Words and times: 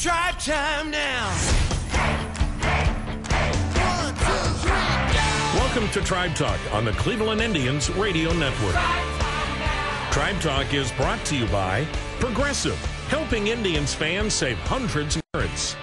Tribe 0.00 0.38
time 0.38 0.90
now. 0.90 1.28
Welcome 5.56 5.90
to 5.90 6.00
Tribe 6.00 6.34
Talk 6.34 6.58
on 6.72 6.86
the 6.86 6.92
Cleveland 6.92 7.42
Indians 7.42 7.90
Radio 7.90 8.32
Network. 8.32 8.76
Tribe 10.10 10.40
Talk 10.40 10.72
is 10.72 10.90
brought 10.92 11.22
to 11.26 11.36
you 11.36 11.44
by 11.48 11.84
Progressive, 12.18 12.78
helping 13.08 13.48
Indians 13.48 13.92
fans 13.92 14.32
save 14.32 14.56
hundreds 14.60 15.16
of. 15.34 15.76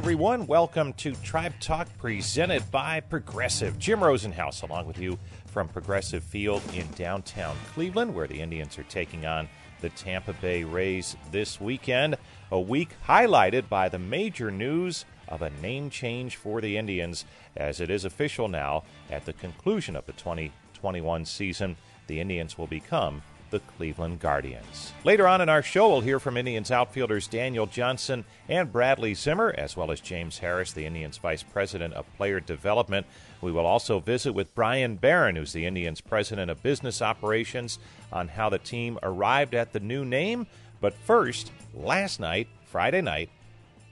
Everyone. 0.00 0.46
Welcome 0.46 0.94
to 0.94 1.12
Tribe 1.16 1.52
Talk 1.60 1.86
presented 1.98 2.70
by 2.70 3.00
Progressive. 3.00 3.78
Jim 3.78 4.00
Rosenhaus 4.00 4.62
along 4.62 4.86
with 4.86 4.98
you 4.98 5.18
from 5.44 5.68
Progressive 5.68 6.24
Field 6.24 6.62
in 6.72 6.88
downtown 6.92 7.54
Cleveland, 7.74 8.14
where 8.14 8.26
the 8.26 8.40
Indians 8.40 8.78
are 8.78 8.84
taking 8.84 9.26
on 9.26 9.46
the 9.82 9.90
Tampa 9.90 10.32
Bay 10.32 10.64
Rays 10.64 11.16
this 11.30 11.60
weekend. 11.60 12.16
A 12.50 12.58
week 12.58 12.88
highlighted 13.06 13.68
by 13.68 13.90
the 13.90 13.98
major 13.98 14.50
news 14.50 15.04
of 15.28 15.42
a 15.42 15.50
name 15.60 15.90
change 15.90 16.34
for 16.36 16.62
the 16.62 16.78
Indians, 16.78 17.26
as 17.54 17.78
it 17.78 17.90
is 17.90 18.06
official 18.06 18.48
now 18.48 18.84
at 19.10 19.26
the 19.26 19.34
conclusion 19.34 19.96
of 19.96 20.06
the 20.06 20.12
2021 20.12 21.26
season. 21.26 21.76
The 22.06 22.20
Indians 22.20 22.56
will 22.56 22.66
become 22.66 23.20
the 23.50 23.60
Cleveland 23.60 24.20
Guardians. 24.20 24.92
Later 25.04 25.26
on 25.26 25.40
in 25.40 25.48
our 25.48 25.62
show, 25.62 25.88
we'll 25.88 26.00
hear 26.00 26.20
from 26.20 26.36
Indians 26.36 26.70
outfielders 26.70 27.26
Daniel 27.26 27.66
Johnson 27.66 28.24
and 28.48 28.72
Bradley 28.72 29.14
Zimmer, 29.14 29.54
as 29.56 29.76
well 29.76 29.90
as 29.90 30.00
James 30.00 30.38
Harris, 30.38 30.72
the 30.72 30.86
Indians 30.86 31.18
Vice 31.18 31.42
President 31.42 31.94
of 31.94 32.06
Player 32.16 32.40
Development. 32.40 33.06
We 33.40 33.52
will 33.52 33.66
also 33.66 34.00
visit 34.00 34.32
with 34.32 34.54
Brian 34.54 34.96
Barren, 34.96 35.36
who's 35.36 35.52
the 35.52 35.66
Indians 35.66 36.00
President 36.00 36.50
of 36.50 36.62
Business 36.62 37.02
Operations, 37.02 37.78
on 38.12 38.28
how 38.28 38.48
the 38.48 38.58
team 38.58 38.98
arrived 39.02 39.54
at 39.54 39.72
the 39.72 39.80
new 39.80 40.04
name. 40.04 40.46
But 40.80 40.94
first, 40.94 41.52
last 41.74 42.20
night, 42.20 42.48
Friday 42.64 43.02
night, 43.02 43.30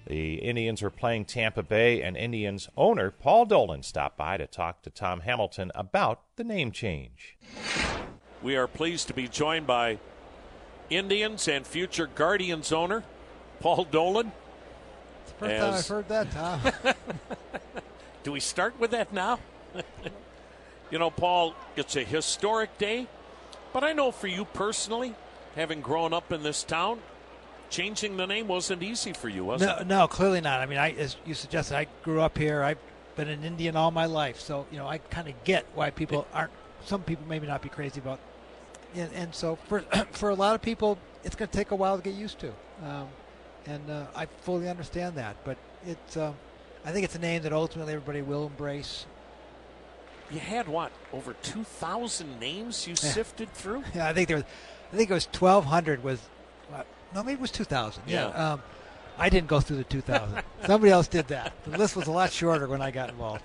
the 0.07 0.37
Indians 0.37 0.83
are 0.83 0.91
playing 0.91 1.27
Tampa 1.27 1.63
Bay, 1.63 2.01
and 2.01 2.17
Indians 2.17 2.69
owner 2.79 3.11
Paul 3.11 3.45
Dolan 3.45 3.83
stopped 3.83 4.17
by 4.17 4.39
to 4.39 4.47
talk 4.47 4.81
to 4.83 4.91
Tom 4.91 5.21
Hamilton 5.21 5.71
about 5.75 6.23
the 6.37 6.45
name 6.45 6.73
change. 6.73 7.37
We 8.43 8.57
are 8.57 8.67
pleased 8.67 9.09
to 9.09 9.15
be 9.15 9.27
joined 9.29 9.67
by 9.67 9.99
Indians 10.91 11.49
and 11.49 11.67
future 11.67 12.07
Guardians 12.07 12.73
owner 12.73 13.03
Paul 13.61 13.85
Dolan. 13.85 14.33
It's 15.23 15.33
the 15.33 15.39
first 15.39 15.61
time 15.61 15.75
I've 15.75 15.89
heard 15.89 16.09
that, 16.09 16.31
Tom. 16.33 16.95
Do 18.23 18.33
we 18.33 18.41
start 18.41 18.79
with 18.79 18.93
that 18.93 19.13
now? 19.13 19.41
you 20.91 20.99
know, 20.99 21.11
Paul, 21.11 21.55
it's 21.77 21.97
a 21.97 22.05
historic 22.05 22.79
day, 22.79 23.07
but 23.73 23.83
I 23.83 23.93
know 23.93 24.13
for 24.13 24.29
you 24.29 24.45
personally, 24.45 25.15
having 25.57 25.81
grown 25.81 26.13
up 26.13 26.33
in 26.33 26.43
this 26.43 26.63
town, 26.63 27.01
changing 27.71 28.17
the 28.17 28.27
name 28.27 28.49
wasn't 28.49 28.83
easy 28.83 29.13
for 29.13 29.29
you, 29.29 29.45
was 29.45 29.61
no, 29.61 29.79
it? 29.79 29.87
No, 29.87 30.07
clearly 30.07 30.41
not. 30.41 30.61
I 30.61 30.67
mean, 30.67 30.79
I, 30.79 30.93
as 30.93 31.17
you 31.27 31.35
suggested, 31.35 31.77
I 31.77 31.87
grew 32.03 32.21
up 32.21 32.39
here. 32.39 32.63
I've 32.63 32.79
been 33.17 33.29
an 33.29 33.45
Indian 33.45 33.77
all 33.77 33.91
my 33.91 34.07
life, 34.07 34.39
so 34.41 34.67
you 34.71 34.79
know, 34.79 34.87
I 34.87 34.99
kind 34.99 35.29
of 35.29 35.35
get 35.45 35.67
why 35.75 35.91
people 35.91 36.27
aren't. 36.33 36.53
Some 36.89 37.03
people 37.03 37.27
maybe 37.29 37.47
not 37.47 37.63
be 37.63 37.69
crazy 37.69 38.01
about 38.01 38.19
and, 38.95 39.13
and 39.15 39.35
so 39.35 39.57
for 39.69 39.81
for 40.13 40.31
a 40.31 40.35
lot 40.35 40.55
of 40.55 40.63
people, 40.63 40.99
it's 41.25 41.37
going 41.37 41.49
to 41.49 41.57
take 41.57 41.71
a 41.71 41.77
while 41.77 41.97
to 41.97 42.03
get 42.03 42.15
used 42.15 42.39
to, 42.41 42.53
um, 42.83 43.09
and 43.67 43.91
uh, 43.91 44.07
I 44.15 44.27
fully 44.43 44.69
understand 44.69 45.17
that. 45.17 45.37
But 45.45 45.59
it's, 45.87 46.17
uh, 46.17 46.33
I 46.85 46.93
think 46.93 47.05
it's 47.05 47.15
a 47.15 47.21
name 47.21 47.43
that 47.43 47.53
ultimately 47.53 47.95
everybody 47.95 48.23
will 48.23 48.47
embrace. 48.47 49.07
You 50.31 50.41
had 50.41 50.69
what 50.69 50.93
over 51.13 51.35
two 51.43 51.65
thousand 51.65 52.39
names 52.39 52.87
you 52.87 52.93
yeah. 53.03 53.13
sifted 53.13 53.53
through? 53.53 53.85
Yeah, 53.95 54.09
I 54.09 54.13
think 54.13 54.29
there 54.29 54.39
was, 54.39 54.47
I 54.93 54.97
think 54.97 55.11
it 55.11 55.15
was 55.15 55.29
twelve 55.33 55.65
hundred. 55.65 56.03
Was 56.05 56.21
uh, 56.73 56.83
no, 57.15 57.23
maybe 57.23 57.35
it 57.35 57.41
was 57.41 57.51
two 57.51 57.65
thousand. 57.65 58.05
Yeah. 58.07 58.29
yeah. 58.29 58.53
Um, 58.53 58.63
I 59.21 59.31
didn't 59.31 59.49
go 59.49 59.61
through 59.61 59.79
the 59.79 59.85
two 59.85 60.01
thousand. 60.01 60.43
Somebody 60.67 60.93
else 60.93 61.09
did 61.09 61.29
that. 61.29 61.53
The 61.65 61.77
list 61.77 61.97
was 61.97 62.07
a 62.07 62.13
lot 62.13 62.31
shorter 62.31 62.69
when 62.69 62.83
I 62.83 62.91
got 62.91 63.11
involved. 63.11 63.43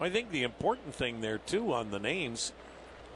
I 0.00 0.10
think 0.10 0.30
the 0.30 0.42
important 0.42 0.94
thing 0.94 1.20
there 1.20 1.38
too 1.38 1.72
on 1.72 1.90
the 1.90 1.98
names, 1.98 2.52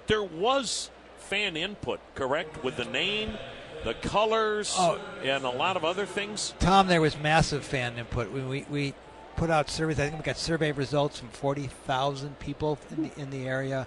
there 0.06 0.22
was 0.22 0.90
fan 1.18 1.56
input, 1.56 2.00
correct? 2.14 2.64
With 2.64 2.76
the 2.76 2.86
name, 2.86 3.36
the 3.84 3.94
colors, 3.94 4.74
oh. 4.78 5.00
and 5.22 5.44
a 5.44 5.50
lot 5.50 5.76
of 5.76 5.84
other 5.84 6.06
things? 6.06 6.54
Tom, 6.58 6.88
there 6.88 7.00
was 7.00 7.18
massive 7.18 7.64
fan 7.64 7.98
input. 7.98 8.30
We, 8.32 8.40
we, 8.42 8.66
we 8.70 8.94
put 9.36 9.50
out 9.50 9.70
surveys. 9.70 9.98
I 10.00 10.04
think 10.08 10.18
we 10.18 10.24
got 10.24 10.36
survey 10.36 10.72
results 10.72 11.18
from 11.18 11.28
40,000 11.28 12.38
people 12.38 12.78
in 12.90 13.02
the, 13.04 13.20
in 13.20 13.30
the 13.30 13.46
area. 13.46 13.86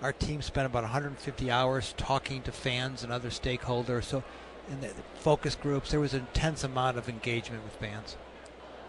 Our 0.00 0.12
team 0.12 0.42
spent 0.42 0.66
about 0.66 0.84
150 0.84 1.50
hours 1.50 1.94
talking 1.96 2.42
to 2.42 2.52
fans 2.52 3.02
and 3.02 3.12
other 3.12 3.30
stakeholders. 3.30 4.04
So, 4.04 4.22
in 4.70 4.80
the 4.80 4.90
focus 5.14 5.54
groups, 5.54 5.90
there 5.90 6.00
was 6.00 6.14
an 6.14 6.20
intense 6.20 6.62
amount 6.62 6.98
of 6.98 7.08
engagement 7.08 7.64
with 7.64 7.74
fans. 7.74 8.16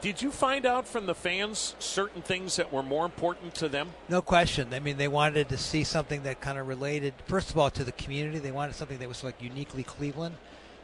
Did 0.02 0.22
you 0.22 0.32
find 0.32 0.66
out 0.66 0.88
from 0.88 1.08
the 1.08 1.16
fans 1.16 1.76
certain 1.80 2.22
things 2.22 2.56
that 2.56 2.72
were 2.72 2.84
more 2.84 3.04
important 3.04 3.54
to 3.56 3.68
them? 3.68 3.90
No 4.08 4.22
question. 4.22 4.74
I 4.74 4.80
mean, 4.80 4.96
they 4.96 5.10
wanted 5.10 5.50
to 5.50 5.58
see 5.58 5.84
something 5.84 6.24
that 6.24 6.40
kind 6.40 6.58
of 6.58 6.70
related, 6.70 7.14
first 7.26 7.50
of 7.50 7.58
all, 7.58 7.70
to 7.72 7.84
the 7.84 7.92
community. 7.92 8.40
They 8.40 8.54
wanted 8.54 8.76
something 8.76 8.98
that 9.00 9.10
was 9.10 9.26
like 9.26 9.42
uniquely 9.42 9.84
Cleveland. 9.84 10.38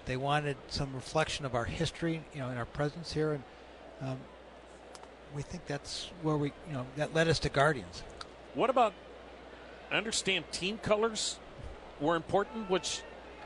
They 0.06 0.18
wanted 0.18 0.58
some 0.68 0.94
reflection 0.94 1.46
of 1.46 1.56
our 1.56 1.64
history, 1.64 2.24
you 2.34 2.42
know, 2.42 2.50
in 2.50 2.58
our 2.58 2.66
presence 2.66 3.14
here, 3.14 3.34
and 3.34 3.44
um, 4.02 4.18
we 5.34 5.42
think 5.42 5.66
that's 5.66 6.12
where 6.22 6.36
we, 6.36 6.52
you 6.68 6.74
know, 6.74 6.86
that 6.98 7.14
led 7.14 7.30
us 7.30 7.40
to 7.40 7.50
Guardians. 7.50 8.04
What 8.54 8.70
about? 8.70 8.94
I 9.92 9.96
understand 9.96 10.46
team 10.52 10.78
colors 10.78 11.40
were 12.02 12.16
important, 12.18 12.70
which 12.70 13.02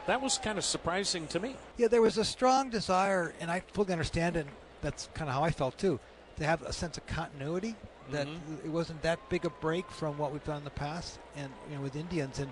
that 0.08 0.22
was 0.22 0.40
kind 0.40 0.58
of 0.58 0.66
surprising 0.66 1.28
to 1.28 1.40
me. 1.40 1.56
Yeah, 1.78 1.88
there 1.88 2.02
was 2.02 2.18
a 2.18 2.26
strong 2.26 2.72
desire, 2.72 3.34
and 3.40 3.52
I 3.52 3.62
fully 3.74 3.94
understand 3.94 4.36
it 4.36 4.48
that's 4.82 5.10
kind 5.14 5.30
of 5.30 5.36
how 5.36 5.44
I 5.44 5.52
felt 5.52 5.78
too. 5.78 6.00
To 6.38 6.46
have 6.46 6.62
a 6.62 6.72
sense 6.72 6.98
of 6.98 7.06
continuity 7.06 7.76
that 8.12 8.28
mm-hmm. 8.28 8.66
it 8.66 8.72
wasn't 8.72 9.02
that 9.02 9.20
big 9.30 9.46
a 9.46 9.50
break 9.50 9.90
from 9.92 10.18
what 10.18 10.32
we've 10.32 10.44
done 10.44 10.58
in 10.58 10.64
the 10.64 10.70
past, 10.70 11.20
and 11.36 11.52
you 11.70 11.76
know 11.76 11.82
with 11.82 11.96
Indians, 11.96 12.40
and 12.40 12.52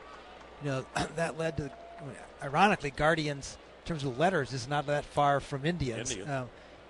you 0.63 0.69
know 0.69 0.85
that 1.15 1.37
led 1.37 1.57
to, 1.57 1.71
ironically, 2.43 2.91
Guardians 2.91 3.57
in 3.83 3.87
terms 3.87 4.03
of 4.03 4.17
letters 4.17 4.53
is 4.53 4.67
not 4.67 4.87
that 4.87 5.05
far 5.05 5.39
from 5.39 5.65
Indians. 5.65 6.11
Indian. 6.11 6.29
uh, 6.29 6.45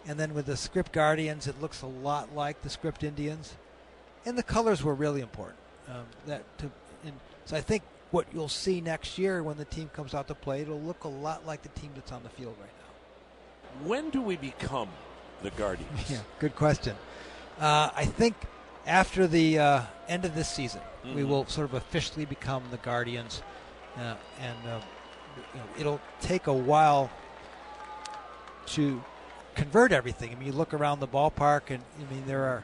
and 0.08 0.20
then 0.20 0.34
with 0.34 0.46
the 0.46 0.56
script 0.56 0.94
Guardians, 0.94 1.48
it 1.48 1.62
looks 1.62 1.82
a 1.82 1.88
lot 1.88 2.34
like 2.34 2.62
the 2.62 2.70
script 2.70 3.04
Indians, 3.04 3.56
and 4.26 4.38
the 4.38 4.44
colors 4.44 4.84
were 4.84 4.96
really 4.96 5.22
important. 5.22 5.58
Um, 5.88 6.06
that 6.26 6.44
to, 6.60 6.72
and 7.06 7.14
so 7.46 7.56
I 7.56 7.62
think 7.62 7.84
what 8.12 8.26
you'll 8.34 8.50
see 8.50 8.82
next 8.82 9.18
year 9.18 9.44
when 9.44 9.58
the 9.58 9.66
team 9.66 9.90
comes 9.94 10.14
out 10.14 10.28
to 10.30 10.36
play, 10.36 10.62
it'll 10.62 10.82
look 10.82 11.04
a 11.04 11.10
lot 11.10 11.46
like 11.46 11.62
the 11.62 11.70
team 11.70 11.92
that's 11.96 12.12
on 12.12 12.24
the 12.24 12.30
field 12.30 12.56
right 12.60 12.70
now. 12.70 13.88
When 13.88 14.10
do 14.10 14.22
we 14.22 14.38
become 14.38 14.90
the 15.42 15.52
Guardians? 15.52 15.90
Yeah, 16.10 16.20
good 16.40 16.56
question. 16.56 16.96
Uh, 17.60 17.90
I 17.96 18.06
think 18.06 18.36
after 18.86 19.28
the 19.28 19.60
uh, 19.60 19.82
end 20.08 20.26
of 20.26 20.36
this 20.36 20.50
season, 20.50 20.82
mm-hmm. 21.04 21.16
we 21.16 21.24
will 21.24 21.46
sort 21.48 21.66
of 21.66 21.74
officially 21.74 22.26
become 22.26 22.64
the 22.72 22.78
Guardians, 22.78 23.42
uh, 23.98 24.16
and 24.42 24.58
uh, 24.68 24.80
you 25.54 25.60
know, 25.60 25.66
it'll 25.80 26.02
take 26.22 26.48
a 26.48 26.54
while 26.54 27.10
to 28.68 29.04
convert 29.56 29.92
everything. 29.92 30.32
I 30.32 30.36
mean, 30.36 30.48
you 30.48 30.54
look 30.54 30.74
around 30.74 31.00
the 31.00 31.08
ballpark, 31.08 31.70
and 31.70 31.84
I 32.00 32.14
mean 32.14 32.24
there 32.26 32.44
are. 32.44 32.64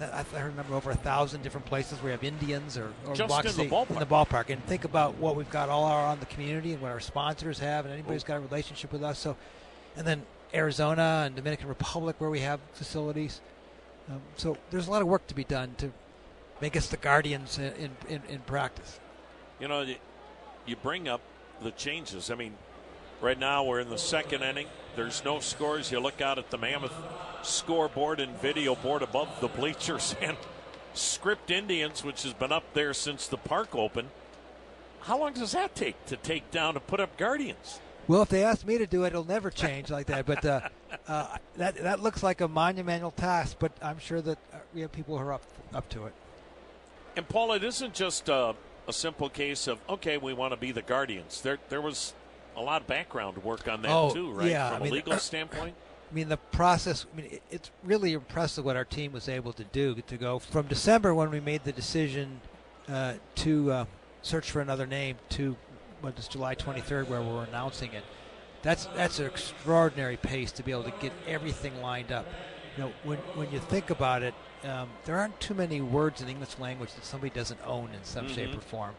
I 0.00 0.40
remember 0.40 0.74
over 0.74 0.90
a 0.90 0.96
thousand 0.96 1.42
different 1.42 1.66
places 1.66 1.98
where 1.98 2.06
we 2.06 2.10
have 2.10 2.24
Indians 2.24 2.76
or, 2.76 2.92
or 3.06 3.14
Just 3.14 3.56
in 3.56 3.68
the, 3.68 3.72
ballpark. 3.72 3.90
in 3.90 3.98
the 4.00 4.06
ballpark. 4.06 4.50
And 4.50 4.64
think 4.66 4.82
about 4.84 5.14
what 5.18 5.36
we've 5.36 5.50
got 5.50 5.68
all 5.68 5.88
around 5.88 6.18
the 6.18 6.26
community 6.26 6.72
and 6.72 6.82
what 6.82 6.90
our 6.90 6.98
sponsors 6.98 7.60
have, 7.60 7.84
and 7.84 7.94
anybody's 7.94 8.24
got 8.24 8.38
a 8.38 8.40
relationship 8.40 8.90
with 8.92 9.04
us. 9.04 9.20
So, 9.20 9.36
and 9.96 10.04
then 10.04 10.22
Arizona 10.54 11.24
and 11.26 11.34
Dominican 11.34 11.68
Republic 11.68 12.16
where 12.18 12.30
we 12.30 12.40
have 12.40 12.60
facilities. 12.72 13.40
Um, 14.10 14.20
so 14.36 14.56
there's 14.70 14.88
a 14.88 14.90
lot 14.90 15.02
of 15.02 15.08
work 15.08 15.26
to 15.28 15.34
be 15.34 15.44
done 15.44 15.74
to 15.78 15.92
make 16.60 16.76
us 16.76 16.88
the 16.88 16.96
guardians 16.96 17.58
in, 17.58 17.90
in, 18.08 18.22
in 18.28 18.40
practice. 18.40 19.00
You 19.60 19.68
know, 19.68 19.86
you 20.66 20.76
bring 20.76 21.08
up 21.08 21.20
the 21.62 21.70
changes. 21.72 22.30
I 22.30 22.34
mean, 22.34 22.54
right 23.20 23.38
now 23.38 23.64
we're 23.64 23.80
in 23.80 23.90
the 23.90 23.98
second 23.98 24.42
inning. 24.42 24.66
There's 24.96 25.24
no 25.24 25.40
scores. 25.40 25.90
You 25.90 26.00
look 26.00 26.20
out 26.20 26.38
at 26.38 26.50
the 26.50 26.58
Mammoth 26.58 26.94
scoreboard 27.42 28.20
and 28.20 28.36
video 28.40 28.74
board 28.74 29.02
above 29.02 29.28
the 29.40 29.48
bleachers 29.48 30.14
and 30.22 30.36
script 30.94 31.50
Indians, 31.50 32.04
which 32.04 32.22
has 32.24 32.34
been 32.34 32.52
up 32.52 32.64
there 32.74 32.92
since 32.92 33.26
the 33.26 33.36
park 33.36 33.74
opened. 33.74 34.08
How 35.00 35.18
long 35.18 35.32
does 35.32 35.52
that 35.52 35.74
take 35.74 36.04
to 36.06 36.16
take 36.16 36.50
down 36.50 36.74
to 36.74 36.80
put 36.80 37.00
up 37.00 37.16
Guardians? 37.16 37.80
Well, 38.08 38.22
if 38.22 38.28
they 38.28 38.44
ask 38.44 38.66
me 38.66 38.78
to 38.78 38.86
do 38.86 39.04
it, 39.04 39.08
it'll 39.08 39.24
never 39.24 39.50
change 39.50 39.90
like 39.90 40.06
that. 40.06 40.26
But 40.26 40.44
uh, 40.44 40.68
uh, 41.08 41.36
that 41.56 41.76
that 41.76 42.00
looks 42.00 42.22
like 42.22 42.40
a 42.40 42.48
monumental 42.48 43.10
task. 43.10 43.56
But 43.58 43.72
I'm 43.80 43.98
sure 43.98 44.20
that 44.20 44.38
uh, 44.52 44.58
we 44.74 44.80
have 44.80 44.92
people 44.92 45.16
who 45.16 45.24
are 45.24 45.32
up 45.32 45.44
up 45.74 45.88
to 45.90 46.06
it. 46.06 46.12
And 47.16 47.28
Paul, 47.28 47.52
it 47.52 47.62
isn't 47.62 47.94
just 47.94 48.28
a, 48.28 48.54
a 48.88 48.92
simple 48.92 49.28
case 49.28 49.66
of 49.66 49.78
okay, 49.88 50.18
we 50.18 50.32
want 50.32 50.52
to 50.52 50.56
be 50.56 50.72
the 50.72 50.82
Guardians. 50.82 51.40
There 51.42 51.58
there 51.68 51.80
was 51.80 52.14
a 52.56 52.60
lot 52.60 52.82
of 52.82 52.88
background 52.88 53.38
work 53.38 53.68
on 53.68 53.82
that 53.82 53.90
oh, 53.90 54.12
too, 54.12 54.32
right? 54.32 54.50
Yeah, 54.50 54.70
From 54.70 54.76
I 54.76 54.84
mean, 54.84 54.92
a 54.92 54.94
legal 54.94 55.18
standpoint. 55.18 55.74
I 56.10 56.14
mean, 56.14 56.28
the 56.28 56.36
process. 56.36 57.06
I 57.12 57.16
mean, 57.16 57.38
it's 57.50 57.70
really 57.84 58.12
impressive 58.12 58.64
what 58.64 58.76
our 58.76 58.84
team 58.84 59.12
was 59.12 59.28
able 59.28 59.52
to 59.54 59.64
do 59.64 59.94
to 59.94 60.16
go 60.16 60.38
from 60.38 60.66
December 60.66 61.14
when 61.14 61.30
we 61.30 61.40
made 61.40 61.64
the 61.64 61.72
decision 61.72 62.40
uh, 62.88 63.14
to 63.36 63.72
uh, 63.72 63.84
search 64.22 64.50
for 64.50 64.60
another 64.60 64.86
name 64.86 65.16
to 65.30 65.56
what 66.02 66.18
is 66.18 66.28
July 66.28 66.54
23rd 66.54 67.08
where 67.08 67.22
we're 67.22 67.44
announcing 67.44 67.92
it. 67.92 68.04
That's 68.62 68.86
that's 68.86 69.18
an 69.18 69.26
extraordinary 69.26 70.16
pace 70.16 70.52
to 70.52 70.62
be 70.62 70.72
able 70.72 70.84
to 70.84 70.92
get 71.00 71.12
everything 71.26 71.80
lined 71.80 72.12
up. 72.12 72.26
You 72.76 72.84
know, 72.84 72.92
when 73.04 73.18
when 73.34 73.50
you 73.50 73.58
think 73.58 73.90
about 73.90 74.22
it, 74.22 74.34
um, 74.64 74.90
there 75.04 75.16
aren't 75.16 75.40
too 75.40 75.54
many 75.54 75.80
words 75.80 76.20
in 76.20 76.26
the 76.26 76.32
English 76.32 76.58
language 76.58 76.92
that 76.94 77.04
somebody 77.04 77.30
doesn't 77.30 77.60
own 77.66 77.90
in 77.94 78.04
some 78.04 78.26
mm-hmm. 78.26 78.34
shape 78.34 78.56
or 78.56 78.60
form. 78.60 78.94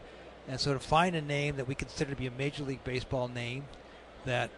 And 0.48 0.60
so 0.60 0.74
to 0.74 0.80
find 0.80 1.16
a 1.16 1.22
name 1.22 1.56
that 1.56 1.66
we 1.66 1.74
consider 1.74 2.10
to 2.10 2.16
be 2.16 2.26
a 2.26 2.30
Major 2.30 2.64
League 2.64 2.84
Baseball 2.84 3.28
name 3.28 3.64
that 4.26 4.50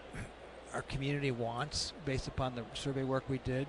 our 0.75 0.83
community 0.83 1.31
wants 1.31 1.93
based 2.05 2.27
upon 2.27 2.57
the 2.57 2.65
survey 2.75 3.05
work 3.05 3.25
we 3.29 3.39
did, 3.39 3.69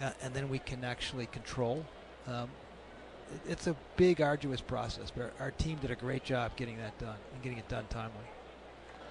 uh, 0.00 0.10
and 0.22 0.34
then 0.34 0.48
we 0.48 0.58
can 0.58 0.84
actually 0.84 1.26
control. 1.26 1.84
Um, 2.26 2.50
it's 3.48 3.66
a 3.66 3.76
big, 3.96 4.20
arduous 4.20 4.60
process, 4.60 5.10
but 5.10 5.32
our, 5.40 5.50
team 5.52 5.78
did 5.80 5.90
a 5.90 5.94
great 5.94 6.24
job 6.24 6.52
getting 6.56 6.76
that 6.78 6.98
done 6.98 7.16
and 7.32 7.42
getting 7.42 7.58
it 7.58 7.68
done 7.68 7.84
timely. 7.90 8.12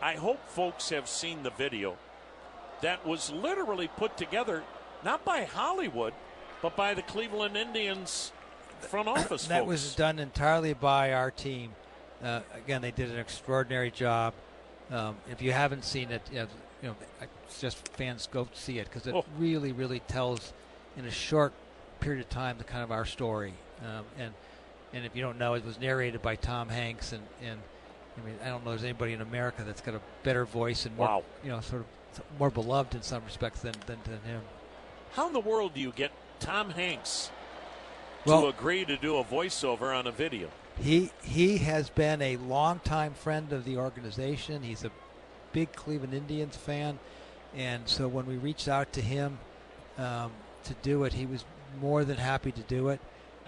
I 0.01 0.15
hope 0.15 0.45
folks 0.49 0.89
have 0.89 1.07
seen 1.07 1.43
the 1.43 1.51
video 1.51 1.97
that 2.81 3.05
was 3.07 3.31
literally 3.31 3.87
put 3.87 4.17
together 4.17 4.63
not 5.03 5.23
by 5.23 5.45
Hollywood, 5.45 6.13
but 6.61 6.75
by 6.75 6.93
the 6.93 7.01
Cleveland 7.01 7.55
Indians 7.55 8.31
front 8.79 9.07
office. 9.07 9.47
that 9.47 9.59
folks. 9.59 9.69
was 9.69 9.95
done 9.95 10.19
entirely 10.19 10.73
by 10.73 11.13
our 11.13 11.31
team. 11.31 11.71
Uh, 12.21 12.41
again, 12.55 12.81
they 12.81 12.91
did 12.91 13.09
an 13.11 13.19
extraordinary 13.19 13.91
job. 13.91 14.33
Um, 14.91 15.15
if 15.29 15.41
you 15.41 15.51
haven't 15.51 15.85
seen 15.85 16.11
it, 16.11 16.21
you 16.31 16.39
know, 16.39 16.47
you 16.81 16.87
know 16.89 16.95
just 17.59 17.87
fans 17.89 18.27
go 18.31 18.47
see 18.53 18.79
it 18.79 18.85
because 18.85 19.07
it 19.07 19.15
oh. 19.15 19.25
really, 19.37 19.71
really 19.71 19.99
tells 20.01 20.53
in 20.97 21.05
a 21.05 21.11
short 21.11 21.53
period 21.99 22.21
of 22.21 22.29
time 22.29 22.57
the 22.57 22.63
kind 22.63 22.83
of 22.83 22.91
our 22.91 23.05
story. 23.05 23.53
Um, 23.83 24.05
and 24.17 24.33
and 24.93 25.05
if 25.05 25.15
you 25.15 25.21
don't 25.21 25.39
know, 25.39 25.55
it 25.55 25.65
was 25.65 25.79
narrated 25.79 26.21
by 26.21 26.35
Tom 26.35 26.69
Hanks, 26.69 27.13
and, 27.13 27.23
and 27.43 27.59
I 28.17 28.25
mean, 28.25 28.35
I 28.43 28.49
don't 28.49 28.63
know 28.63 28.71
if 28.71 28.79
there's 28.79 28.89
anybody 28.89 29.13
in 29.13 29.21
America 29.21 29.63
that's 29.65 29.81
got 29.81 29.95
a 29.95 30.01
better 30.21 30.45
voice 30.45 30.85
and 30.85 30.95
more, 30.95 31.07
wow. 31.07 31.23
you 31.43 31.49
know, 31.49 31.61
sort 31.61 31.81
of 31.81 32.23
more 32.37 32.51
beloved 32.51 32.93
in 32.93 33.01
some 33.01 33.23
respects 33.25 33.61
than, 33.61 33.73
than, 33.87 33.97
than 34.03 34.21
him. 34.21 34.41
How 35.13 35.27
in 35.27 35.33
the 35.33 35.39
world 35.39 35.73
do 35.73 35.81
you 35.81 35.91
get 35.91 36.11
Tom 36.39 36.69
Hanks 36.69 37.31
well, 38.25 38.43
to 38.43 38.47
agree 38.47 38.85
to 38.85 38.97
do 38.97 39.17
a 39.17 39.23
voiceover 39.23 39.97
on 39.97 40.05
a 40.05 40.11
video? 40.11 40.49
He 40.79 41.11
he 41.23 41.57
has 41.59 41.89
been 41.89 42.21
a 42.21 42.37
longtime 42.37 43.13
friend 43.13 43.51
of 43.51 43.65
the 43.65 43.77
organization. 43.77 44.63
He's 44.63 44.83
a 44.83 44.91
big 45.51 45.73
Cleveland 45.73 46.13
Indians 46.13 46.55
fan, 46.55 46.99
and 47.55 47.87
so 47.87 48.07
when 48.07 48.25
we 48.27 48.37
reached 48.37 48.67
out 48.67 48.93
to 48.93 49.01
him 49.01 49.39
um, 49.97 50.31
to 50.65 50.73
do 50.83 51.03
it, 51.03 51.13
he 51.13 51.25
was 51.25 51.45
more 51.81 52.03
than 52.03 52.17
happy 52.17 52.51
to 52.51 52.61
do 52.61 52.89
it. 52.89 52.99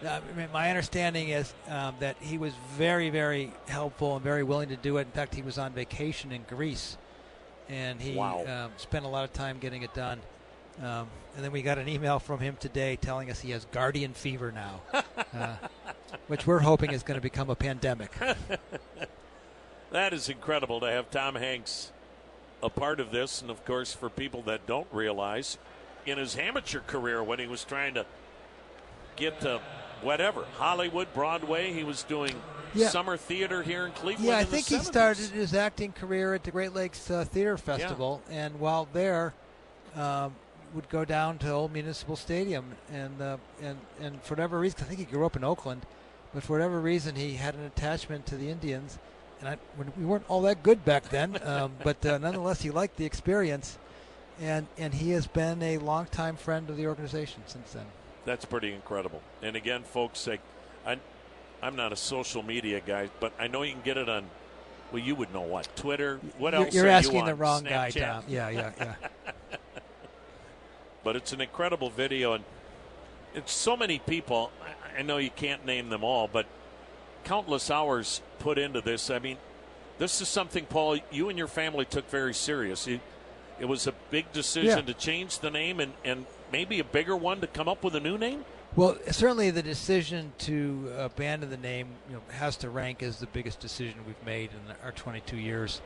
I 0.03 0.19
mean, 0.36 0.47
my 0.53 0.69
understanding 0.69 1.30
is 1.30 1.53
um, 1.69 1.95
that 2.00 2.18
he 2.19 2.38
was 2.38 2.53
very, 2.77 3.09
very 3.09 3.53
helpful 3.68 4.15
and 4.15 4.24
very 4.24 4.44
willing 4.44 4.69
to 4.69 4.75
do 4.75 4.97
it. 4.97 5.01
In 5.01 5.12
fact, 5.12 5.36
he 5.36 5.42
was 5.42 5.57
on 5.57 5.74
vacation 5.74 6.31
in 6.31 6.44
Greece, 6.44 6.97
and 7.69 8.01
he 8.01 8.15
wow. 8.15 8.45
um, 8.45 8.71
spent 8.77 9.06
a 9.06 9.07
lot 9.07 9.24
of 9.24 9.33
time 9.33 9.57
getting 9.59 9.83
it 9.83 9.94
done. 9.94 10.19
Um, 10.81 11.07
and 11.36 11.44
then 11.44 11.51
we 11.51 11.62
got 11.62 11.77
an 11.77 11.88
email 11.88 12.19
from 12.19 12.39
him 12.39 12.57
today 12.59 12.97
telling 12.97 13.31
us 13.31 13.39
he 13.39 13.51
has 13.51 13.65
guardian 13.71 14.13
fever 14.13 14.51
now, 14.51 14.81
uh, 15.33 15.56
which 16.27 16.45
we're 16.45 16.59
hoping 16.59 16.91
is 16.91 17.03
going 17.03 17.18
to 17.18 17.21
become 17.21 17.50
a 17.50 17.56
pandemic. 17.56 18.12
that 19.91 20.13
is 20.13 20.27
incredible 20.27 20.81
to 20.81 20.88
have 20.88 21.09
Tom 21.09 21.36
Hanks 21.36 21.94
a 22.62 22.69
part 22.69 23.00
of 23.00 23.12
this. 23.12 23.41
And 23.41 23.50
of 23.50 23.63
course, 23.63 23.94
for 23.94 24.09
people 24.09 24.41
that 24.44 24.65
don't 24.65 24.88
realize, 24.91 25.57
in 26.06 26.18
his 26.18 26.38
amateur 26.38 26.81
career, 26.81 27.24
when 27.24 27.39
he 27.39 27.48
was 27.48 27.63
trying 27.63 27.94
to 27.94 28.06
get 29.15 29.39
to 29.41 29.62
whatever 30.01 30.45
Hollywood, 30.57 31.07
Broadway, 31.13 31.74
he 31.74 31.83
was 31.83 32.03
doing 32.03 32.36
yeah. 32.74 32.89
summer 32.89 33.18
theater 33.18 33.63
here 33.63 33.86
in 33.86 33.92
Cleveland. 33.94 34.27
Yeah, 34.27 34.38
I 34.38 34.41
in 34.41 34.48
think 34.48 34.67
he 34.67 34.79
started 34.79 35.29
his 35.31 35.53
acting 35.53 35.91
career 35.91 36.34
at 36.34 36.43
the 36.43 36.51
Great 36.51 36.74
Lakes 36.74 37.10
uh, 37.10 37.25
Theater 37.25 37.58
Festival, 37.58 38.22
yeah. 38.29 38.46
and 38.46 38.60
while 38.60 38.88
there. 38.93 39.34
Um, 39.96 40.36
would 40.75 40.89
go 40.89 41.05
down 41.05 41.38
to 41.39 41.50
Old 41.50 41.72
Municipal 41.72 42.15
Stadium, 42.15 42.75
and 42.91 43.22
uh, 43.22 43.38
and 43.62 43.77
and 44.01 44.22
for 44.22 44.34
whatever 44.34 44.60
reason, 44.60 44.81
I 44.81 44.84
think 44.84 45.00
he 45.00 45.05
grew 45.05 45.25
up 45.25 45.36
in 45.36 45.43
Oakland, 45.43 45.86
but 46.34 46.43
for 46.43 46.53
whatever 46.53 46.79
reason, 46.79 47.15
he 47.15 47.36
had 47.36 47.55
an 47.55 47.63
attachment 47.63 48.25
to 48.27 48.36
the 48.36 48.50
Indians, 48.50 49.00
and 49.39 49.50
I, 49.50 49.58
we 49.98 50.05
weren't 50.05 50.25
all 50.27 50.41
that 50.41 50.62
good 50.62 50.84
back 50.84 51.10
then, 51.10 51.39
um, 51.43 51.74
but 51.84 52.05
uh, 52.05 52.17
nonetheless, 52.17 52.62
he 52.62 52.70
liked 52.70 52.98
the 52.98 53.05
experience, 53.05 53.79
and 54.39 54.67
and 54.77 54.93
he 54.93 55.12
has 55.12 55.27
been 55.27 55.63
a 55.63 55.77
longtime 55.77 56.36
friend 56.36 56.70
of 56.70 56.77
the 56.77 56.88
organization 56.88 57.41
since 57.48 57.72
then. 57.72 57.86
That's 58.25 58.46
pretty 58.46 58.74
incredible. 58.74 59.22
And 59.41 59.55
again, 59.55 59.84
folks, 59.84 60.27
I, 60.27 60.39
I 60.86 60.98
I'm 61.62 61.75
not 61.75 61.94
a 61.94 61.96
social 61.96 62.44
media 62.44 62.82
guy, 62.86 63.10
but 63.20 63.34
I 63.39 63.48
know 63.48 63.63
you 63.63 63.74
can 63.74 63.82
get 63.82 63.98
it 63.98 64.10
on. 64.10 64.25
Well, 64.91 65.01
you 65.01 65.15
would 65.15 65.34
know 65.34 65.41
what 65.41 65.67
Twitter. 65.75 66.20
What 66.38 66.53
you're, 66.53 66.63
else? 66.63 66.75
You're 66.75 66.88
asking 66.88 67.20
you 67.20 67.25
the 67.25 67.36
wrong 67.36 67.63
Snapchat? 67.63 67.70
guy, 67.70 67.89
Tom. 67.91 68.24
Yeah, 68.27 68.50
yeah, 68.50 68.72
yeah. 68.77 68.96
but 71.03 71.15
it's 71.15 71.34
an 71.34 71.41
incredible 71.41 71.89
video, 71.89 72.34
and 72.34 72.44
it's 73.34 73.51
so 73.51 73.75
many 73.75 74.00
people. 74.00 74.51
I 74.98 75.01
know 75.01 75.17
you 75.17 75.32
can't 75.32 75.65
name 75.65 75.89
them 75.89 76.03
all, 76.03 76.27
but 76.27 76.46
countless 77.24 77.70
hours 77.70 78.22
put 78.39 78.58
into 78.58 78.82
this. 78.82 79.10
I 79.10 79.20
mean, 79.20 79.38
this 79.98 80.22
is 80.22 80.27
something, 80.27 80.65
Paul, 80.65 80.98
you 81.12 81.29
and 81.29 81.38
your 81.38 81.48
family 81.48 81.86
took 81.86 82.10
very 82.10 82.34
serious. 82.34 82.88
It, 82.88 83.01
it 83.60 83.65
was 83.65 83.88
a 83.88 83.94
big 84.10 84.32
decision 84.32 84.79
yeah. 84.79 84.94
to 84.94 84.94
change 84.94 85.39
the 85.39 85.50
name 85.50 85.79
and, 85.79 85.94
and 86.03 86.25
maybe 86.55 86.79
a 86.79 86.83
bigger 86.85 87.17
one 87.17 87.41
to 87.41 87.47
come 87.47 87.67
up 87.67 87.83
with 87.83 87.93
a 87.95 88.00
new 88.00 88.17
name? 88.17 88.45
Well, 88.77 88.97
certainly 89.12 89.51
the 89.51 89.62
decision 89.62 90.31
to 90.39 90.89
abandon 90.97 91.50
the 91.50 91.57
name 91.57 91.89
you 92.09 92.15
know, 92.15 92.21
has 92.29 92.55
to 92.57 92.69
rank 92.69 93.03
as 93.03 93.19
the 93.19 93.25
biggest 93.27 93.59
decision 93.59 93.95
we've 94.07 94.25
made 94.25 94.51
in 94.51 94.74
our 94.81 94.93
22 94.93 95.35
years 95.35 95.81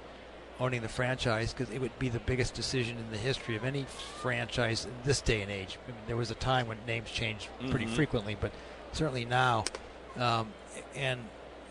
owning 0.59 0.81
the 0.83 0.89
franchise 0.89 1.53
because 1.53 1.73
it 1.73 1.79
would 1.81 1.97
be 1.97 2.09
the 2.09 2.19
biggest 2.19 2.53
decision 2.53 2.97
in 2.97 3.09
the 3.11 3.17
history 3.17 3.55
of 3.55 3.63
any 3.65 3.85
franchise 4.21 4.85
in 4.85 4.91
this 5.05 5.21
day 5.21 5.41
and 5.41 5.49
age. 5.49 5.79
I 5.88 5.91
mean, 5.91 6.01
there 6.05 6.17
was 6.17 6.29
a 6.29 6.35
time 6.35 6.67
when 6.67 6.77
names 6.85 7.09
changed 7.09 7.47
pretty 7.71 7.85
Mhm. 7.88 7.95
frequently, 7.95 8.38
but 8.39 8.51
certainly 8.91 9.25
now. 9.25 9.63
Um, 10.17 10.53
and 10.95 11.19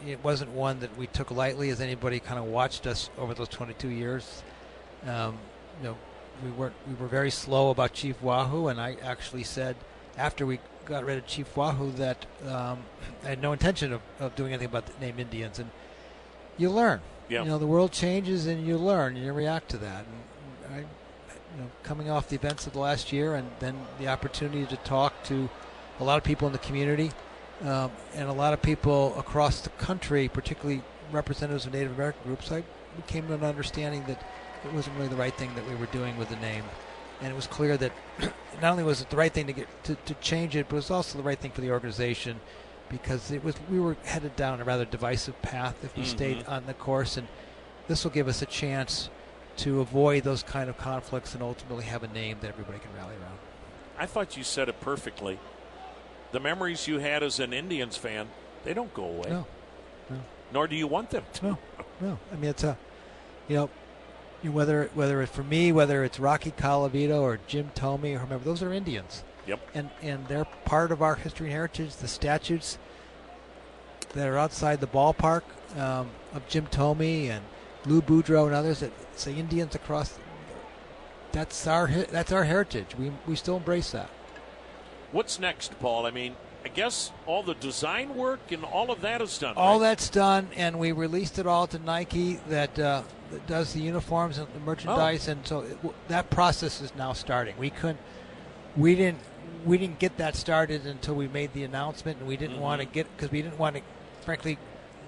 it 0.04 0.24
wasn't 0.24 0.50
one 0.50 0.80
that 0.80 0.96
we 0.96 1.06
took 1.06 1.30
lightly 1.30 1.70
as 1.70 1.80
anybody 1.80 2.18
kind 2.18 2.38
of 2.40 2.46
watched 2.46 2.84
us 2.86 3.10
over 3.16 3.32
those 3.32 3.48
22 3.48 3.88
years. 3.90 4.42
Um, 5.06 5.38
you 5.80 5.88
know, 5.88 5.96
we 6.44 6.50
were 6.50 6.72
we 6.86 6.94
were 6.94 7.06
very 7.06 7.30
slow 7.30 7.70
about 7.70 7.92
Chief 7.92 8.20
Wahoo, 8.22 8.68
and 8.68 8.80
I 8.80 8.96
actually 9.02 9.44
said 9.44 9.76
after 10.16 10.46
we 10.46 10.60
got 10.84 11.04
rid 11.04 11.18
of 11.18 11.26
Chief 11.26 11.56
Wahoo 11.56 11.92
that 11.92 12.26
um, 12.46 12.80
I 13.24 13.28
had 13.28 13.42
no 13.42 13.52
intention 13.52 13.92
of, 13.92 14.00
of 14.18 14.34
doing 14.34 14.52
anything 14.52 14.66
about 14.68 14.86
the 14.86 15.04
name 15.04 15.18
Indians, 15.18 15.58
and 15.58 15.70
you 16.56 16.70
learn. 16.70 17.00
Yeah. 17.28 17.42
You 17.42 17.50
know, 17.50 17.58
the 17.58 17.66
world 17.66 17.92
changes, 17.92 18.46
and 18.46 18.66
you 18.66 18.78
learn, 18.78 19.16
and 19.16 19.24
you 19.24 19.32
react 19.32 19.68
to 19.70 19.76
that. 19.78 20.06
And 20.06 20.74
I, 20.74 20.78
you 20.78 21.62
know, 21.62 21.70
coming 21.82 22.10
off 22.10 22.28
the 22.28 22.36
events 22.36 22.66
of 22.66 22.72
the 22.72 22.78
last 22.78 23.12
year, 23.12 23.34
and 23.34 23.50
then 23.60 23.76
the 23.98 24.08
opportunity 24.08 24.64
to 24.64 24.76
talk 24.78 25.22
to 25.24 25.50
a 26.00 26.04
lot 26.04 26.16
of 26.16 26.24
people 26.24 26.46
in 26.46 26.52
the 26.52 26.58
community, 26.58 27.10
um, 27.64 27.90
and 28.14 28.28
a 28.28 28.32
lot 28.32 28.54
of 28.54 28.62
people 28.62 29.18
across 29.18 29.60
the 29.60 29.70
country, 29.70 30.28
particularly 30.28 30.82
representatives 31.12 31.66
of 31.66 31.72
Native 31.72 31.92
American 31.92 32.22
groups, 32.24 32.50
I 32.50 32.62
came 33.06 33.26
to 33.28 33.34
an 33.34 33.44
understanding 33.44 34.04
that 34.06 34.22
it 34.64 34.72
wasn't 34.72 34.96
really 34.96 35.08
the 35.08 35.16
right 35.16 35.34
thing 35.34 35.54
that 35.54 35.68
we 35.68 35.74
were 35.76 35.86
doing 35.86 36.16
with 36.16 36.28
the 36.28 36.36
name. 36.36 36.64
And 37.20 37.30
it 37.30 37.34
was 37.34 37.46
clear 37.46 37.76
that 37.76 37.92
not 38.62 38.72
only 38.72 38.84
was 38.84 39.00
it 39.00 39.10
the 39.10 39.16
right 39.16 39.32
thing 39.32 39.46
to 39.48 39.52
get 39.52 39.84
to, 39.84 39.94
to 39.94 40.14
change 40.14 40.54
it, 40.56 40.66
but 40.68 40.76
it 40.76 40.78
was 40.78 40.90
also 40.90 41.18
the 41.18 41.24
right 41.24 41.38
thing 41.38 41.50
for 41.50 41.60
the 41.60 41.70
organization 41.70 42.40
because 42.88 43.30
it 43.30 43.44
was 43.44 43.54
we 43.70 43.78
were 43.80 43.96
headed 44.04 44.34
down 44.36 44.60
a 44.60 44.64
rather 44.64 44.84
divisive 44.84 45.40
path 45.42 45.76
if 45.84 45.96
we 45.96 46.04
Mhm. 46.04 46.06
stayed 46.06 46.46
on 46.46 46.64
the 46.66 46.74
course, 46.74 47.16
and 47.16 47.28
this 47.86 48.04
will 48.04 48.10
give 48.12 48.28
us 48.28 48.40
a 48.40 48.46
chance 48.46 49.10
to 49.58 49.80
avoid 49.80 50.22
those 50.22 50.42
kind 50.44 50.70
of 50.70 50.78
conflicts 50.78 51.34
and 51.34 51.42
ultimately 51.42 51.84
have 51.84 52.02
a 52.04 52.08
name 52.08 52.38
that 52.40 52.48
everybody 52.48 52.78
can 52.78 52.94
rally 52.96 53.14
around. 53.20 53.38
I 53.98 54.06
thought 54.06 54.36
you 54.36 54.44
said 54.44 54.68
it 54.68 54.80
perfectly. 54.80 55.38
The 56.30 56.38
memories 56.40 56.86
you 56.86 56.98
had 57.00 57.22
as 57.24 57.40
an 57.40 57.52
Indians 57.52 57.96
fan, 57.96 58.28
they 58.64 58.72
don't 58.74 58.94
go 58.94 59.04
away. 59.04 59.30
No, 59.30 59.46
no. 60.08 60.20
Nor 60.52 60.68
do 60.68 60.76
you 60.76 60.86
want 60.86 61.10
them 61.10 61.24
to. 61.34 61.44
No, 61.44 61.58
no. 62.00 62.18
I 62.32 62.36
mean, 62.36 62.50
it's 62.50 62.62
a, 62.62 62.78
you 63.48 63.56
know, 63.56 63.70
you- 64.42 64.52
whether 64.52 64.90
whether 64.94 65.22
it's 65.22 65.32
for 65.32 65.42
me, 65.42 65.72
whether 65.72 66.04
it's 66.04 66.18
Rocky 66.20 66.50
Colavito 66.50 67.20
or 67.20 67.38
Jim 67.46 67.70
Thome 67.74 68.14
or 68.14 68.18
whomever, 68.18 68.44
those 68.44 68.62
are 68.62 68.72
Indians. 68.72 69.24
Yep. 69.46 69.60
And 69.74 69.90
and 70.02 70.28
they're 70.28 70.46
part 70.64 70.92
of 70.92 71.02
our 71.02 71.16
history 71.16 71.46
and 71.46 71.54
heritage. 71.54 71.96
The 71.96 72.08
statutes 72.08 72.78
that 74.14 74.28
are 74.28 74.38
outside 74.38 74.80
the 74.80 74.86
ballpark 74.86 75.42
um, 75.76 76.10
of 76.34 76.46
Jim 76.48 76.66
Thome 76.66 77.28
and 77.30 77.44
Lou 77.86 78.00
Boudreau 78.02 78.46
and 78.46 78.54
others 78.54 78.80
that 78.80 78.92
say 79.16 79.34
Indians 79.34 79.74
across. 79.74 80.18
That's 81.32 81.66
our 81.66 81.88
that's 81.88 82.32
our 82.32 82.44
heritage. 82.44 82.94
We 82.98 83.12
we 83.26 83.36
still 83.36 83.56
embrace 83.56 83.90
that. 83.92 84.10
What's 85.12 85.38
next, 85.38 85.78
Paul? 85.80 86.04
I 86.04 86.10
mean, 86.10 86.36
I 86.64 86.68
guess 86.68 87.12
all 87.26 87.42
the 87.42 87.54
design 87.54 88.14
work 88.14 88.40
and 88.50 88.64
all 88.64 88.90
of 88.90 89.00
that 89.00 89.22
is 89.22 89.38
done. 89.38 89.54
All 89.56 89.78
right? 89.78 89.88
that's 89.88 90.10
done, 90.10 90.48
and 90.56 90.78
we 90.78 90.92
released 90.92 91.38
it 91.38 91.46
all 91.46 91.66
to 91.68 91.78
Nike 91.78 92.40
that, 92.48 92.78
uh, 92.78 93.02
that 93.30 93.46
does 93.46 93.72
the 93.72 93.80
uniforms 93.80 94.38
and 94.38 94.46
the 94.54 94.60
merchandise, 94.60 95.28
oh. 95.28 95.32
and 95.32 95.46
so 95.46 95.60
it, 95.60 95.76
w- 95.76 95.94
that 96.08 96.30
process 96.30 96.80
is 96.80 96.94
now 96.94 97.12
starting. 97.12 97.56
We 97.58 97.70
couldn't, 97.70 98.00
we 98.76 98.94
didn't, 98.94 99.20
we 99.64 99.78
didn't 99.78 99.98
get 99.98 100.16
that 100.18 100.36
started 100.36 100.86
until 100.86 101.14
we 101.14 101.28
made 101.28 101.52
the 101.52 101.64
announcement, 101.64 102.18
and 102.18 102.28
we 102.28 102.36
didn't 102.36 102.56
mm-hmm. 102.56 102.62
want 102.62 102.80
to 102.80 102.86
get 102.86 103.06
because 103.16 103.30
we 103.30 103.42
didn't 103.42 103.58
want 103.58 103.76
to, 103.76 103.82
frankly, 104.22 104.58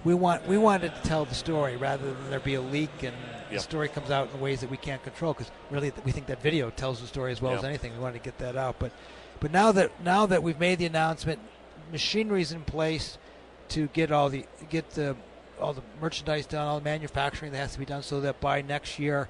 we 0.05 0.15
want 0.15 0.47
we 0.49 0.57
wanted 0.57 0.95
to 0.95 1.03
tell 1.03 1.25
the 1.25 1.35
story 1.35 1.77
rather 1.77 2.13
than 2.13 2.31
there 2.31 2.41
be 2.41 2.55
a 2.55 2.61
leak 2.61 3.03
and 3.03 3.15
the 3.51 3.59
story 3.59 3.89
comes 3.89 4.11
out 4.11 4.31
in 4.33 4.41
ways 4.41 4.61
that 4.61 4.71
we 4.71 4.77
can't 4.77 5.03
control. 5.03 5.35
Because 5.35 5.51
really, 5.71 5.93
we 6.05 6.13
think 6.13 6.27
that 6.27 6.43
video 6.43 6.71
tells 6.71 7.01
the 7.01 7.07
story 7.07 7.33
as 7.33 7.43
well 7.43 7.55
as 7.55 7.65
anything. 7.65 7.93
We 7.93 7.99
wanted 7.99 8.19
to 8.19 8.25
get 8.25 8.39
that 8.39 8.57
out, 8.57 8.77
but 8.79 8.93
but 9.41 9.51
now 9.51 9.73
that 9.73 10.03
now 10.03 10.27
that 10.27 10.43
we've 10.43 10.59
made 10.59 10.79
the 10.79 10.87
announcement, 10.87 11.41
machinery's 11.93 12.53
in 12.53 12.63
place 12.63 13.19
to 13.71 13.89
get 13.89 14.11
all 14.11 14.29
the 14.29 14.47
get 14.69 14.91
the 14.91 15.17
all 15.61 15.73
the 15.73 15.83
merchandise 16.01 16.47
done, 16.47 16.67
all 16.67 16.79
the 16.79 16.85
manufacturing 16.85 17.53
that 17.53 17.59
has 17.59 17.73
to 17.73 17.79
be 17.79 17.85
done, 17.85 18.03
so 18.03 18.21
that 18.21 18.41
by 18.41 18.63
next 18.63 18.99
year, 18.99 19.29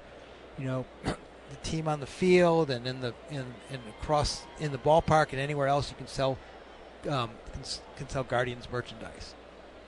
you 0.57 0.65
know, 0.65 0.85
the 1.03 1.15
team 1.63 1.87
on 1.87 1.99
the 1.99 2.07
field 2.07 2.69
and 2.69 2.87
in 2.87 3.01
the 3.01 3.13
in, 3.29 3.45
in 3.69 3.79
across 4.01 4.43
in 4.59 4.71
the 4.71 4.77
ballpark 4.77 5.31
and 5.31 5.39
anywhere 5.39 5.67
else 5.67 5.89
you 5.89 5.97
can 5.97 6.07
sell 6.07 6.37
um, 7.09 7.29
can, 7.51 7.61
can 7.97 8.09
sell 8.09 8.23
Guardians 8.23 8.67
merchandise. 8.71 9.33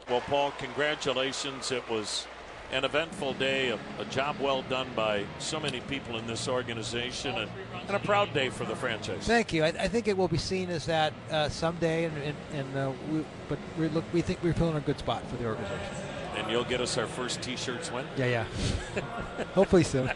Well, 0.10 0.22
Paul, 0.22 0.52
congratulations. 0.58 1.72
It 1.72 1.88
was 1.90 2.28
an 2.72 2.84
eventful 2.84 3.34
day, 3.34 3.70
a, 3.70 3.80
a 4.00 4.06
job 4.06 4.36
well 4.42 4.64
done 4.64 4.88
by 4.96 5.26
so 5.40 5.60
many 5.60 5.80
people 5.82 6.18
in 6.18 6.26
this 6.28 6.48
organization, 6.48 7.36
and, 7.36 7.50
and 7.88 7.96
a 7.96 8.00
proud 8.00 8.34
day 8.34 8.50
for 8.50 8.66
the 8.66 8.76
franchise. 8.76 9.26
Thank 9.26 9.54
you. 9.54 9.64
I, 9.64 9.68
I 9.68 9.88
think 9.88 10.08
it 10.08 10.18
will 10.18 10.28
be 10.28 10.38
seen 10.38 10.70
as 10.70 10.86
that 10.88 11.14
uh, 11.30 11.50
someday, 11.50 12.06
and, 12.06 12.18
and, 12.18 12.36
and 12.54 12.78
uh, 12.78 12.92
we, 13.12 13.26
but 13.48 13.60
we 13.78 13.88
look 13.90 14.04
we 14.12 14.22
think 14.22 14.40
we're 14.44 14.54
feeling 14.54 14.76
a 14.76 14.82
good 14.82 15.00
spot 15.00 15.24
for 15.30 15.38
the 15.38 15.46
organization. 15.46 16.13
And 16.36 16.50
you'll 16.50 16.64
get 16.64 16.82
us 16.82 16.98
our 16.98 17.08
first 17.08 17.42
T-shirts 17.42 17.92
when? 17.92 18.06
Yeah, 18.18 18.26
yeah. 18.26 19.04
Hopefully 19.54 19.84
soon. 19.84 20.12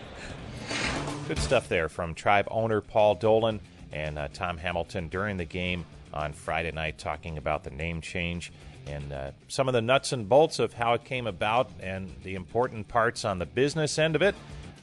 Good 1.28 1.40
stuff 1.40 1.70
there 1.70 1.90
from 1.90 2.14
Tribe 2.14 2.48
owner 2.50 2.82
Paul 2.82 3.16
Dolan 3.16 3.60
and 3.92 4.18
uh, 4.18 4.28
Tom 4.34 4.58
Hamilton 4.58 5.10
during 5.10 5.38
the 5.38 5.46
game 5.46 5.86
on 6.14 6.34
Friday 6.34 6.72
night, 6.72 6.98
talking 6.98 7.38
about 7.38 7.64
the 7.64 7.70
name 7.70 8.02
change 8.02 8.52
and 8.88 9.12
uh, 9.12 9.32
some 9.48 9.68
of 9.68 9.74
the 9.74 9.82
nuts 9.82 10.14
and 10.14 10.28
bolts 10.28 10.60
of 10.60 10.74
how 10.74 10.94
it 10.94 11.04
came 11.04 11.28
about 11.28 11.70
and 11.80 12.14
the 12.24 12.36
important 12.36 12.88
parts 12.88 13.26
on 13.26 13.40
the 13.40 13.46
business 13.46 14.00
end 14.00 14.16
of 14.16 14.22
it. 14.22 14.36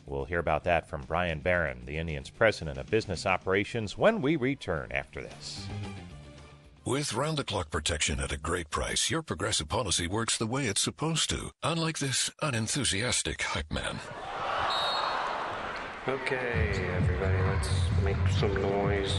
We'll 0.06 0.26
hear 0.26 0.38
about 0.38 0.64
that 0.64 0.88
from 0.88 1.02
Brian 1.02 1.40
Barren, 1.40 1.82
the 1.86 1.96
Indians 1.96 2.28
president 2.28 2.78
of 2.78 2.86
business 2.90 3.24
operations, 3.24 3.96
when 3.96 4.20
we 4.20 4.36
return 4.36 4.92
after 4.92 5.22
this. 5.22 5.66
With 6.86 7.14
round 7.14 7.38
the 7.38 7.44
clock 7.44 7.70
protection 7.70 8.20
at 8.20 8.30
a 8.30 8.36
great 8.36 8.68
price, 8.68 9.10
your 9.10 9.22
progressive 9.22 9.70
policy 9.70 10.06
works 10.06 10.36
the 10.36 10.46
way 10.46 10.66
it's 10.66 10.82
supposed 10.82 11.30
to, 11.30 11.50
unlike 11.62 11.98
this 11.98 12.30
unenthusiastic 12.42 13.40
hype 13.40 13.72
man. 13.72 14.00
Okay, 16.06 16.86
everybody, 16.94 17.38
let's 17.48 17.70
make 18.04 18.18
some 18.38 18.60
noise. 18.60 19.16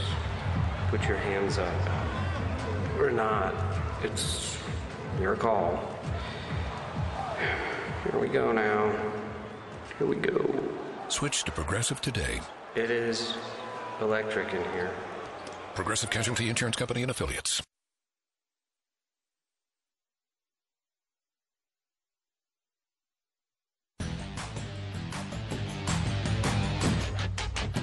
Put 0.92 1.08
your 1.08 1.18
hands 1.18 1.58
up. 1.58 1.90
Or 3.00 3.10
not. 3.10 3.56
It's 4.04 4.60
your 5.20 5.36
call. 5.36 5.80
Here 8.04 8.20
we 8.20 8.28
go 8.28 8.52
now. 8.52 8.96
Here 9.98 10.06
we 10.06 10.18
go. 10.18 10.70
Switch 11.08 11.44
to 11.46 11.52
Progressive 11.52 12.00
today. 12.00 12.42
It 12.76 12.92
is 12.92 13.34
electric 14.02 14.54
in 14.54 14.62
here. 14.74 14.94
Progressive 15.76 16.10
Casualty 16.10 16.50
Insurance 16.50 16.78
Company 16.78 17.02
and 17.02 17.12
Affiliates. 17.12 17.62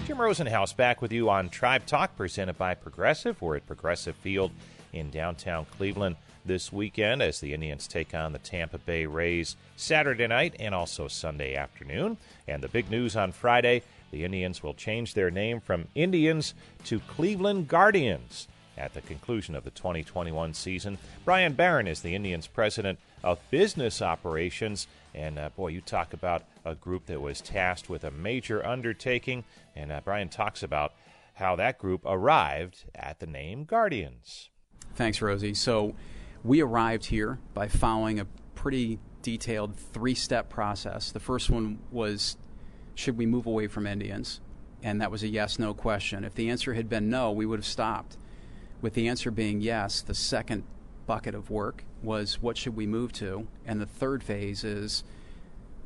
Jim 0.06 0.16
Rosenhaus 0.16 0.74
back 0.74 1.02
with 1.02 1.12
you 1.12 1.28
on 1.28 1.50
Tribe 1.50 1.86
Talk, 1.86 2.16
presented 2.16 2.56
by 2.56 2.74
Progressive. 2.74 3.40
We're 3.42 3.56
at 3.56 3.66
Progressive 3.66 4.16
Field 4.16 4.50
in 4.92 5.10
downtown 5.10 5.66
Cleveland 5.76 6.16
this 6.44 6.72
weekend 6.72 7.22
as 7.22 7.40
the 7.40 7.54
Indians 7.54 7.86
take 7.86 8.14
on 8.14 8.32
the 8.32 8.38
Tampa 8.38 8.78
Bay 8.78 9.06
Rays 9.06 9.56
Saturday 9.76 10.26
night 10.26 10.54
and 10.58 10.74
also 10.74 11.08
Sunday 11.08 11.54
afternoon. 11.54 12.16
And 12.46 12.62
the 12.62 12.68
big 12.68 12.90
news 12.90 13.16
on 13.16 13.32
Friday 13.32 13.82
the 14.12 14.24
Indians 14.24 14.62
will 14.62 14.74
change 14.74 15.14
their 15.14 15.30
name 15.30 15.58
from 15.58 15.88
Indians 15.94 16.54
to 16.84 17.00
Cleveland 17.00 17.66
Guardians 17.66 18.46
at 18.76 18.94
the 18.94 19.00
conclusion 19.00 19.54
of 19.56 19.64
the 19.64 19.70
2021 19.70 20.54
season. 20.54 20.98
Brian 21.24 21.54
Barren 21.54 21.88
is 21.88 22.02
the 22.02 22.14
Indians 22.14 22.46
president 22.46 22.98
of 23.24 23.40
business 23.50 24.02
operations. 24.02 24.86
And 25.14 25.38
uh, 25.38 25.48
boy, 25.50 25.68
you 25.68 25.80
talk 25.80 26.12
about 26.12 26.44
a 26.64 26.74
group 26.74 27.06
that 27.06 27.20
was 27.20 27.40
tasked 27.40 27.88
with 27.88 28.04
a 28.04 28.10
major 28.10 28.64
undertaking. 28.64 29.44
And 29.74 29.90
uh, 29.90 30.02
Brian 30.04 30.28
talks 30.28 30.62
about 30.62 30.92
how 31.34 31.56
that 31.56 31.78
group 31.78 32.02
arrived 32.04 32.84
at 32.94 33.18
the 33.18 33.26
name 33.26 33.64
Guardians. 33.64 34.50
Thanks, 34.94 35.22
Rosie. 35.22 35.54
So 35.54 35.94
we 36.44 36.60
arrived 36.60 37.06
here 37.06 37.38
by 37.54 37.68
following 37.68 38.18
a 38.18 38.26
pretty 38.54 38.98
detailed 39.22 39.76
three 39.76 40.14
step 40.14 40.48
process. 40.48 41.12
The 41.12 41.20
first 41.20 41.50
one 41.50 41.78
was 41.90 42.36
should 42.94 43.16
we 43.16 43.26
move 43.26 43.46
away 43.46 43.68
from 43.68 43.86
Indians? 43.86 44.40
And 44.82 45.00
that 45.00 45.10
was 45.10 45.22
a 45.22 45.28
yes 45.28 45.58
no 45.58 45.72
question. 45.72 46.24
If 46.24 46.34
the 46.34 46.50
answer 46.50 46.74
had 46.74 46.88
been 46.88 47.08
no, 47.08 47.30
we 47.30 47.46
would 47.46 47.60
have 47.60 47.66
stopped. 47.66 48.16
With 48.80 48.94
the 48.94 49.08
answer 49.08 49.30
being 49.30 49.60
yes, 49.60 50.02
the 50.02 50.14
second 50.14 50.64
bucket 51.06 51.34
of 51.34 51.50
work 51.50 51.84
was 52.02 52.42
what 52.42 52.56
should 52.56 52.74
we 52.74 52.86
move 52.86 53.12
to? 53.12 53.46
And 53.64 53.80
the 53.80 53.86
third 53.86 54.24
phase 54.24 54.64
is 54.64 55.04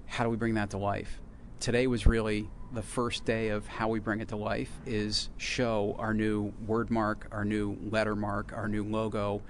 how 0.06 0.25
do 0.25 0.30
we 0.30 0.36
bring 0.36 0.54
that 0.54 0.70
to 0.70 0.78
life? 0.78 1.20
Today 1.60 1.86
was 1.86 2.06
really 2.06 2.48
the 2.72 2.82
first 2.82 3.25
day 3.25 3.50
of 3.50 3.66
how 3.66 3.88
we 3.88 3.98
bring 3.98 4.20
it 4.20 4.28
to 4.28 4.36
life 4.36 4.70
is 4.86 5.28
show 5.36 5.94
our 5.98 6.14
new 6.14 6.52
word 6.66 6.90
mark, 6.90 7.28
our 7.30 7.44
new 7.44 7.76
letter 7.90 8.16
mark, 8.16 8.52
our 8.54 8.68
new 8.68 8.84
logo 8.84 9.42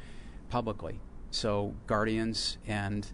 publicly. 0.48 1.00
So 1.30 1.74
Guardians 1.86 2.58
and 2.66 3.06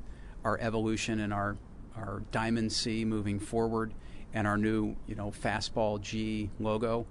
our 0.44 0.58
evolution 0.60 1.20
and 1.20 1.32
our 1.32 1.56
our 1.96 2.22
Diamond 2.30 2.72
C 2.72 3.04
moving 3.04 3.38
forward 3.38 3.92
and 4.32 4.46
our 4.46 4.56
new, 4.56 4.96
you 5.06 5.14
know, 5.14 5.30
fastball 5.30 6.00
G 6.00 6.50
logo 6.58 7.06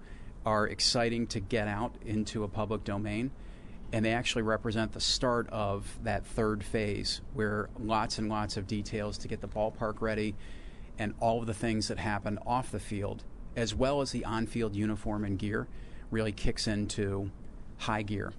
are 0.45 0.67
exciting 0.67 1.27
to 1.27 1.39
get 1.39 1.67
out 1.67 1.95
into 2.03 2.43
a 2.43 2.47
public 2.47 2.83
domain 2.83 3.31
and 3.93 4.05
they 4.05 4.13
actually 4.13 4.41
represent 4.41 4.93
the 4.93 5.01
start 5.01 5.47
of 5.49 5.99
that 6.03 6.25
third 6.25 6.63
phase 6.63 7.21
where 7.33 7.69
lots 7.77 8.17
and 8.17 8.29
lots 8.29 8.57
of 8.57 8.65
details 8.65 9.17
to 9.19 9.27
get 9.27 9.41
the 9.41 9.47
ballpark 9.47 10.01
ready 10.01 10.35
and 10.97 11.13
all 11.19 11.39
of 11.39 11.45
the 11.45 11.53
things 11.53 11.87
that 11.89 11.99
happen 11.99 12.39
off 12.45 12.71
the 12.71 12.79
field 12.79 13.23
as 13.55 13.75
well 13.75 14.01
as 14.01 14.11
the 14.11 14.23
on-field 14.23 14.75
uniform 14.75 15.25
and 15.25 15.37
gear 15.37 15.67
really 16.09 16.31
kicks 16.31 16.67
into 16.67 17.29
high 17.79 18.01
gear 18.01 18.33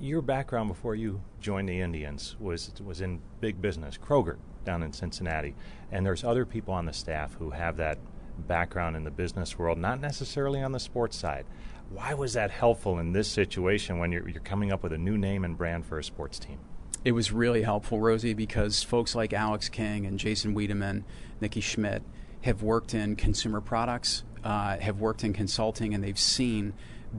your 0.00 0.22
background 0.22 0.68
before 0.68 0.94
you 0.94 1.20
joined 1.40 1.68
the 1.68 1.80
Indians 1.80 2.36
was 2.38 2.72
was 2.84 3.00
in 3.00 3.20
big 3.40 3.60
business, 3.60 3.98
Kroger 3.98 4.36
down 4.64 4.82
in 4.82 4.92
Cincinnati, 4.92 5.54
and 5.90 6.04
there's 6.04 6.24
other 6.24 6.44
people 6.44 6.74
on 6.74 6.86
the 6.86 6.92
staff 6.92 7.34
who 7.38 7.50
have 7.50 7.76
that 7.78 7.98
background 8.46 8.96
in 8.96 9.04
the 9.04 9.10
business 9.10 9.58
world, 9.58 9.78
not 9.78 10.00
necessarily 10.00 10.62
on 10.62 10.72
the 10.72 10.80
sports 10.80 11.16
side. 11.16 11.44
Why 11.90 12.14
was 12.14 12.34
that 12.34 12.50
helpful 12.50 12.98
in 12.98 13.12
this 13.12 13.28
situation 13.28 13.98
when 13.98 14.12
you're, 14.12 14.28
you're 14.28 14.40
coming 14.40 14.72
up 14.72 14.82
with 14.82 14.92
a 14.92 14.98
new 14.98 15.16
name 15.16 15.44
and 15.44 15.56
brand 15.56 15.86
for 15.86 15.98
a 15.98 16.04
sports 16.04 16.38
team? 16.38 16.58
It 17.04 17.12
was 17.12 17.32
really 17.32 17.62
helpful, 17.62 18.00
Rosie, 18.00 18.34
because 18.34 18.82
folks 18.82 19.14
like 19.14 19.32
Alex 19.32 19.68
King 19.68 20.04
and 20.04 20.18
Jason 20.18 20.52
Wiedemann, 20.52 21.04
Nikki 21.40 21.60
Schmidt 21.60 22.02
have 22.42 22.62
worked 22.62 22.92
in 22.92 23.16
consumer 23.16 23.60
products, 23.60 24.24
uh, 24.44 24.76
have 24.78 25.00
worked 25.00 25.24
in 25.24 25.32
consulting, 25.32 25.94
and 25.94 26.04
they've 26.04 26.18
seen 26.18 26.74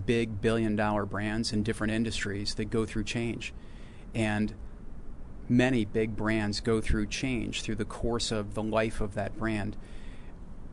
big 0.06 0.42
billion 0.42 0.76
dollar 0.76 1.06
brands 1.06 1.52
in 1.52 1.64
different 1.64 1.94
industries 1.94 2.56
that 2.56 2.66
go 2.66 2.86
through 2.86 3.04
change. 3.04 3.54
And 4.14 4.54
many 5.48 5.86
big 5.86 6.16
brands 6.16 6.60
go 6.60 6.80
through 6.80 7.08
change 7.08 7.62
through 7.64 7.76
the 7.76 7.86
course 7.86 8.32
of 8.32 8.54
the 8.54 8.64
life 8.64 9.02
of 9.02 9.16
that 9.16 9.38
brand. 9.38 9.76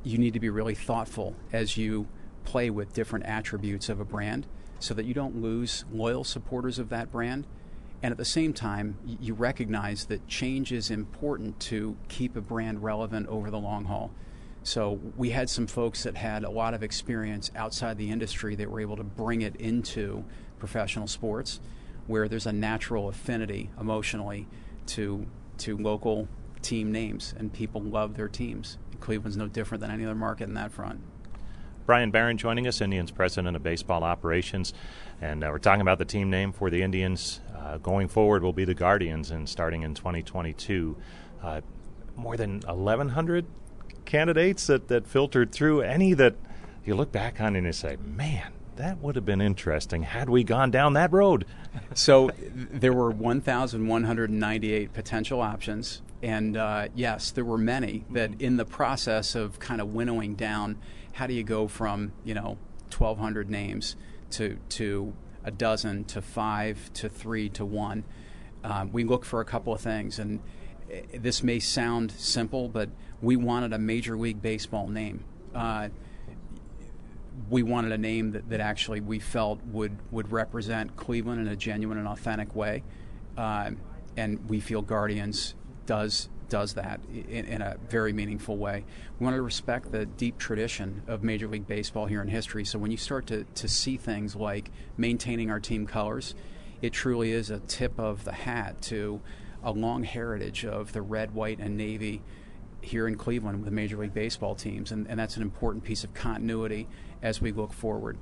You 0.03 0.19
need 0.19 0.35
to 0.35 0.41
be 0.41 0.51
really 0.51 0.75
thoughtful 0.75 1.35
as 1.53 1.77
you 1.77 2.07
play 2.45 2.71
with 2.71 2.93
different 2.93 3.27
attributes 3.27 3.89
of 3.89 4.01
a 4.01 4.05
brand 4.05 4.47
so 4.79 4.95
that 4.95 5.05
you 5.07 5.15
don't 5.15 5.41
lose 5.41 5.85
loyal 5.91 6.25
supporters 6.25 6.79
of 6.79 6.91
that 6.91 7.11
brand. 7.11 7.47
And 8.03 8.13
at 8.13 8.19
the 8.19 8.25
same 8.27 8.53
time, 8.53 8.99
you 9.05 9.33
recognize 9.35 10.05
that 10.07 10.29
change 10.29 10.71
is 10.71 10.91
important 10.91 11.59
to 11.61 11.97
keep 12.09 12.37
a 12.37 12.43
brand 12.43 12.83
relevant 12.83 13.27
over 13.29 13.51
the 13.51 13.59
long 13.59 13.87
haul. 13.87 14.13
So 14.67 14.99
we 15.17 15.31
had 15.31 15.49
some 15.49 15.69
folks 15.69 16.03
that 16.03 16.17
had 16.17 16.43
a 16.43 16.51
lot 16.51 16.75
of 16.75 16.83
experience 16.83 17.53
outside 17.55 17.99
the 17.99 18.11
industry 18.11 18.57
that 18.57 18.69
were 18.69 18.81
able 18.81 18.97
to 18.97 19.05
bring 19.05 19.43
it 19.43 19.55
into 19.55 20.25
professional 20.59 21.07
sports 21.07 21.61
where 22.09 22.27
there's 22.27 22.47
a 22.47 22.53
natural 22.53 23.09
affinity 23.09 23.71
emotionally 23.81 24.49
to 24.87 25.25
to 25.59 25.79
local 25.79 26.27
team 26.63 26.91
names 26.91 27.33
and 27.39 27.53
people 27.53 27.81
love 27.81 28.17
their 28.17 28.27
teams. 28.27 28.77
Cleveland's 28.99 29.37
no 29.37 29.47
different 29.47 29.83
than 29.83 29.93
any 29.93 30.05
other 30.05 30.17
market 30.17 30.49
in 30.49 30.55
that 30.55 30.73
front. 30.73 30.99
Brian 31.87 32.11
Barren 32.11 32.37
joining 32.37 32.67
us, 32.67 32.81
Indians 32.81 33.13
president 33.13 33.55
of 33.55 33.63
baseball 33.63 34.03
operations. 34.03 34.75
And 35.21 35.45
uh, 35.45 35.49
we're 35.53 35.59
talking 35.59 35.81
about 35.81 35.99
the 35.99 36.05
team 36.05 36.29
name 36.29 36.51
for 36.51 36.71
the 36.71 36.83
Indians 36.83 37.41
uh, 37.57 37.79
going 37.79 38.09
forward 38.09 38.43
will 38.43 38.53
be 38.53 38.65
the 38.65 38.75
Guardians, 38.75 39.31
and 39.31 39.49
starting 39.49 39.83
in 39.85 39.95
2022. 39.95 40.97
Uh, 41.41 41.61
more 42.17 42.37
than 42.37 42.61
1,100 42.63 43.47
candidates 44.07 44.67
that, 44.69 44.89
that 44.89 45.07
filtered 45.07 45.53
through. 45.53 45.83
Any 45.83 46.15
that 46.15 46.35
you 46.85 46.95
look 46.95 47.13
back 47.13 47.41
on 47.41 47.57
and 47.57 47.67
you 47.67 47.73
say, 47.73 47.97
man, 47.97 48.53
that 48.77 48.99
would 48.99 49.17
have 49.17 49.25
been 49.25 49.41
interesting 49.41 50.03
had 50.03 50.29
we 50.29 50.45
gone 50.45 50.71
down 50.71 50.93
that 50.95 51.13
road. 51.13 51.45
so 51.95 52.31
there 52.55 52.93
were 52.93 53.11
1,198 53.11 54.93
potential 54.93 55.41
options. 55.41 56.03
And 56.23 56.57
uh, 56.57 56.89
yes, 56.95 57.31
there 57.31 57.45
were 57.45 57.59
many 57.59 58.05
that 58.11 58.41
in 58.41 58.57
the 58.57 58.65
process 58.65 59.35
of 59.35 59.59
kind 59.59 59.81
of 59.81 59.89
winnowing 59.89 60.35
down, 60.35 60.79
how 61.13 61.27
do 61.27 61.35
you 61.35 61.43
go 61.43 61.69
from, 61.69 62.13
you 62.25 62.35
know, 62.35 62.59
1,200 62.97 63.51
names 63.51 63.97
to, 64.31 64.59
to 64.71 65.15
a 65.45 65.51
dozen 65.51 66.05
to 66.05 66.23
five 66.23 66.91
to 66.95 67.09
three 67.09 67.49
to 67.51 67.65
one? 67.65 68.05
Um, 68.65 68.93
we 68.93 69.05
look 69.05 69.25
for 69.25 69.41
a 69.41 69.45
couple 69.45 69.73
of 69.73 69.81
things. 69.81 70.19
And 70.19 70.41
eh, 70.91 71.03
this 71.19 71.43
may 71.43 71.59
sound 71.61 72.13
simple, 72.13 72.69
but 72.69 72.91
we 73.23 73.37
wanted 73.37 73.73
a 73.73 73.79
Major 73.79 74.17
League 74.17 74.43
Baseball 74.43 74.89
name. 74.89 75.25
Uh, 75.55 75.89
we 77.51 77.63
wanted 77.63 77.93
a 77.93 77.99
name 77.99 78.33
that, 78.33 78.49
that 78.49 78.61
actually 78.61 79.01
we 79.01 79.19
felt 79.19 79.61
would, 79.67 79.97
would 80.11 80.33
represent 80.33 80.97
Cleveland 80.97 81.41
in 81.41 81.49
a 81.49 81.57
genuine 81.57 81.99
and 81.99 82.09
authentic 82.09 82.55
way. 82.55 82.83
Uh, 83.37 83.71
and 84.17 84.49
we 84.49 84.61
feel 84.61 84.83
Guardians 84.83 85.55
does 85.85 86.29
does 86.49 86.75
that 86.75 87.01
in, 87.13 87.45
in, 87.45 87.61
a 87.61 87.77
very 87.89 88.13
meaningful 88.13 88.57
way. 88.57 88.85
We 89.19 89.25
want 89.25 89.35
to 89.35 89.43
respect 89.43 89.91
the 89.91 90.07
deep 90.07 90.39
tradition 90.39 91.03
of 91.09 91.25
Major 91.25 91.49
League 91.49 91.67
Baseball 91.67 92.07
here 92.07 92.23
in 92.23 92.29
history. 92.29 92.65
So 92.65 92.79
when 92.79 92.93
you 92.93 92.97
start 92.97 93.27
to, 93.27 93.43
to 93.43 93.69
see 93.69 93.97
things 93.97 94.37
like 94.37 94.71
maintaining 94.97 95.51
our 95.51 95.59
team 95.59 95.89
colors, 95.89 96.37
it 96.83 96.93
truly 96.93 97.33
is 97.33 97.51
a 97.51 97.59
tip 97.61 97.99
of 97.99 98.25
the 98.25 98.33
hat 98.33 98.81
to 98.83 99.21
a 99.65 99.73
long 99.73 100.05
heritage 100.05 100.65
of 100.65 100.93
the 100.93 101.03
red, 101.03 101.35
white, 101.35 101.59
and 101.59 101.77
navy 101.77 102.23
here 102.81 103.09
in 103.09 103.17
Cleveland 103.17 103.65
with 103.65 103.73
Major 103.73 103.97
League 103.97 104.15
Baseball 104.15 104.55
teams, 104.55 104.93
and, 104.93 105.07
and 105.09 105.19
that's 105.19 105.37
an 105.37 105.43
important 105.43 105.85
piece 105.85 106.05
of 106.05 106.15
continuity 106.15 106.87
as 107.23 107.41
we 107.41 107.53
look 107.53 107.73
forward. 107.73 108.19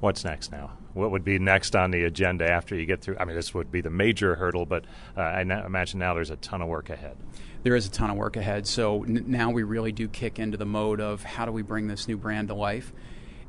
What's 0.00 0.24
next 0.24 0.52
now? 0.52 0.76
What 0.94 1.10
would 1.10 1.24
be 1.24 1.38
next 1.38 1.74
on 1.74 1.90
the 1.90 2.04
agenda 2.04 2.48
after 2.48 2.76
you 2.76 2.86
get 2.86 3.00
through? 3.00 3.16
I 3.18 3.24
mean, 3.24 3.34
this 3.34 3.52
would 3.52 3.70
be 3.70 3.80
the 3.80 3.90
major 3.90 4.36
hurdle, 4.36 4.64
but 4.64 4.84
uh, 5.16 5.20
I 5.20 5.40
imagine 5.40 5.98
now 5.98 6.14
there's 6.14 6.30
a 6.30 6.36
ton 6.36 6.62
of 6.62 6.68
work 6.68 6.90
ahead. 6.90 7.16
There 7.62 7.74
is 7.74 7.86
a 7.86 7.90
ton 7.90 8.10
of 8.10 8.16
work 8.16 8.36
ahead. 8.36 8.66
So 8.66 9.02
n- 9.04 9.24
now 9.26 9.50
we 9.50 9.64
really 9.64 9.92
do 9.92 10.06
kick 10.08 10.38
into 10.38 10.56
the 10.56 10.66
mode 10.66 11.00
of 11.00 11.24
how 11.24 11.46
do 11.46 11.52
we 11.52 11.62
bring 11.62 11.88
this 11.88 12.06
new 12.06 12.16
brand 12.16 12.48
to 12.48 12.54
life? 12.54 12.92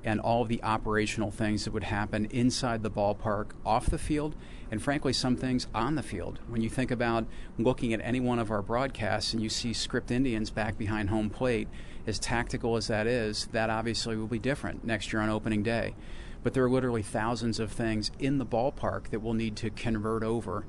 And 0.04 0.20
all 0.20 0.46
the 0.46 0.64
operational 0.64 1.32
things 1.32 1.66
that 1.66 1.74
would 1.74 1.84
happen 1.84 2.26
inside 2.26 2.84
the 2.84 2.92
ballpark, 2.92 3.52
off 3.66 3.88
the 3.88 3.98
field, 3.98 4.36
and 4.72 4.82
frankly, 4.82 5.12
some 5.12 5.36
things 5.36 5.68
on 5.74 5.96
the 5.96 6.04
field. 6.04 6.40
When 6.48 6.62
you 6.62 6.70
think 6.70 6.92
about 6.92 7.26
looking 7.58 7.94
at 7.94 8.02
any 8.02 8.20
one 8.20 8.40
of 8.40 8.52
our 8.52 8.62
broadcasts 8.62 9.34
and 9.34 9.42
you 9.42 9.50
see 9.50 9.74
script 9.74 10.12
Indians 10.12 10.50
back 10.50 10.78
behind 10.78 11.10
home 11.10 11.30
plate, 11.30 11.68
as 12.08 12.20
tactical 12.20 12.78
as 12.78 12.88
that 12.88 13.08
is, 13.08 13.48
that 13.52 13.70
obviously 13.70 14.16
will 14.16 14.28
be 14.28 14.40
different 14.40 14.84
next 14.84 15.12
year 15.12 15.22
on 15.22 15.30
opening 15.30 15.64
day. 15.64 15.96
But 16.44 16.54
there 16.54 16.64
are 16.64 16.70
literally 16.70 17.04
thousands 17.04 17.60
of 17.60 17.72
things 17.72 18.12
in 18.20 18.38
the 18.38 18.46
ballpark 18.46 19.10
that 19.10 19.20
we'll 19.22 19.34
need 19.34 19.56
to 19.58 19.70
convert 19.70 20.24
over 20.24 20.66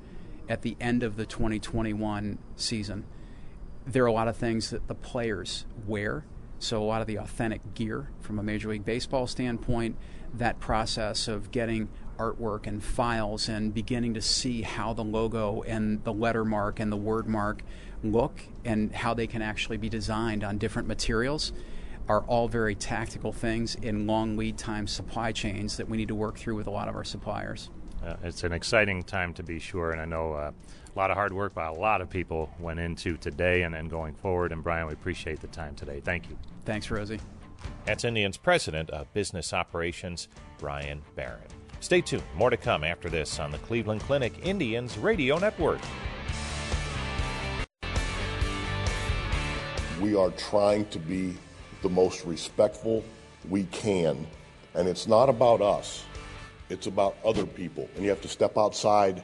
at 0.49 0.63
the 0.63 0.75
end 0.81 1.03
of 1.03 1.15
the 1.15 1.25
2021 1.25 2.37
season. 2.57 3.05
There 3.87 4.03
are 4.03 4.07
a 4.07 4.11
lot 4.11 4.27
of 4.27 4.35
things 4.35 4.71
that 4.71 4.87
the 4.87 4.95
players 4.95 5.65
wear 5.87 6.25
so, 6.61 6.81
a 6.81 6.85
lot 6.85 7.01
of 7.01 7.07
the 7.07 7.17
authentic 7.17 7.73
gear 7.73 8.09
from 8.19 8.37
a 8.37 8.43
Major 8.43 8.69
League 8.69 8.85
Baseball 8.85 9.25
standpoint, 9.25 9.97
that 10.33 10.59
process 10.59 11.27
of 11.27 11.49
getting 11.51 11.89
artwork 12.19 12.67
and 12.67 12.83
files 12.83 13.49
and 13.49 13.73
beginning 13.73 14.13
to 14.13 14.21
see 14.21 14.61
how 14.61 14.93
the 14.93 15.03
logo 15.03 15.63
and 15.63 16.03
the 16.03 16.13
letter 16.13 16.45
mark 16.45 16.79
and 16.79 16.91
the 16.91 16.97
word 16.97 17.27
mark 17.27 17.63
look 18.03 18.43
and 18.63 18.93
how 18.93 19.15
they 19.15 19.25
can 19.25 19.41
actually 19.41 19.77
be 19.77 19.89
designed 19.89 20.43
on 20.43 20.59
different 20.59 20.87
materials 20.87 21.51
are 22.07 22.21
all 22.25 22.47
very 22.47 22.75
tactical 22.75 23.33
things 23.33 23.73
in 23.75 24.05
long 24.05 24.37
lead 24.37 24.55
time 24.55 24.85
supply 24.85 25.31
chains 25.31 25.77
that 25.77 25.89
we 25.89 25.97
need 25.97 26.09
to 26.09 26.15
work 26.15 26.37
through 26.37 26.55
with 26.55 26.67
a 26.67 26.71
lot 26.71 26.87
of 26.87 26.95
our 26.95 27.03
suppliers. 27.03 27.71
Uh, 28.05 28.15
it's 28.23 28.43
an 28.43 28.51
exciting 28.51 29.03
time 29.03 29.33
to 29.35 29.43
be 29.43 29.59
sure, 29.59 29.91
and 29.91 30.01
I 30.01 30.05
know 30.05 30.33
uh, 30.33 30.51
a 30.93 30.99
lot 30.99 31.11
of 31.11 31.17
hard 31.17 31.33
work 31.33 31.53
by 31.53 31.67
a 31.67 31.73
lot 31.73 32.01
of 32.01 32.09
people 32.09 32.49
went 32.59 32.79
into 32.79 33.15
today 33.17 33.61
and, 33.61 33.75
and 33.75 33.89
going 33.89 34.15
forward. 34.15 34.51
And 34.51 34.63
Brian, 34.63 34.87
we 34.87 34.93
appreciate 34.93 35.39
the 35.39 35.47
time 35.47 35.75
today. 35.75 36.01
Thank 36.03 36.29
you. 36.29 36.37
Thanks, 36.65 36.89
Rosie. 36.89 37.19
That's 37.85 38.03
Indians 38.03 38.37
President 38.37 38.89
of 38.89 39.11
Business 39.13 39.53
Operations, 39.53 40.27
Brian 40.57 41.01
Barren. 41.15 41.47
Stay 41.79 42.01
tuned. 42.01 42.23
More 42.35 42.49
to 42.49 42.57
come 42.57 42.83
after 42.83 43.09
this 43.09 43.39
on 43.39 43.51
the 43.51 43.57
Cleveland 43.59 44.01
Clinic 44.01 44.33
Indians 44.43 44.97
Radio 44.97 45.37
Network. 45.37 45.79
We 49.99 50.15
are 50.15 50.31
trying 50.31 50.85
to 50.87 50.99
be 50.99 51.35
the 51.83 51.89
most 51.89 52.25
respectful 52.25 53.03
we 53.49 53.63
can. 53.65 54.25
And 54.73 54.87
it's 54.87 55.07
not 55.07 55.29
about 55.29 55.61
us, 55.61 56.05
it's 56.71 56.87
about 56.87 57.17
other 57.25 57.45
people. 57.45 57.89
And 57.95 58.03
you 58.03 58.09
have 58.09 58.21
to 58.21 58.29
step 58.29 58.57
outside 58.57 59.21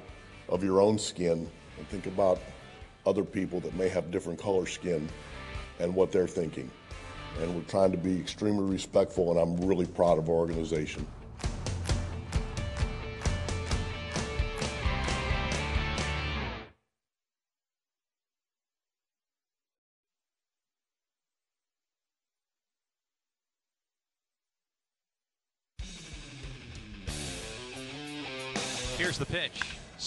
of 0.49 0.63
your 0.63 0.81
own 0.81 0.99
skin 0.99 1.49
and 1.77 1.87
think 1.87 2.05
about 2.05 2.39
other 3.05 3.23
people 3.23 3.61
that 3.61 3.73
may 3.75 3.87
have 3.87 4.11
different 4.11 4.37
color 4.37 4.65
skin 4.65 5.07
and 5.79 5.95
what 5.95 6.11
they're 6.11 6.27
thinking. 6.27 6.69
And 7.41 7.55
we're 7.55 7.61
trying 7.61 7.91
to 7.91 7.97
be 7.97 8.19
extremely 8.19 8.65
respectful, 8.65 9.31
and 9.31 9.39
I'm 9.39 9.65
really 9.65 9.85
proud 9.85 10.17
of 10.17 10.27
our 10.27 10.35
organization. 10.35 11.07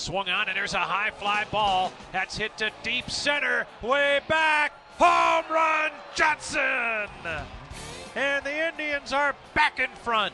Swung 0.01 0.31
on, 0.31 0.49
and 0.49 0.57
there's 0.57 0.73
a 0.73 0.79
high 0.79 1.11
fly 1.11 1.45
ball. 1.51 1.93
That's 2.11 2.35
hit 2.35 2.57
to 2.57 2.71
deep 2.83 3.11
center, 3.11 3.67
way 3.83 4.21
back. 4.29 4.73
Home 4.99 5.45
run, 5.51 5.91
Johnson! 6.15 7.11
And 8.17 8.43
the 8.43 8.69
Indians 8.69 9.13
are 9.13 9.35
back 9.53 9.79
in 9.79 9.91
front. 10.03 10.33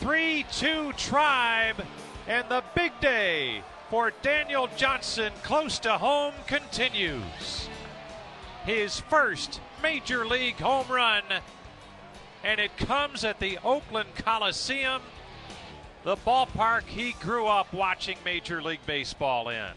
3 0.00 0.44
2 0.52 0.92
Tribe, 0.98 1.82
and 2.28 2.46
the 2.50 2.62
big 2.74 2.92
day 3.00 3.62
for 3.88 4.12
Daniel 4.20 4.68
Johnson 4.76 5.32
close 5.42 5.78
to 5.78 5.92
home 5.96 6.34
continues. 6.46 7.70
His 8.66 9.00
first 9.00 9.62
major 9.82 10.26
league 10.26 10.60
home 10.60 10.88
run, 10.88 11.22
and 12.44 12.60
it 12.60 12.76
comes 12.76 13.24
at 13.24 13.40
the 13.40 13.58
Oakland 13.64 14.10
Coliseum 14.14 15.00
the 16.04 16.16
ballpark 16.16 16.82
he 16.82 17.12
grew 17.20 17.46
up 17.46 17.72
watching 17.72 18.16
Major 18.24 18.60
League 18.60 18.84
Baseball 18.86 19.48
in. 19.50 19.70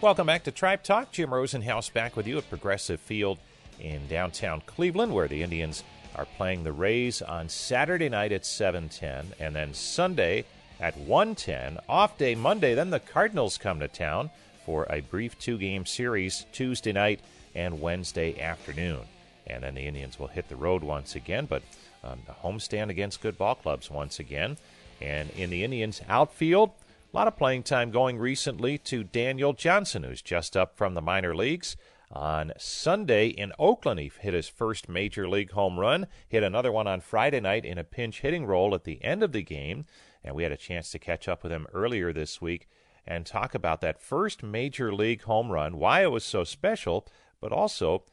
Welcome 0.00 0.26
back 0.26 0.42
to 0.44 0.50
Tribe 0.50 0.82
Talk. 0.82 1.12
Jim 1.12 1.30
Rosenhaus 1.30 1.92
back 1.92 2.16
with 2.16 2.26
you 2.26 2.38
at 2.38 2.48
Progressive 2.48 3.00
Field 3.00 3.38
in 3.78 4.08
downtown 4.08 4.60
Cleveland, 4.66 5.14
where 5.14 5.28
the 5.28 5.42
Indians 5.42 5.84
are 6.16 6.26
playing 6.36 6.64
the 6.64 6.72
Rays 6.72 7.22
on 7.22 7.48
Saturday 7.48 8.08
night 8.08 8.32
at 8.32 8.44
7:10, 8.44 9.34
and 9.38 9.54
then 9.54 9.72
Sunday 9.72 10.44
at 10.80 10.96
1:10. 10.96 11.78
Off 11.88 12.18
day 12.18 12.34
Monday, 12.34 12.74
then 12.74 12.90
the 12.90 13.00
Cardinals 13.00 13.58
come 13.58 13.78
to 13.78 13.88
town 13.88 14.30
for 14.66 14.86
a 14.90 15.00
brief 15.00 15.38
two-game 15.38 15.86
series 15.86 16.46
Tuesday 16.52 16.92
night 16.92 17.20
and 17.54 17.80
Wednesday 17.80 18.40
afternoon, 18.40 19.02
and 19.46 19.62
then 19.62 19.74
the 19.74 19.86
Indians 19.86 20.18
will 20.18 20.28
hit 20.28 20.48
the 20.48 20.56
road 20.56 20.82
once 20.82 21.14
again, 21.14 21.46
but 21.46 21.62
um, 22.04 22.20
a 22.28 22.46
homestand 22.46 22.90
against 22.90 23.20
good 23.20 23.38
ball 23.38 23.54
clubs 23.54 23.90
once 23.90 24.18
again. 24.18 24.56
And 25.02 25.30
in 25.30 25.50
the 25.50 25.64
Indians 25.64 26.00
outfield, 26.08 26.70
a 27.12 27.16
lot 27.16 27.26
of 27.26 27.36
playing 27.36 27.64
time 27.64 27.90
going 27.90 28.18
recently 28.18 28.78
to 28.78 29.02
Daniel 29.02 29.52
Johnson, 29.52 30.04
who's 30.04 30.22
just 30.22 30.56
up 30.56 30.76
from 30.76 30.94
the 30.94 31.02
minor 31.02 31.34
leagues. 31.34 31.76
On 32.12 32.52
Sunday 32.56 33.28
in 33.28 33.52
Oakland, 33.58 33.98
he 33.98 34.12
hit 34.20 34.32
his 34.32 34.48
first 34.48 34.88
major 34.88 35.28
league 35.28 35.52
home 35.52 35.80
run, 35.80 36.06
hit 36.28 36.42
another 36.42 36.70
one 36.70 36.86
on 36.86 37.00
Friday 37.00 37.40
night 37.40 37.64
in 37.64 37.78
a 37.78 37.84
pinch 37.84 38.20
hitting 38.20 38.46
role 38.46 38.74
at 38.74 38.84
the 38.84 39.02
end 39.02 39.22
of 39.22 39.32
the 39.32 39.42
game. 39.42 39.86
And 40.22 40.36
we 40.36 40.44
had 40.44 40.52
a 40.52 40.56
chance 40.56 40.90
to 40.92 40.98
catch 40.98 41.26
up 41.26 41.42
with 41.42 41.50
him 41.50 41.66
earlier 41.72 42.12
this 42.12 42.40
week 42.40 42.68
and 43.04 43.26
talk 43.26 43.54
about 43.54 43.80
that 43.80 44.00
first 44.00 44.42
major 44.42 44.94
league 44.94 45.22
home 45.22 45.50
run, 45.50 45.78
why 45.78 46.02
it 46.02 46.12
was 46.12 46.24
so 46.24 46.44
special, 46.44 47.06
but 47.40 47.50
also 47.50 48.04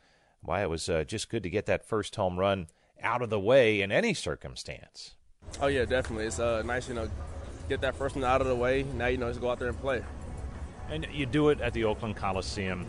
why 0.41 0.63
it 0.63 0.69
was 0.69 0.89
uh, 0.89 1.03
just 1.03 1.29
good 1.29 1.43
to 1.43 1.49
get 1.49 1.67
that 1.67 1.85
first 1.85 2.15
home 2.15 2.39
run 2.39 2.67
out 3.03 3.21
of 3.21 3.29
the 3.29 3.39
way 3.39 3.81
in 3.81 3.91
any 3.91 4.13
circumstance. 4.13 5.13
Oh 5.61 5.67
yeah, 5.67 5.85
definitely. 5.85 6.25
It's 6.25 6.39
uh, 6.39 6.61
nice, 6.63 6.87
you 6.87 6.95
know, 6.95 7.09
get 7.67 7.81
that 7.81 7.95
first 7.95 8.15
one 8.15 8.23
out 8.23 8.41
of 8.41 8.47
the 8.47 8.55
way. 8.55 8.83
Now 8.83 9.07
you 9.07 9.17
know 9.17 9.29
just 9.29 9.41
go 9.41 9.49
out 9.51 9.59
there 9.59 9.69
and 9.69 9.79
play. 9.79 10.03
And 10.89 11.07
you 11.11 11.25
do 11.25 11.49
it 11.49 11.61
at 11.61 11.73
the 11.73 11.83
Oakland 11.83 12.15
Coliseum. 12.15 12.85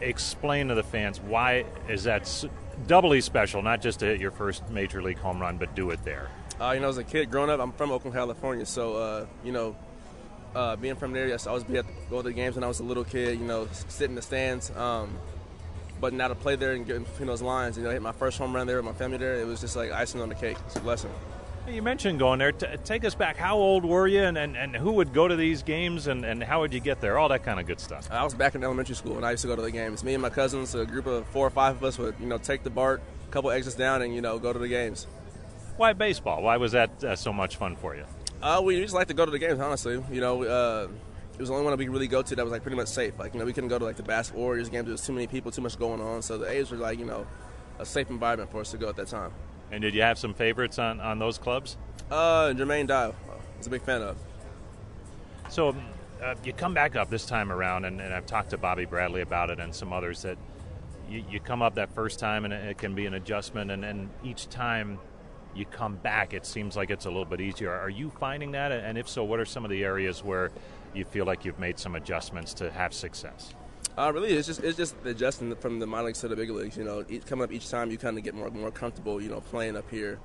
Explain 0.00 0.68
to 0.68 0.74
the 0.74 0.82
fans 0.82 1.20
why 1.20 1.64
is 1.88 2.04
that 2.04 2.46
doubly 2.86 3.20
special? 3.20 3.62
Not 3.62 3.82
just 3.82 4.00
to 4.00 4.06
hit 4.06 4.20
your 4.20 4.30
first 4.30 4.68
major 4.70 5.02
league 5.02 5.18
home 5.18 5.40
run, 5.40 5.58
but 5.58 5.74
do 5.74 5.90
it 5.90 6.02
there. 6.04 6.30
Uh, 6.60 6.72
you 6.72 6.80
know, 6.80 6.88
as 6.88 6.98
a 6.98 7.04
kid 7.04 7.30
growing 7.30 7.50
up, 7.50 7.60
I'm 7.60 7.72
from 7.72 7.92
Oakland, 7.92 8.14
California, 8.14 8.64
so 8.64 8.96
uh, 8.96 9.26
you 9.44 9.52
know, 9.52 9.76
uh, 10.54 10.76
being 10.76 10.96
from 10.96 11.12
there, 11.12 11.28
yes, 11.28 11.46
I 11.46 11.50
always 11.50 11.64
be 11.64 11.76
at 11.76 11.86
the, 11.86 11.92
go 12.08 12.22
to 12.22 12.28
the 12.28 12.32
games 12.32 12.54
when 12.54 12.64
I 12.64 12.68
was 12.68 12.80
a 12.80 12.84
little 12.84 13.04
kid. 13.04 13.38
You 13.38 13.46
know, 13.46 13.68
sit 13.88 14.08
in 14.08 14.14
the 14.14 14.22
stands. 14.22 14.70
Um, 14.70 15.18
but 16.00 16.12
now 16.12 16.28
to 16.28 16.34
play 16.34 16.56
there 16.56 16.72
and 16.72 16.86
get 16.86 17.04
between 17.04 17.26
those 17.26 17.42
lines, 17.42 17.76
you 17.76 17.84
know, 17.84 17.90
hit 17.90 18.02
my 18.02 18.12
first 18.12 18.38
home 18.38 18.54
run 18.54 18.66
there 18.66 18.76
with 18.76 18.84
my 18.84 18.92
family 18.92 19.18
there, 19.18 19.40
it 19.40 19.46
was 19.46 19.60
just 19.60 19.76
like 19.76 19.92
icing 19.92 20.20
on 20.20 20.28
the 20.28 20.34
cake. 20.34 20.56
It's 20.66 20.76
a 20.76 20.80
blessing. 20.80 21.10
You 21.68 21.82
mentioned 21.82 22.20
going 22.20 22.38
there. 22.38 22.52
T- 22.52 22.66
take 22.84 23.04
us 23.04 23.16
back. 23.16 23.36
How 23.36 23.56
old 23.56 23.84
were 23.84 24.06
you, 24.06 24.22
and, 24.22 24.38
and, 24.38 24.56
and 24.56 24.74
who 24.74 24.92
would 24.92 25.12
go 25.12 25.26
to 25.26 25.34
these 25.34 25.62
games, 25.64 26.06
and, 26.06 26.24
and 26.24 26.42
how 26.42 26.60
would 26.60 26.72
you 26.72 26.78
get 26.78 27.00
there? 27.00 27.18
All 27.18 27.28
that 27.30 27.42
kind 27.42 27.58
of 27.58 27.66
good 27.66 27.80
stuff. 27.80 28.08
I 28.10 28.22
was 28.22 28.34
back 28.34 28.54
in 28.54 28.62
elementary 28.62 28.94
school, 28.94 29.16
and 29.16 29.26
I 29.26 29.32
used 29.32 29.42
to 29.42 29.48
go 29.48 29.56
to 29.56 29.62
the 29.62 29.72
games. 29.72 30.04
Me 30.04 30.14
and 30.14 30.22
my 30.22 30.30
cousins, 30.30 30.76
a 30.76 30.86
group 30.86 31.06
of 31.06 31.26
four 31.28 31.44
or 31.46 31.50
five 31.50 31.76
of 31.76 31.84
us, 31.84 31.98
would 31.98 32.14
you 32.20 32.26
know 32.26 32.38
take 32.38 32.62
the 32.62 32.70
BART, 32.70 33.02
a 33.28 33.32
couple 33.32 33.50
exits 33.50 33.74
down, 33.74 34.02
and 34.02 34.14
you 34.14 34.20
know 34.20 34.38
go 34.38 34.52
to 34.52 34.58
the 34.58 34.68
games. 34.68 35.08
Why 35.76 35.92
baseball? 35.92 36.40
Why 36.42 36.56
was 36.56 36.72
that 36.72 37.02
uh, 37.02 37.16
so 37.16 37.32
much 37.32 37.56
fun 37.56 37.74
for 37.74 37.96
you? 37.96 38.04
Uh, 38.40 38.62
we 38.64 38.80
just 38.80 38.94
like 38.94 39.08
to 39.08 39.14
go 39.14 39.24
to 39.24 39.30
the 39.32 39.38
games, 39.38 39.58
honestly. 39.58 40.02
You 40.10 40.20
know, 40.20 40.44
uh, 40.44 40.88
it 41.34 41.40
was 41.40 41.48
the 41.48 41.54
only 41.54 41.64
one 41.64 41.72
that 41.72 41.78
we 41.78 41.86
could 41.86 41.92
really 41.92 42.06
go 42.06 42.22
to 42.22 42.36
that 42.36 42.44
was 42.44 42.52
like 42.52 42.62
pretty 42.62 42.76
much 42.76 42.88
safe. 42.88 43.18
Like 43.18 43.34
you 43.34 43.40
know, 43.40 43.44
we 43.44 43.52
couldn't 43.52 43.70
go 43.70 43.78
to 43.78 43.84
like 43.84 43.96
the 43.96 44.04
basketball 44.04 44.44
Warriors 44.44 44.68
games. 44.68 44.84
There 44.86 44.92
was 44.92 45.04
too 45.04 45.12
many 45.12 45.26
people, 45.26 45.50
too 45.50 45.62
much 45.62 45.76
going 45.78 46.00
on. 46.00 46.22
So 46.22 46.38
the 46.38 46.48
A's 46.48 46.70
were 46.70 46.76
like 46.76 47.00
you 47.00 47.06
know 47.06 47.26
a 47.80 47.84
safe 47.84 48.08
environment 48.08 48.52
for 48.52 48.60
us 48.60 48.70
to 48.70 48.78
go 48.78 48.88
at 48.88 48.96
that 48.96 49.08
time. 49.08 49.32
And 49.70 49.82
did 49.82 49.94
you 49.94 50.02
have 50.02 50.18
some 50.18 50.34
favorites 50.34 50.78
on, 50.78 51.00
on 51.00 51.18
those 51.18 51.38
clubs? 51.38 51.76
Uh, 52.10 52.52
Jermaine 52.56 52.86
Dye. 52.86 53.06
I 53.06 53.58
was 53.58 53.66
a 53.66 53.70
big 53.70 53.82
fan 53.82 54.02
of. 54.02 54.16
So 55.48 55.74
uh, 56.22 56.34
you 56.44 56.52
come 56.52 56.74
back 56.74 56.96
up 56.96 57.10
this 57.10 57.26
time 57.26 57.52
around, 57.52 57.84
and, 57.84 58.00
and, 58.00 58.12
I've 58.12 58.26
talked 58.26 58.50
to 58.50 58.58
Bobby 58.58 58.84
Bradley 58.84 59.22
about 59.22 59.50
it 59.50 59.60
and 59.60 59.74
some 59.74 59.92
others 59.92 60.22
that 60.22 60.38
you, 61.08 61.24
you 61.30 61.40
come 61.40 61.62
up 61.62 61.74
that 61.76 61.94
first 61.94 62.18
time 62.18 62.44
and 62.44 62.52
it 62.52 62.78
can 62.78 62.94
be 62.94 63.06
an 63.06 63.14
adjustment, 63.14 63.70
and, 63.70 63.84
and 63.84 64.08
each 64.24 64.48
time 64.48 64.98
you 65.54 65.64
come 65.64 65.96
back, 65.96 66.34
it 66.34 66.44
seems 66.44 66.76
like 66.76 66.90
it's 66.90 67.06
a 67.06 67.08
little 67.08 67.24
bit 67.24 67.40
easier. 67.40 67.72
Are 67.72 67.90
you 67.90 68.10
finding 68.10 68.52
that? 68.52 68.72
And 68.72 68.98
if 68.98 69.08
so, 69.08 69.24
what 69.24 69.40
are 69.40 69.44
some 69.44 69.64
of 69.64 69.70
the 69.70 69.84
areas 69.84 70.22
where 70.22 70.50
you 70.94 71.04
feel 71.04 71.24
like 71.24 71.44
you've 71.44 71.58
made 71.58 71.78
some 71.78 71.94
adjustments 71.94 72.52
to 72.54 72.70
have 72.70 72.92
success? 72.92 73.54
Uh, 73.98 74.12
really, 74.12 74.34
it's 74.34 74.46
just 74.46 74.62
it's 74.62 74.76
just 74.76 74.94
adjusting 75.06 75.54
from 75.56 75.78
the 75.78 75.86
minor 75.86 76.06
leagues 76.06 76.20
to 76.20 76.28
the 76.28 76.36
big 76.36 76.50
leagues. 76.50 76.76
You 76.76 76.84
know, 76.84 77.04
each, 77.08 77.24
coming 77.24 77.44
up 77.44 77.52
each 77.52 77.70
time, 77.70 77.90
you 77.90 77.96
kind 77.96 78.18
of 78.18 78.24
get 78.24 78.34
more 78.34 78.50
more 78.50 78.70
comfortable. 78.70 79.22
You 79.22 79.30
know, 79.30 79.40
playing 79.40 79.76
up 79.76 79.90
here, 79.90 80.18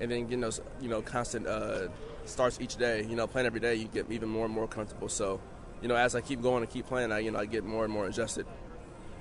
and 0.00 0.10
then 0.10 0.24
getting 0.24 0.42
those 0.42 0.60
you 0.80 0.88
know 0.88 1.02
constant 1.02 1.46
uh, 1.46 1.88
starts 2.24 2.60
each 2.60 2.76
day. 2.76 3.04
You 3.04 3.16
know, 3.16 3.26
playing 3.26 3.46
every 3.46 3.58
day, 3.58 3.74
you 3.74 3.88
get 3.88 4.10
even 4.12 4.28
more 4.28 4.44
and 4.44 4.54
more 4.54 4.68
comfortable. 4.68 5.08
So, 5.08 5.40
you 5.82 5.88
know, 5.88 5.96
as 5.96 6.14
I 6.14 6.20
keep 6.20 6.40
going 6.40 6.62
and 6.62 6.70
keep 6.70 6.86
playing, 6.86 7.10
I 7.10 7.18
you 7.18 7.32
know 7.32 7.40
I 7.40 7.46
get 7.46 7.64
more 7.64 7.82
and 7.82 7.92
more 7.92 8.06
adjusted. 8.06 8.46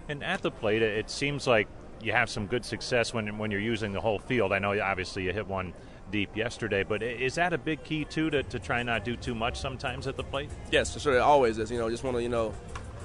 And 0.08 0.24
at 0.24 0.44
the 0.44 0.52
plate, 0.52 0.84
it 0.84 1.10
seems 1.10 1.48
like 1.48 1.68
you 2.00 2.12
have 2.12 2.30
some 2.30 2.46
good 2.46 2.64
success 2.64 3.12
when 3.12 3.40
when 3.40 3.50
you're 3.50 3.60
using 3.60 3.92
the 3.92 4.02
whole 4.02 4.20
field. 4.20 4.54
I 4.54 4.60
know 4.60 4.80
obviously 4.80 5.24
you 5.24 5.34
hit 5.34 5.48
one 5.48 5.74
deep 6.12 6.38
yesterday, 6.38 6.84
but 6.84 7.02
is 7.02 7.34
that 7.36 7.54
a 7.54 7.58
big 7.58 7.84
key 7.84 8.06
too 8.06 8.30
to, 8.30 8.44
to 8.44 8.60
try 8.60 8.84
not 8.84 9.04
do 9.04 9.16
too 9.16 9.34
much 9.34 9.60
sometimes 9.60 10.06
at 10.06 10.16
the 10.16 10.24
plate? 10.24 10.52
Yes, 10.72 10.94
for 10.94 11.00
sure. 11.00 11.16
It 11.16 11.22
always 11.22 11.58
is. 11.58 11.72
You 11.72 11.80
know, 11.80 11.90
just 11.90 12.04
want 12.04 12.18
to 12.18 12.22
you 12.22 12.30
know 12.30 12.54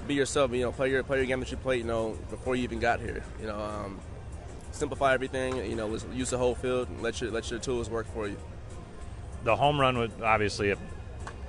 be 0.06 0.14
yourself. 0.14 0.52
You 0.52 0.62
know, 0.62 0.72
play 0.72 0.90
your 0.90 1.02
play 1.02 1.18
your 1.18 1.26
game 1.26 1.40
that 1.40 1.50
you 1.50 1.56
played. 1.56 1.78
You 1.78 1.86
know, 1.86 2.18
before 2.30 2.56
you 2.56 2.64
even 2.64 2.80
got 2.80 3.00
here. 3.00 3.22
You 3.40 3.46
know, 3.46 3.60
um, 3.60 4.00
simplify 4.72 5.14
everything. 5.14 5.56
You 5.56 5.76
know, 5.76 5.98
use 6.12 6.30
the 6.30 6.38
whole 6.38 6.54
field. 6.54 6.88
And 6.88 7.02
let 7.02 7.20
your 7.20 7.30
let 7.30 7.50
your 7.50 7.60
tools 7.60 7.90
work 7.90 8.06
for 8.12 8.28
you. 8.28 8.36
The 9.44 9.56
home 9.56 9.80
run 9.80 9.96
was 9.96 10.10
obviously 10.22 10.70
a, 10.70 10.76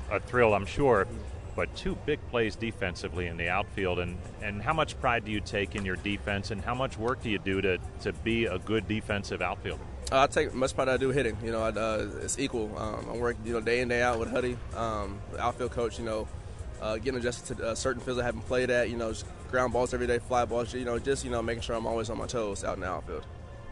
a 0.09 0.19
thrill, 0.21 0.53
I'm 0.53 0.65
sure, 0.65 1.07
but 1.55 1.75
two 1.75 1.97
big 2.05 2.19
plays 2.29 2.55
defensively 2.55 3.27
in 3.27 3.35
the 3.35 3.49
outfield. 3.49 3.99
And, 3.99 4.17
and 4.41 4.61
how 4.61 4.71
much 4.73 4.99
pride 5.01 5.25
do 5.25 5.31
you 5.31 5.41
take 5.41 5.75
in 5.75 5.83
your 5.83 5.97
defense, 5.97 6.51
and 6.51 6.63
how 6.63 6.73
much 6.73 6.97
work 6.97 7.21
do 7.21 7.29
you 7.29 7.39
do 7.39 7.59
to, 7.61 7.79
to 8.03 8.13
be 8.13 8.45
a 8.45 8.59
good 8.59 8.87
defensive 8.87 9.41
outfielder? 9.41 9.83
Uh, 10.09 10.23
I 10.23 10.27
take 10.27 10.53
much 10.53 10.73
pride 10.73 10.87
I 10.87 10.97
do 10.97 11.09
hitting. 11.09 11.37
You 11.43 11.51
know, 11.51 11.61
I, 11.61 11.69
uh, 11.69 12.09
it's 12.21 12.39
equal. 12.39 12.77
Um, 12.77 13.07
I 13.09 13.17
work 13.17 13.37
you 13.43 13.53
know 13.53 13.61
day 13.61 13.81
in 13.81 13.89
day 13.89 14.01
out 14.01 14.19
with 14.19 14.29
Huddy, 14.29 14.57
um, 14.75 15.19
outfield 15.37 15.71
coach. 15.71 15.99
You 15.99 16.05
know, 16.05 16.27
uh, 16.81 16.97
getting 16.97 17.19
adjusted 17.19 17.57
to 17.57 17.69
uh, 17.69 17.75
certain 17.75 18.01
fields 18.01 18.19
I 18.19 18.23
haven't 18.23 18.45
played 18.47 18.69
at. 18.69 18.89
You 18.89 18.97
know, 18.97 19.13
ground 19.49 19.73
balls 19.73 19.93
every 19.93 20.07
day, 20.07 20.19
fly 20.19 20.45
balls. 20.45 20.73
You 20.73 20.85
know, 20.85 20.99
just 20.99 21.23
you 21.23 21.31
know 21.31 21.41
making 21.41 21.61
sure 21.61 21.75
I'm 21.75 21.85
always 21.85 22.09
on 22.09 22.17
my 22.17 22.27
toes 22.27 22.63
out 22.63 22.75
in 22.75 22.81
the 22.81 22.87
outfield. 22.87 23.25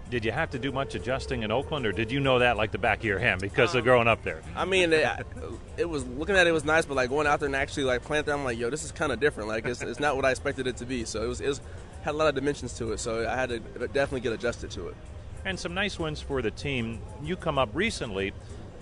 Did 0.09 0.25
you 0.25 0.31
have 0.31 0.49
to 0.51 0.59
do 0.59 0.71
much 0.71 0.95
adjusting 0.95 1.43
in 1.43 1.51
Oakland, 1.51 1.85
or 1.85 1.91
did 1.91 2.11
you 2.11 2.19
know 2.19 2.39
that 2.39 2.57
like 2.57 2.71
the 2.71 2.79
back 2.79 2.99
of 2.99 3.05
your 3.05 3.19
hand 3.19 3.41
because 3.41 3.75
um, 3.75 3.79
of 3.79 3.83
growing 3.83 4.07
up 4.07 4.23
there? 4.23 4.41
I 4.55 4.65
mean, 4.65 4.91
it, 4.91 5.07
it, 5.77 5.87
was 5.87 6.03
looking 6.07 6.35
at 6.35 6.47
it 6.47 6.51
was 6.51 6.65
nice, 6.65 6.85
but 6.85 6.95
like 6.95 7.09
going 7.09 7.27
out 7.27 7.39
there 7.39 7.45
and 7.45 7.55
actually 7.55 7.83
like 7.83 8.01
playing 8.01 8.23
there, 8.25 8.33
I'm 8.33 8.43
like, 8.43 8.57
yo, 8.57 8.71
this 8.71 8.83
is 8.83 8.91
kind 8.91 9.11
of 9.11 9.19
different. 9.19 9.49
Like 9.49 9.65
it's, 9.65 9.83
it's 9.83 9.99
not 9.99 10.15
what 10.15 10.25
I 10.25 10.31
expected 10.31 10.65
it 10.65 10.77
to 10.77 10.85
be. 10.85 11.05
So 11.05 11.23
it 11.23 11.27
was, 11.27 11.41
it 11.41 11.47
was 11.47 11.61
had 12.01 12.15
a 12.15 12.17
lot 12.17 12.27
of 12.27 12.33
dimensions 12.33 12.73
to 12.79 12.91
it. 12.93 12.99
So 12.99 13.27
I 13.27 13.35
had 13.35 13.49
to 13.49 13.59
definitely 13.59 14.21
get 14.21 14.33
adjusted 14.33 14.71
to 14.71 14.87
it. 14.87 14.95
And 15.45 15.59
some 15.59 15.75
nice 15.75 15.99
wins 15.99 16.21
for 16.21 16.41
the 16.41 16.51
team. 16.51 16.99
You 17.21 17.35
come 17.35 17.59
up 17.59 17.69
recently 17.73 18.33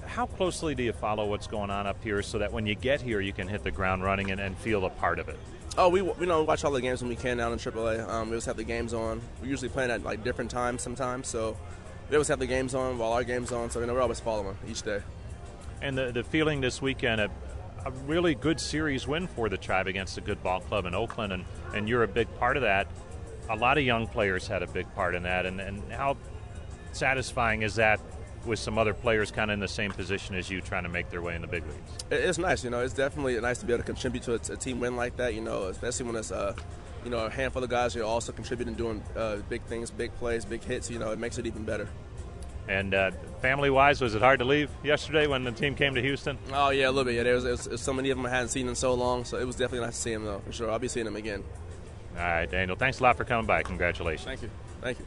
how 0.08 0.26
closely 0.26 0.74
do 0.74 0.84
you 0.84 0.94
follow 0.94 1.26
what's 1.26 1.48
going 1.48 1.70
on 1.70 1.86
up 1.86 2.02
here 2.04 2.22
so 2.24 2.40
that 2.40 2.52
when 2.52 2.66
you 2.66 2.76
get 2.76 3.02
here 3.02 3.20
you 3.20 3.34
can 3.34 3.48
hit 3.48 3.64
the 3.64 3.72
ground 3.72 4.04
running 4.04 4.32
and, 4.32 4.40
and 4.40 4.58
feel 4.58 4.86
a 4.86 4.90
part 4.90 5.20
of 5.20 5.30
it? 5.30 5.38
Oh, 5.78 5.90
we 5.90 6.02
you 6.02 6.26
know 6.26 6.44
watch 6.44 6.64
all 6.64 6.72
the 6.72 6.82
games 6.82 7.02
when 7.02 7.10
we 7.10 7.16
can 7.16 7.38
down 7.38 7.54
in 7.54 7.60
AAA. 7.60 8.08
Um, 8.10 8.30
we 8.30 8.34
always 8.34 8.46
have 8.46 8.58
the 8.58 8.64
games 8.64 8.94
on. 8.94 9.22
We 9.42 9.50
usually 9.50 9.70
play 9.70 9.90
at 9.90 10.04
like 10.04 10.24
different 10.24 10.50
times 10.50 10.82
sometimes, 10.82 11.28
so 11.28 11.56
we 12.10 12.16
always 12.16 12.30
have 12.30 12.40
the 12.40 12.48
games 12.48 12.74
on 12.74 12.98
while 12.98 13.14
our 13.14 13.24
games 13.24 13.52
on. 13.52 13.70
So 13.70 13.80
you 13.80 13.86
know 13.86 13.94
we're 13.94 14.02
always 14.02 14.20
following 14.20 14.58
each 14.68 14.82
day. 14.82 15.02
And 15.82 15.96
the 15.96 16.12
the 16.12 16.24
feeling 16.24 16.62
this 16.62 16.82
weekend, 16.82 17.22
a, 17.22 17.30
a 17.86 17.92
really 18.08 18.34
good 18.34 18.60
series 18.60 19.08
win 19.08 19.28
for 19.28 19.50
the 19.50 19.58
Tribe 19.58 19.86
against 19.86 20.18
a 20.18 20.22
good 20.22 20.42
ball 20.42 20.62
club 20.62 20.86
in 20.86 20.96
Oakland, 20.96 21.32
and 21.32 21.46
and 21.76 21.88
you're 21.88 22.04
a 22.04 22.08
big 22.08 22.28
part 22.40 22.58
of 22.58 22.64
that. 22.64 22.88
A 23.50 23.56
lot 23.56 23.78
of 23.78 23.84
young 23.84 24.08
players 24.08 24.48
had 24.48 24.64
a 24.64 24.68
big 24.68 24.92
part 24.96 25.14
in 25.14 25.24
that, 25.24 25.46
and 25.46 25.62
and 25.62 25.84
how 25.92 26.18
satisfying 26.92 27.62
is 27.62 27.76
that 27.76 28.00
with 28.48 28.60
some 28.60 28.78
other 28.78 28.94
players 28.94 29.32
kind 29.32 29.52
of 29.52 29.56
in 29.56 29.60
the 29.60 29.68
same 29.68 29.92
position 29.92 30.36
as 30.36 30.50
you 30.50 30.62
trying 30.62 30.84
to 30.84 30.90
make 30.90 31.10
their 31.10 31.22
way 31.22 31.36
in 31.36 31.42
the 31.42 31.48
big 31.48 31.64
leagues. 31.64 32.06
It's 32.10 32.38
nice, 32.38 32.64
you 32.64 32.70
know. 32.70 32.82
It's 32.82 32.94
definitely 32.94 33.40
nice 33.40 33.60
to 33.60 33.66
be 33.66 33.74
able 33.74 33.84
to 33.84 33.86
contribute 33.86 34.24
to 34.24 34.34
a, 34.34 34.54
a 34.54 34.58
team 34.58 34.80
win 34.80 34.96
like 34.96 35.18
that, 35.18 35.34
you 35.34 35.42
know, 35.42 35.66
especially 35.66 36.06
when 36.08 36.16
it's 36.16 36.32
uh, 36.32 36.56
you 37.04 37.12
know 37.12 37.26
a 37.26 37.30
handful 37.30 37.64
of 37.64 37.70
guys 37.70 37.94
who 37.94 38.02
are 38.02 38.06
also 38.06 38.32
contributing, 38.32 38.74
doing 38.74 39.04
uh, 39.16 39.38
big 39.50 39.62
things, 39.64 39.92
big 39.92 40.16
plays, 40.16 40.46
big 40.46 40.64
hits. 40.64 40.90
You 40.90 41.00
know, 41.00 41.12
it 41.12 41.20
makes 41.20 41.38
it 41.38 41.46
even 41.46 41.64
better. 41.64 41.88
And 42.70 42.94
uh, 42.94 43.12
family-wise, 43.42 44.02
was 44.02 44.14
it 44.14 44.22
hard 44.22 44.40
to 44.40 44.46
leave 44.46 44.70
yesterday 44.84 45.26
when 45.26 45.46
the 45.46 45.54
team 45.54 45.74
came 45.74 45.96
to 45.96 46.02
Houston? 46.02 46.38
Oh 46.52 46.70
yeah, 46.70 46.88
a 46.88 46.92
little 46.92 47.06
bit. 47.06 47.16
Yeah, 47.16 47.24
there 47.24 47.36
was, 47.36 47.46
was, 47.46 47.70
was 47.70 47.82
so 47.82 47.94
many 47.94 48.10
of 48.10 48.18
them 48.18 48.26
I 48.26 48.30
hadn't 48.30 48.50
seen 48.50 48.68
in 48.68 48.76
so 48.76 48.94
long, 48.94 49.24
so 49.24 49.38
it 49.38 49.48
was 49.48 49.56
definitely 49.56 49.86
nice 49.86 49.96
to 49.96 50.02
see 50.02 50.14
them 50.14 50.26
though, 50.26 50.40
for 50.40 50.52
sure. 50.52 50.70
I'll 50.70 50.80
be 50.80 50.90
seeing 50.90 51.06
them 51.06 51.16
again. 51.16 51.44
All 52.18 52.24
right, 52.24 52.50
Daniel. 52.50 52.76
Thanks 52.76 53.00
a 53.00 53.04
lot 53.04 53.16
for 53.16 53.24
coming 53.24 53.46
by. 53.46 53.64
Congratulations. 53.64 54.26
Thank 54.26 54.42
you. 54.42 54.50
Thank 54.82 55.00
you. 55.00 55.06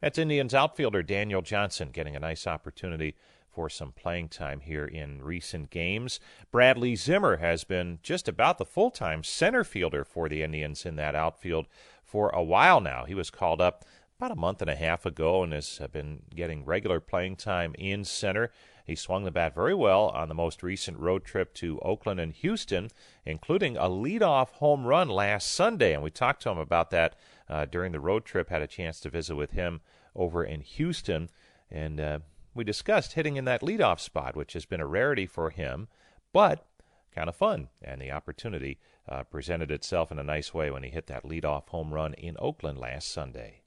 That's 0.00 0.18
Indians 0.18 0.54
outfielder 0.54 1.02
Daniel 1.02 1.42
Johnson 1.42 1.90
getting 1.90 2.14
a 2.14 2.20
nice 2.20 2.46
opportunity 2.46 3.14
for 3.48 3.70
some 3.70 3.92
playing 3.92 4.28
time 4.28 4.60
here 4.60 4.84
in 4.84 5.22
recent 5.22 5.70
games. 5.70 6.20
Bradley 6.52 6.94
Zimmer 6.94 7.38
has 7.38 7.64
been 7.64 7.98
just 8.02 8.28
about 8.28 8.58
the 8.58 8.66
full 8.66 8.90
time 8.90 9.24
center 9.24 9.64
fielder 9.64 10.04
for 10.04 10.28
the 10.28 10.42
Indians 10.42 10.84
in 10.84 10.96
that 10.96 11.14
outfield 11.14 11.66
for 12.04 12.28
a 12.30 12.42
while 12.42 12.80
now. 12.80 13.04
He 13.06 13.14
was 13.14 13.30
called 13.30 13.62
up 13.62 13.84
about 14.18 14.30
a 14.30 14.36
month 14.36 14.60
and 14.60 14.70
a 14.70 14.76
half 14.76 15.06
ago 15.06 15.42
and 15.42 15.54
has 15.54 15.80
uh, 15.82 15.88
been 15.88 16.22
getting 16.34 16.66
regular 16.66 17.00
playing 17.00 17.36
time 17.36 17.74
in 17.78 18.04
center. 18.04 18.50
He 18.86 18.94
swung 18.94 19.24
the 19.24 19.30
bat 19.30 19.54
very 19.54 19.74
well 19.74 20.08
on 20.10 20.28
the 20.28 20.34
most 20.34 20.62
recent 20.62 20.98
road 20.98 21.24
trip 21.24 21.52
to 21.54 21.80
Oakland 21.80 22.20
and 22.20 22.32
Houston, 22.32 22.90
including 23.24 23.76
a 23.76 23.88
leadoff 23.88 24.50
home 24.50 24.84
run 24.84 25.08
last 25.08 25.52
Sunday. 25.52 25.92
And 25.92 26.02
we 26.02 26.10
talked 26.10 26.42
to 26.42 26.50
him 26.50 26.58
about 26.58 26.90
that 26.90 27.16
uh, 27.48 27.64
during 27.64 27.92
the 27.92 28.00
road 28.00 28.24
trip, 28.24 28.48
had 28.48 28.62
a 28.62 28.66
chance 28.66 29.00
to 29.00 29.10
visit 29.10 29.36
with 29.36 29.52
him 29.52 29.80
over 30.14 30.44
in 30.44 30.60
Houston. 30.60 31.28
And 31.70 32.00
uh, 32.00 32.18
we 32.54 32.64
discussed 32.64 33.12
hitting 33.12 33.36
in 33.36 33.44
that 33.44 33.60
leadoff 33.60 34.00
spot, 34.00 34.36
which 34.36 34.54
has 34.54 34.64
been 34.64 34.80
a 34.80 34.86
rarity 34.86 35.26
for 35.26 35.50
him, 35.50 35.88
but 36.32 36.66
kind 37.14 37.28
of 37.28 37.36
fun. 37.36 37.68
And 37.82 38.00
the 38.00 38.10
opportunity 38.10 38.78
uh, 39.08 39.22
presented 39.24 39.70
itself 39.70 40.10
in 40.10 40.18
a 40.18 40.24
nice 40.24 40.52
way 40.52 40.70
when 40.70 40.82
he 40.82 40.90
hit 40.90 41.06
that 41.06 41.24
leadoff 41.24 41.68
home 41.68 41.92
run 41.92 42.14
in 42.14 42.36
Oakland 42.38 42.78
last 42.78 43.12
Sunday. 43.12 43.62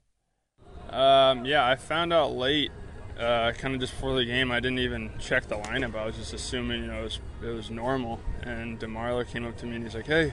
Um, 0.90 1.44
yeah, 1.44 1.66
I 1.66 1.76
found 1.76 2.12
out 2.12 2.32
late, 2.32 2.70
uh, 3.18 3.52
kind 3.52 3.74
of 3.74 3.80
just 3.80 3.92
before 3.92 4.14
the 4.16 4.24
game. 4.24 4.50
I 4.50 4.60
didn't 4.60 4.80
even 4.80 5.10
check 5.18 5.46
the 5.46 5.56
lineup. 5.56 5.94
I 5.94 6.06
was 6.06 6.16
just 6.16 6.32
assuming, 6.32 6.82
you 6.82 6.88
know, 6.88 7.00
it 7.00 7.04
was, 7.04 7.20
it 7.42 7.48
was 7.48 7.70
normal. 7.70 8.20
And 8.42 8.78
DeMarlo 8.78 9.26
came 9.26 9.46
up 9.46 9.56
to 9.58 9.66
me 9.66 9.76
and 9.76 9.84
he's 9.84 9.94
like, 9.94 10.06
"Hey, 10.06 10.32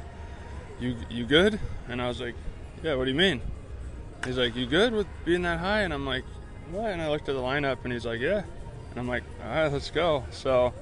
you 0.80 0.96
you 1.10 1.26
good?" 1.26 1.60
And 1.88 2.02
I 2.02 2.08
was 2.08 2.22
like, 2.22 2.36
"Yeah, 2.84 2.96
what 2.96 3.06
do 3.06 3.12
you 3.12 3.18
mean?" 3.18 3.42
He's 4.26 4.38
like, 4.38 4.56
"You 4.56 4.66
good 4.66 4.94
with 4.94 5.08
being 5.26 5.44
that 5.44 5.60
high?" 5.60 5.82
And 5.82 5.94
I'm 5.94 6.06
like, 6.06 6.24
"What?" 6.72 6.92
And 6.92 7.02
I 7.02 7.10
looked 7.10 7.30
at 7.30 7.36
the 7.36 7.42
lineup 7.42 7.78
and 7.84 7.94
he's 7.94 8.06
like, 8.06 8.20
"Yeah." 8.20 8.44
And 8.92 9.00
I'm 9.00 9.08
like, 9.08 9.24
"All 9.44 9.50
right, 9.50 9.72
let's 9.72 9.92
go." 9.92 10.26
So, 10.32 10.74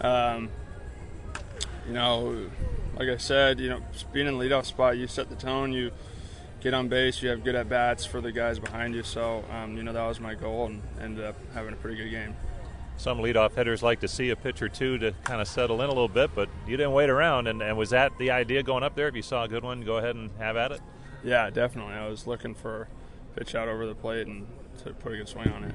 um, 0.00 0.50
you 1.86 1.94
know, 1.94 2.48
like 2.96 3.08
I 3.08 3.16
said, 3.16 3.60
you 3.60 3.68
know, 3.68 3.80
being 4.12 4.26
in 4.26 4.38
the 4.38 4.44
leadoff 4.44 4.66
spot, 4.66 4.96
you 4.96 5.06
set 5.06 5.28
the 5.28 5.36
tone. 5.36 5.72
You 5.72 5.90
get 6.60 6.74
on 6.74 6.88
base. 6.88 7.22
You 7.22 7.30
have 7.30 7.42
good 7.44 7.54
at 7.54 7.68
bats 7.68 8.04
for 8.04 8.20
the 8.20 8.32
guys 8.32 8.58
behind 8.58 8.94
you. 8.94 9.02
So, 9.02 9.44
um, 9.50 9.76
you 9.76 9.82
know, 9.82 9.92
that 9.92 10.06
was 10.06 10.20
my 10.20 10.34
goal, 10.34 10.66
and 10.66 10.82
ended 11.00 11.24
up 11.24 11.36
having 11.54 11.72
a 11.72 11.76
pretty 11.76 11.96
good 11.96 12.10
game. 12.10 12.36
Some 12.96 13.18
leadoff 13.18 13.54
hitters 13.54 13.82
like 13.82 14.00
to 14.00 14.08
see 14.08 14.30
a 14.30 14.36
pitch 14.36 14.62
or 14.62 14.68
two 14.68 14.98
to 14.98 15.12
kind 15.24 15.40
of 15.40 15.48
settle 15.48 15.80
in 15.82 15.86
a 15.86 15.92
little 15.92 16.08
bit, 16.08 16.30
but 16.34 16.48
you 16.68 16.76
didn't 16.76 16.92
wait 16.92 17.10
around. 17.10 17.48
And, 17.48 17.62
and 17.62 17.76
was 17.76 17.90
that 17.90 18.12
the 18.18 18.30
idea 18.30 18.62
going 18.62 18.84
up 18.84 18.94
there? 18.94 19.08
If 19.08 19.16
you 19.16 19.22
saw 19.22 19.44
a 19.44 19.48
good 19.48 19.64
one, 19.64 19.82
go 19.82 19.96
ahead 19.96 20.14
and 20.14 20.30
have 20.38 20.56
at 20.56 20.72
it. 20.72 20.80
Yeah, 21.24 21.50
definitely. 21.50 21.94
I 21.94 22.08
was 22.08 22.26
looking 22.26 22.54
for 22.54 22.88
pitch 23.36 23.54
out 23.54 23.68
over 23.68 23.86
the 23.86 23.94
plate 23.94 24.26
and 24.26 24.46
to 24.84 24.92
put 24.92 25.12
a 25.12 25.16
good 25.16 25.28
swing 25.28 25.48
on 25.48 25.64
it. 25.64 25.74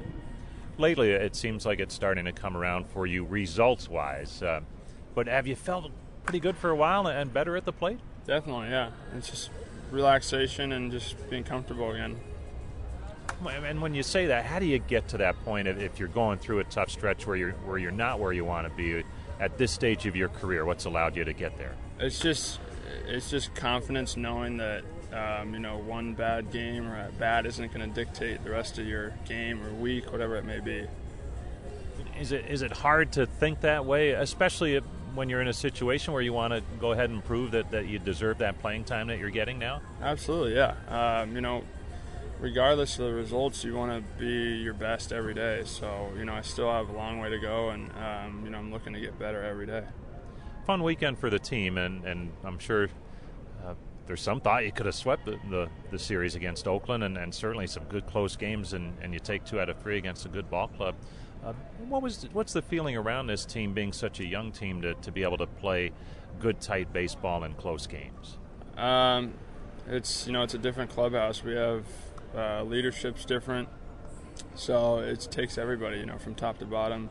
Lately, 0.78 1.12
it 1.12 1.36
seems 1.36 1.66
like 1.66 1.80
it's 1.80 1.96
starting 1.96 2.26
to 2.26 2.32
come 2.32 2.56
around 2.56 2.88
for 2.88 3.08
you 3.08 3.26
results-wise. 3.26 4.44
Uh, 4.44 4.62
but 5.16 5.28
have 5.28 5.48
you 5.48 5.56
felt 5.56 5.92
pretty 6.24 6.40
good 6.40 6.56
for 6.56 6.70
a 6.70 6.76
while 6.76 7.08
and 7.08 7.34
better 7.34 7.56
at 7.56 7.66
the 7.66 7.72
plate? 7.72 8.00
Definitely, 8.26 8.70
yeah. 8.70 8.92
It's 9.16 9.30
just 9.30 9.50
relaxation 9.90 10.74
and 10.74 10.92
just 10.92 11.30
being 11.30 11.44
comfortable 11.44 11.92
again. 11.92 12.20
And 13.46 13.82
when 13.82 13.94
you 13.94 14.04
say 14.04 14.28
that, 14.28 14.46
how 14.46 14.60
do 14.60 14.66
you 14.66 14.80
get 14.80 15.08
to 15.10 15.18
that 15.18 15.36
point 15.46 15.68
if 15.68 16.00
you're 16.00 16.08
going 16.08 16.40
through 16.40 16.60
a 16.60 16.64
tough 16.66 16.90
stretch 16.90 17.28
where 17.28 17.36
you're 17.36 17.52
where 17.52 17.78
you're 17.78 17.92
not 17.92 18.20
where 18.20 18.34
you 18.34 18.44
want 18.44 18.68
to 18.68 18.74
be 18.76 19.04
at 19.40 19.58
this 19.58 19.72
stage 19.72 20.06
of 20.08 20.16
your 20.16 20.30
career? 20.30 20.66
What's 20.66 20.86
allowed 20.86 21.16
you 21.16 21.24
to 21.24 21.34
get 21.34 21.58
there? 21.58 21.76
It's 22.00 22.20
just 22.20 22.60
it's 23.08 23.30
just 23.30 23.54
confidence, 23.54 24.18
knowing 24.18 24.58
that 24.58 24.84
um, 25.14 25.54
you 25.54 25.60
know 25.60 25.78
one 25.78 26.14
bad 26.14 26.52
game 26.52 26.88
or 26.88 26.96
at 26.96 27.18
bat 27.20 27.46
isn't 27.46 27.74
going 27.74 27.88
to 27.88 27.94
dictate 27.94 28.44
the 28.44 28.50
rest 28.50 28.78
of 28.78 28.88
your 28.88 29.14
game 29.28 29.64
or 29.66 29.74
week, 29.74 30.12
whatever 30.12 30.36
it 30.36 30.46
may 30.46 30.60
be. 30.60 30.86
Is 32.20 32.32
it 32.32 32.46
is 32.48 32.62
it 32.62 32.72
hard 32.72 33.12
to 33.14 33.26
think 33.26 33.62
that 33.62 33.86
way, 33.86 34.12
especially 34.12 34.82
when 35.18 35.30
you're 35.30 35.42
in 35.42 35.48
a 35.48 35.54
situation 35.54 36.14
where 36.14 36.22
you 36.22 36.32
want 36.32 36.54
to 36.54 36.62
go 36.80 36.92
ahead 36.92 37.10
and 37.10 37.24
prove 37.26 37.52
that, 37.52 37.72
that 37.72 37.88
you 37.88 37.98
deserve 37.98 38.38
that 38.38 38.60
playing 38.60 38.84
time 38.84 39.08
that 39.08 39.18
you're 39.18 39.32
getting 39.32 39.58
now? 39.58 39.82
Absolutely, 40.02 40.56
yeah. 40.56 40.76
Um, 40.88 41.34
you 41.34 41.42
know, 41.42 41.64
regardless 42.40 43.00
of 43.00 43.06
the 43.06 43.14
results, 43.14 43.64
you 43.64 43.74
want 43.74 43.92
to 43.92 44.20
be 44.20 44.58
your 44.58 44.76
best 44.76 45.12
every 45.12 45.34
day. 45.34 45.64
So, 45.66 46.12
you 46.18 46.26
know, 46.26 46.34
I 46.34 46.42
still 46.42 46.72
have 46.72 46.90
a 46.90 46.94
long 46.94 47.20
way 47.20 47.32
to 47.32 47.40
go, 47.40 47.70
and, 47.70 47.92
um, 47.94 48.42
you 48.46 48.52
know, 48.52 48.60
I'm 48.60 48.72
looking 48.72 48.94
to 48.94 49.00
get 49.00 49.18
better 49.18 49.44
every 49.44 49.66
day. 49.66 49.84
Fun 50.68 50.84
weekend 50.84 51.18
for 51.18 51.30
the 51.30 51.40
team, 51.40 51.78
and, 51.78 52.06
and 52.06 52.32
I'm 52.44 52.60
sure 52.60 52.90
there's 54.08 54.22
some 54.22 54.40
thought 54.40 54.66
you 54.66 54.72
could 54.72 54.86
have 54.86 54.96
swept 54.96 55.26
the, 55.26 55.38
the, 55.50 55.70
the 55.92 56.00
series 56.00 56.36
against 56.36 56.68
Oakland, 56.68 57.04
and, 57.04 57.18
and, 57.18 57.34
certainly 57.34 57.68
some 57.68 57.84
good 57.86 58.08
close 58.08 58.36
games, 58.36 58.74
and, 58.74 58.98
and 59.02 59.14
you 59.14 59.20
take 59.20 59.44
two 59.46 59.60
out 59.60 59.70
of 59.70 59.78
three 59.82 59.98
against 59.98 60.26
a 60.26 60.30
good 60.30 60.50
ball 60.50 60.68
club. 60.70 60.96
Uh, 61.46 61.54
what 61.88 62.02
was 62.02 62.28
what's 62.34 62.54
the 62.54 62.62
feeling 62.62 62.98
around 62.98 63.28
this 63.28 63.46
team 63.46 63.74
being 63.74 63.94
such 63.94 64.20
a 64.20 64.26
young 64.26 64.52
team 64.52 64.82
to, 64.82 64.96
to 64.96 65.12
be 65.12 65.24
able 65.24 65.38
to 65.38 65.46
play 65.46 65.92
good 66.40 66.60
tight 66.60 66.92
baseball 66.92 67.44
in 67.44 67.54
close 67.54 67.86
games? 67.86 68.38
Um, 68.76 69.34
it's 69.88 70.26
you 70.26 70.34
know 70.34 70.44
it's 70.44 70.54
a 70.54 70.58
different 70.58 70.90
clubhouse. 70.90 71.44
We 71.44 71.54
have 71.56 71.86
uh, 72.36 72.64
leadership's 72.64 73.26
different, 73.26 73.70
so 74.56 75.00
it 75.00 75.28
takes 75.32 75.58
everybody 75.58 75.98
you 75.98 76.06
know 76.06 76.18
from 76.18 76.34
top 76.34 76.58
to 76.60 76.66
bottom, 76.66 77.10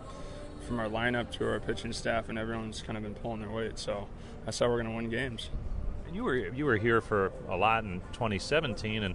from 0.66 0.80
our 0.80 0.88
lineup 0.88 1.30
to 1.32 1.48
our 1.48 1.60
pitching 1.60 1.92
staff, 1.92 2.28
and 2.28 2.38
everyone's 2.38 2.82
kind 2.82 2.96
of 2.96 3.04
been 3.04 3.14
pulling 3.14 3.40
their 3.40 3.50
weight. 3.50 3.78
So 3.78 4.08
that's 4.44 4.58
how 4.58 4.68
we're 4.68 4.82
going 4.82 4.90
to 4.90 4.96
win 4.96 5.10
games. 5.10 5.50
You 6.12 6.24
were 6.24 6.36
you 6.36 6.64
were 6.64 6.76
here 6.76 7.00
for 7.00 7.32
a 7.48 7.56
lot 7.56 7.84
in 7.84 8.00
2017, 8.12 9.02
and 9.02 9.14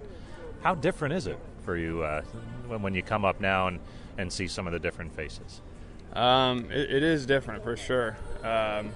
how 0.62 0.74
different 0.74 1.14
is 1.14 1.26
it 1.26 1.38
for 1.64 1.76
you 1.76 2.02
uh, 2.02 2.22
when 2.68 2.94
you 2.94 3.02
come 3.02 3.24
up 3.24 3.40
now 3.40 3.68
and 3.68 3.80
and 4.18 4.32
see 4.32 4.46
some 4.46 4.66
of 4.66 4.72
the 4.72 4.78
different 4.78 5.14
faces? 5.14 5.60
Um, 6.12 6.70
it, 6.70 6.90
it 6.90 7.02
is 7.02 7.24
different 7.26 7.62
for 7.62 7.76
sure. 7.76 8.16
Um, 8.42 8.92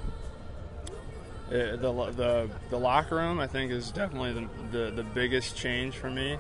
it, 1.50 1.80
the, 1.80 1.92
the 2.12 2.50
the 2.70 2.78
locker 2.78 3.16
room, 3.16 3.40
I 3.40 3.46
think, 3.46 3.72
is 3.72 3.90
definitely 3.90 4.32
the 4.32 4.78
the, 4.78 4.90
the 4.90 5.02
biggest 5.02 5.56
change 5.56 5.96
for 5.96 6.10
me. 6.10 6.38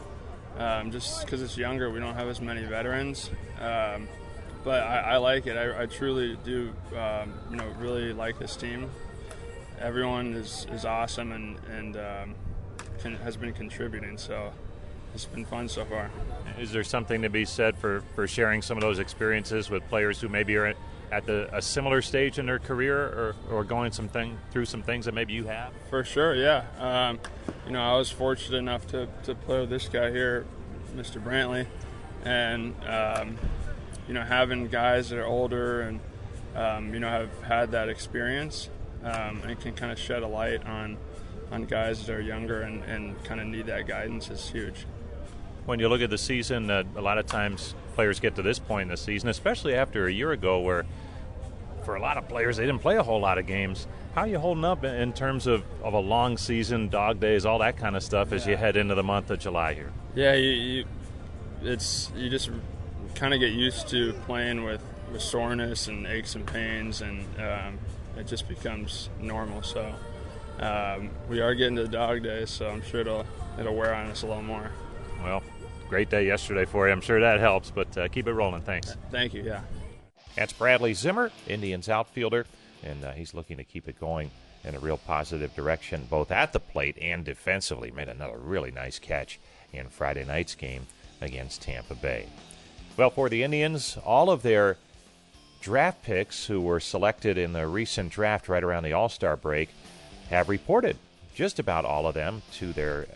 Um, 0.58 0.90
just 0.90 1.24
because 1.24 1.42
it's 1.42 1.56
younger, 1.56 1.90
we 1.90 2.00
don't 2.00 2.14
have 2.14 2.28
as 2.28 2.40
many 2.40 2.62
veterans. 2.62 3.30
Um, 3.60 4.08
but 4.64 4.82
I, 4.82 5.00
I, 5.00 5.16
like 5.18 5.46
it. 5.46 5.56
I, 5.56 5.82
I 5.82 5.86
truly 5.86 6.36
do. 6.44 6.72
Um, 6.96 7.32
you 7.50 7.56
know, 7.56 7.66
really 7.78 8.12
like 8.12 8.38
this 8.38 8.56
team. 8.56 8.90
Everyone 9.80 10.34
is, 10.34 10.66
is 10.72 10.84
awesome 10.84 11.32
and 11.32 11.58
and 11.70 11.96
um, 11.96 12.34
can, 12.98 13.16
has 13.16 13.36
been 13.36 13.52
contributing. 13.52 14.18
So 14.18 14.52
it's 15.14 15.24
been 15.24 15.44
fun 15.44 15.68
so 15.68 15.84
far. 15.84 16.10
Is 16.58 16.72
there 16.72 16.84
something 16.84 17.22
to 17.22 17.30
be 17.30 17.44
said 17.44 17.76
for, 17.78 18.02
for 18.14 18.26
sharing 18.26 18.62
some 18.62 18.76
of 18.76 18.82
those 18.82 18.98
experiences 18.98 19.70
with 19.70 19.86
players 19.88 20.20
who 20.20 20.28
maybe 20.28 20.56
are 20.56 20.74
at 21.12 21.24
the, 21.26 21.48
a 21.56 21.62
similar 21.62 22.02
stage 22.02 22.38
in 22.38 22.46
their 22.46 22.58
career 22.58 22.98
or, 22.98 23.36
or 23.50 23.64
going 23.64 23.92
some 23.92 24.08
thing, 24.08 24.38
through 24.50 24.64
some 24.64 24.82
things 24.82 25.04
that 25.04 25.14
maybe 25.14 25.32
you 25.32 25.44
have? 25.44 25.72
For 25.88 26.04
sure, 26.04 26.34
yeah. 26.34 26.64
Um, 26.78 27.18
you 27.64 27.72
know, 27.72 27.80
I 27.80 27.96
was 27.96 28.10
fortunate 28.10 28.58
enough 28.58 28.86
to, 28.88 29.08
to 29.24 29.34
play 29.34 29.60
with 29.60 29.70
this 29.70 29.88
guy 29.88 30.10
here, 30.10 30.44
Mr. 30.94 31.22
Brantley, 31.22 31.66
and, 32.24 32.74
um, 32.84 33.38
you 34.08 34.14
know, 34.14 34.22
having 34.22 34.68
guys 34.68 35.10
that 35.10 35.18
are 35.18 35.26
older 35.26 35.82
and, 35.82 36.00
um, 36.54 36.92
you 36.92 37.00
know, 37.00 37.08
have 37.08 37.30
had 37.42 37.70
that 37.70 37.88
experience 37.88 38.68
um, 39.06 39.40
and 39.46 39.58
can 39.58 39.72
kind 39.72 39.90
of 39.90 39.98
shed 39.98 40.22
a 40.22 40.26
light 40.26 40.66
on, 40.66 40.98
on 41.50 41.64
guys 41.64 42.06
that 42.06 42.14
are 42.14 42.20
younger 42.20 42.62
and, 42.62 42.84
and 42.84 43.22
kind 43.24 43.40
of 43.40 43.46
need 43.46 43.66
that 43.66 43.86
guidance 43.86 44.28
is 44.30 44.50
huge 44.50 44.84
when 45.66 45.80
you 45.80 45.88
look 45.88 46.00
at 46.00 46.10
the 46.10 46.18
season, 46.18 46.70
uh, 46.70 46.84
a 46.94 47.02
lot 47.02 47.18
of 47.18 47.26
times 47.26 47.74
players 47.94 48.20
get 48.20 48.36
to 48.36 48.42
this 48.42 48.58
point 48.58 48.82
in 48.82 48.88
the 48.88 48.96
season, 48.96 49.28
especially 49.28 49.74
after 49.74 50.06
a 50.06 50.12
year 50.12 50.32
ago 50.32 50.60
where 50.60 50.86
for 51.84 51.96
a 51.96 52.00
lot 52.00 52.16
of 52.16 52.28
players 52.28 52.56
they 52.56 52.64
didn't 52.64 52.80
play 52.80 52.96
a 52.96 53.02
whole 53.02 53.20
lot 53.20 53.36
of 53.36 53.46
games. 53.46 53.86
How 54.14 54.22
are 54.22 54.26
you 54.26 54.38
holding 54.38 54.64
up 54.64 54.82
in 54.84 55.12
terms 55.12 55.46
of, 55.46 55.62
of 55.82 55.92
a 55.92 55.98
long 55.98 56.38
season, 56.38 56.88
dog 56.88 57.20
days, 57.20 57.44
all 57.44 57.58
that 57.58 57.76
kind 57.76 57.96
of 57.96 58.02
stuff 58.02 58.32
as 58.32 58.46
you 58.46 58.56
head 58.56 58.76
into 58.76 58.94
the 58.94 59.02
month 59.02 59.30
of 59.30 59.40
July 59.40 59.74
here? 59.74 59.92
Yeah, 60.14 60.34
you, 60.34 60.50
you 60.50 60.84
it's 61.62 62.10
you 62.16 62.30
just 62.30 62.50
kind 63.14 63.34
of 63.34 63.40
get 63.40 63.52
used 63.52 63.88
to 63.88 64.12
playing 64.24 64.64
with, 64.64 64.82
with 65.12 65.20
soreness 65.20 65.88
and 65.88 66.06
aches 66.06 66.34
and 66.34 66.46
pains, 66.46 67.02
and 67.02 67.26
um, 67.38 67.78
it 68.16 68.26
just 68.26 68.48
becomes 68.48 69.08
normal. 69.20 69.62
So 69.62 69.94
um, 70.60 71.10
we 71.28 71.40
are 71.40 71.54
getting 71.54 71.76
to 71.76 71.82
the 71.82 71.88
dog 71.88 72.22
days, 72.22 72.50
so 72.50 72.68
I'm 72.68 72.82
sure 72.82 73.00
it'll 73.00 73.26
it'll 73.58 73.74
wear 73.74 73.94
on 73.94 74.06
us 74.06 74.22
a 74.22 74.26
little 74.26 74.42
more. 74.42 74.70
Well, 75.22 75.42
great 75.88 76.10
day 76.10 76.26
yesterday 76.26 76.64
for 76.64 76.86
you. 76.86 76.92
I'm 76.92 77.00
sure 77.00 77.20
that 77.20 77.40
helps, 77.40 77.70
but 77.70 77.96
uh, 77.96 78.08
keep 78.08 78.26
it 78.26 78.32
rolling. 78.32 78.62
Thanks. 78.62 78.96
Thank 79.10 79.34
you. 79.34 79.42
Yeah. 79.42 79.62
That's 80.34 80.52
Bradley 80.52 80.92
Zimmer, 80.92 81.30
Indians 81.48 81.88
outfielder, 81.88 82.46
and 82.82 83.02
uh, 83.04 83.12
he's 83.12 83.32
looking 83.32 83.56
to 83.56 83.64
keep 83.64 83.88
it 83.88 83.98
going 83.98 84.30
in 84.64 84.74
a 84.74 84.78
real 84.78 84.98
positive 84.98 85.54
direction, 85.54 86.06
both 86.10 86.30
at 86.30 86.52
the 86.52 86.60
plate 86.60 86.98
and 87.00 87.24
defensively. 87.24 87.90
Made 87.90 88.08
another 88.08 88.36
really 88.36 88.70
nice 88.70 88.98
catch 88.98 89.38
in 89.72 89.88
Friday 89.88 90.24
night's 90.24 90.54
game 90.54 90.86
against 91.20 91.62
Tampa 91.62 91.94
Bay. 91.94 92.26
Well, 92.96 93.10
for 93.10 93.28
the 93.28 93.42
Indians, 93.42 93.96
all 94.04 94.30
of 94.30 94.42
their 94.42 94.76
draft 95.66 96.00
picks 96.04 96.46
who 96.46 96.60
were 96.60 96.78
selected 96.78 97.36
in 97.36 97.52
the 97.52 97.66
recent 97.66 98.12
draft 98.12 98.48
right 98.48 98.62
around 98.62 98.84
the 98.84 98.92
All 98.92 99.08
Star 99.08 99.36
break 99.36 99.68
have 100.30 100.48
reported 100.48 100.96
just 101.34 101.58
about 101.58 101.84
all 101.84 102.06
of 102.06 102.14
them 102.14 102.40
to 102.52 102.72
their 102.72 103.08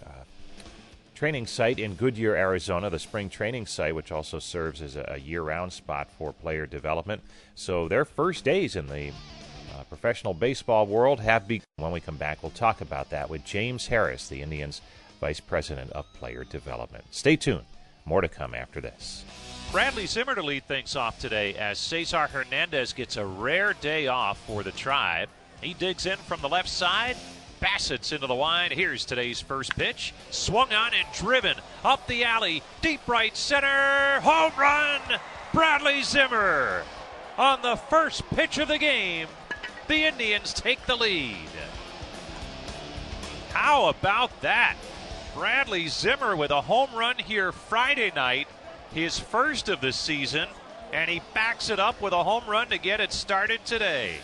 training 1.14 1.46
site 1.46 1.78
in 1.78 1.94
Goodyear, 1.94 2.34
Arizona, 2.34 2.90
the 2.90 2.98
spring 2.98 3.28
training 3.28 3.66
site, 3.66 3.94
which 3.94 4.10
also 4.10 4.40
serves 4.40 4.82
as 4.82 4.96
a 4.96 5.20
year 5.24 5.42
round 5.42 5.72
spot 5.72 6.08
for 6.18 6.32
player 6.32 6.66
development. 6.66 7.22
So 7.54 7.86
their 7.86 8.04
first 8.04 8.42
days 8.42 8.74
in 8.74 8.88
the 8.88 9.10
uh, 9.72 9.84
professional 9.88 10.34
baseball 10.34 10.86
world 10.88 11.20
have 11.20 11.46
begun. 11.46 11.66
When 11.76 11.92
we 11.92 12.00
come 12.00 12.16
back, 12.16 12.42
we'll 12.42 12.50
talk 12.50 12.80
about 12.80 13.10
that 13.10 13.30
with 13.30 13.44
James 13.44 13.86
Harris, 13.86 14.28
the 14.28 14.42
Indians' 14.42 14.80
Vice 15.20 15.38
President 15.38 15.92
of 15.92 16.12
Player 16.14 16.42
Development. 16.42 17.04
Stay 17.12 17.36
tuned. 17.36 17.66
More 18.04 18.22
to 18.22 18.28
come 18.28 18.56
after 18.56 18.80
this. 18.80 19.24
Bradley 19.72 20.06
Zimmer 20.06 20.34
to 20.34 20.42
lead 20.42 20.64
things 20.64 20.96
off 20.96 21.20
today 21.20 21.54
as 21.54 21.78
Cesar 21.78 22.26
Hernandez 22.26 22.92
gets 22.92 23.16
a 23.16 23.24
rare 23.24 23.72
day 23.72 24.08
off 24.08 24.36
for 24.38 24.64
the 24.64 24.72
tribe. 24.72 25.28
He 25.60 25.74
digs 25.74 26.06
in 26.06 26.16
from 26.16 26.40
the 26.40 26.48
left 26.48 26.68
side. 26.68 27.16
Bassett's 27.60 28.10
into 28.10 28.26
the 28.26 28.34
wide. 28.34 28.72
Here's 28.72 29.04
today's 29.04 29.40
first 29.40 29.76
pitch. 29.76 30.12
Swung 30.30 30.72
on 30.72 30.92
and 30.92 31.06
driven 31.14 31.56
up 31.84 32.04
the 32.08 32.24
alley. 32.24 32.64
Deep 32.80 33.06
right 33.06 33.36
center. 33.36 34.20
Home 34.22 34.52
run. 34.58 35.00
Bradley 35.54 36.02
Zimmer. 36.02 36.82
On 37.38 37.62
the 37.62 37.76
first 37.76 38.28
pitch 38.30 38.58
of 38.58 38.66
the 38.66 38.78
game, 38.78 39.28
the 39.86 40.04
Indians 40.04 40.52
take 40.52 40.84
the 40.86 40.96
lead. 40.96 41.36
How 43.52 43.88
about 43.88 44.40
that? 44.40 44.74
Bradley 45.32 45.86
Zimmer 45.86 46.34
with 46.34 46.50
a 46.50 46.60
home 46.60 46.90
run 46.92 47.18
here 47.18 47.52
Friday 47.52 48.10
night, 48.16 48.48
his 48.92 49.18
first 49.18 49.68
of 49.68 49.80
the 49.80 49.92
season, 49.92 50.48
and 50.92 51.10
he 51.10 51.22
backs 51.34 51.70
it 51.70 51.78
up 51.78 52.00
with 52.00 52.12
a 52.12 52.24
home 52.24 52.44
run 52.48 52.68
to 52.68 52.78
get 52.78 53.00
it 53.00 53.12
started 53.12 53.64
today. 53.64 54.16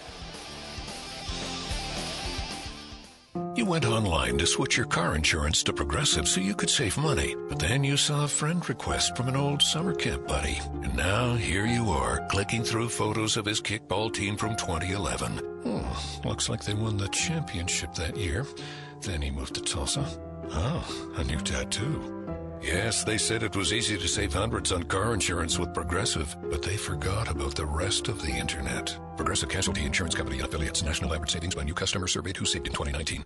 You 3.54 3.64
went 3.64 3.86
online 3.86 4.36
to 4.36 4.46
switch 4.46 4.76
your 4.76 4.84
car 4.84 5.14
insurance 5.14 5.62
to 5.62 5.72
Progressive 5.72 6.28
so 6.28 6.42
you 6.42 6.54
could 6.54 6.68
save 6.68 6.98
money, 6.98 7.34
but 7.48 7.58
then 7.58 7.84
you 7.84 7.96
saw 7.96 8.24
a 8.24 8.28
friend 8.28 8.66
request 8.68 9.16
from 9.16 9.28
an 9.28 9.36
old 9.36 9.62
summer 9.62 9.94
camp 9.94 10.26
buddy. 10.26 10.60
And 10.82 10.94
now 10.94 11.34
here 11.34 11.64
you 11.64 11.88
are, 11.88 12.26
clicking 12.28 12.64
through 12.64 12.90
photos 12.90 13.38
of 13.38 13.46
his 13.46 13.62
kickball 13.62 14.12
team 14.12 14.36
from 14.36 14.56
2011. 14.56 15.38
Hmm, 15.38 16.28
looks 16.28 16.50
like 16.50 16.64
they 16.64 16.74
won 16.74 16.98
the 16.98 17.08
championship 17.08 17.94
that 17.94 18.16
year. 18.16 18.46
Then 19.00 19.22
he 19.22 19.30
moved 19.30 19.54
to 19.54 19.62
Tulsa. 19.62 20.06
Oh, 20.50 21.14
a 21.16 21.24
new 21.24 21.38
tattoo. 21.38 22.15
Yes, 22.66 23.04
they 23.04 23.16
said 23.16 23.44
it 23.44 23.54
was 23.54 23.72
easy 23.72 23.96
to 23.96 24.08
save 24.08 24.34
hundreds 24.34 24.72
on 24.72 24.82
car 24.82 25.14
insurance 25.14 25.56
with 25.56 25.72
Progressive, 25.72 26.36
but 26.50 26.62
they 26.62 26.76
forgot 26.76 27.30
about 27.30 27.54
the 27.54 27.64
rest 27.64 28.08
of 28.08 28.20
the 28.20 28.32
internet. 28.32 28.98
Progressive 29.16 29.48
Casualty 29.48 29.84
Insurance 29.84 30.16
Company 30.16 30.38
and 30.40 30.48
affiliates. 30.48 30.82
National 30.82 31.14
average 31.14 31.30
savings 31.30 31.54
by 31.54 31.62
new 31.62 31.74
customer 31.74 32.08
surveyed 32.08 32.36
who 32.36 32.44
saved 32.44 32.66
in 32.66 32.72
2019. 32.72 33.22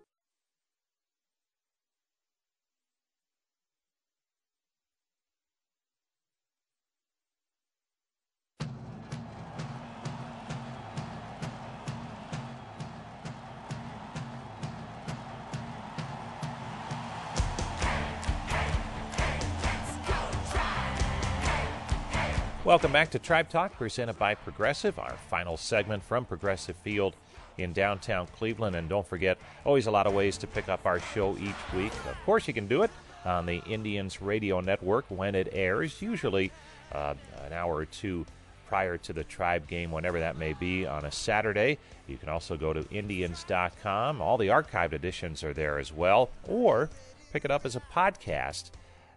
Welcome 22.71 22.93
back 22.93 23.11
to 23.11 23.19
Tribe 23.19 23.49
Talk, 23.49 23.73
presented 23.73 24.17
by 24.17 24.37
Progressive, 24.37 24.97
our 25.01 25.17
final 25.29 25.57
segment 25.57 26.05
from 26.05 26.25
Progressive 26.25 26.77
Field 26.77 27.17
in 27.59 27.73
downtown 27.73 28.29
Cleveland. 28.29 28.77
And 28.77 28.89
don't 28.89 29.05
forget, 29.05 29.39
always 29.65 29.89
a 29.89 29.91
lot 29.91 30.07
of 30.07 30.15
ways 30.15 30.39
to 30.39 30.47
pick 30.47 30.69
up 30.69 30.87
our 30.87 31.01
show 31.01 31.37
each 31.39 31.75
week. 31.75 31.91
Of 32.09 32.17
course, 32.25 32.47
you 32.47 32.55
can 32.55 32.69
do 32.69 32.85
it 32.85 32.93
on 33.25 33.45
the 33.45 33.61
Indians 33.67 34.23
Radio 34.23 34.61
Network 34.61 35.05
when 35.09 35.35
it 35.35 35.49
airs, 35.51 36.01
usually 36.01 36.53
uh, 36.93 37.15
an 37.45 37.53
hour 37.53 37.75
or 37.75 37.87
two 37.87 38.25
prior 38.69 38.97
to 38.99 39.13
the 39.13 39.25
Tribe 39.25 39.67
game, 39.67 39.91
whenever 39.91 40.21
that 40.21 40.39
may 40.39 40.53
be, 40.53 40.87
on 40.87 41.05
a 41.07 41.11
Saturday. 41.11 41.77
You 42.07 42.19
can 42.19 42.29
also 42.29 42.57
go 42.57 42.73
to 42.73 42.89
Indians.com. 42.93 44.23
All 44.23 44.39
the 44.39 44.47
archived 44.47 44.93
editions 44.93 45.43
are 45.43 45.53
there 45.53 45.81
as 45.81 45.93
well, 45.93 46.31
or 46.47 46.89
pick 47.33 47.45
it 47.45 47.51
up 47.51 47.67
as 47.67 47.75
a 47.75 47.83
podcast 47.93 48.71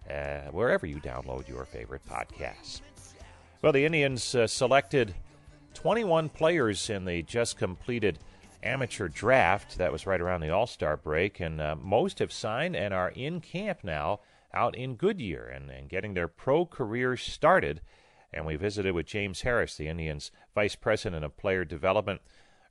uh, 0.10 0.50
wherever 0.50 0.88
you 0.88 0.96
download 0.96 1.48
your 1.48 1.66
favorite 1.66 2.02
podcasts. 2.10 2.82
Well, 3.64 3.72
the 3.72 3.86
Indians 3.86 4.36
uh, 4.36 4.46
selected 4.46 5.16
21 5.74 6.28
players 6.28 6.90
in 6.90 7.06
the 7.06 7.22
just 7.24 7.58
completed 7.58 8.20
amateur 8.62 9.08
draft. 9.08 9.78
That 9.78 9.94
was 9.94 10.06
right 10.06 10.20
around 10.20 10.42
the 10.42 10.50
All 10.50 10.68
Star 10.68 10.98
break, 10.98 11.40
and 11.40 11.62
uh, 11.62 11.78
most 11.82 12.20
have 12.20 12.34
signed 12.34 12.76
and 12.76 12.94
are 12.94 13.12
in 13.12 13.40
camp 13.40 13.80
now 13.82 14.20
out 14.54 14.76
in 14.76 14.96
Goodyear 14.96 15.46
and, 15.46 15.70
and 15.70 15.88
getting 15.88 16.14
their 16.14 16.28
pro 16.28 16.66
careers 16.66 17.22
started. 17.22 17.80
And 18.34 18.46
we 18.46 18.58
visited 18.58 18.96
with 18.96 19.06
James 19.06 19.44
Harris, 19.44 19.78
the 19.78 19.88
Indians' 19.88 20.30
Vice 20.54 20.76
President 20.76 21.24
of 21.24 21.38
Player 21.38 21.64
Development. 21.64 22.20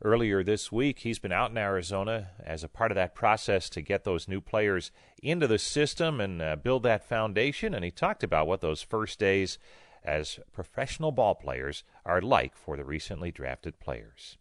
Earlier 0.05 0.45
this 0.45 0.71
week, 0.71 0.99
he's 0.99 1.19
been 1.19 1.33
out 1.33 1.53
in 1.53 1.57
Arizona 1.57 2.33
as 2.45 2.63
a 2.63 2.69
part 2.69 2.91
of 2.91 2.97
that 2.97 3.15
process 3.15 3.71
to 3.71 3.81
get 3.81 4.05
those 4.05 4.29
new 4.29 4.43
players 4.43 4.91
into 5.23 5.47
the 5.47 5.59
system 5.59 6.21
and 6.21 6.43
uh, 6.43 6.57
build 6.57 6.83
that 6.83 7.09
foundation. 7.09 7.73
And 7.73 7.83
he 7.83 7.91
talked 7.91 8.23
about 8.23 8.47
what 8.47 8.61
those 8.61 8.83
first 8.83 9.19
days 9.19 9.57
as 10.05 10.39
professional 10.53 11.13
ball 11.13 11.35
players 11.35 11.85
are 12.05 12.21
like 12.21 12.57
for 12.57 12.77
the 12.77 12.85
recently 12.85 13.31
drafted 13.31 13.79
players. 13.81 14.39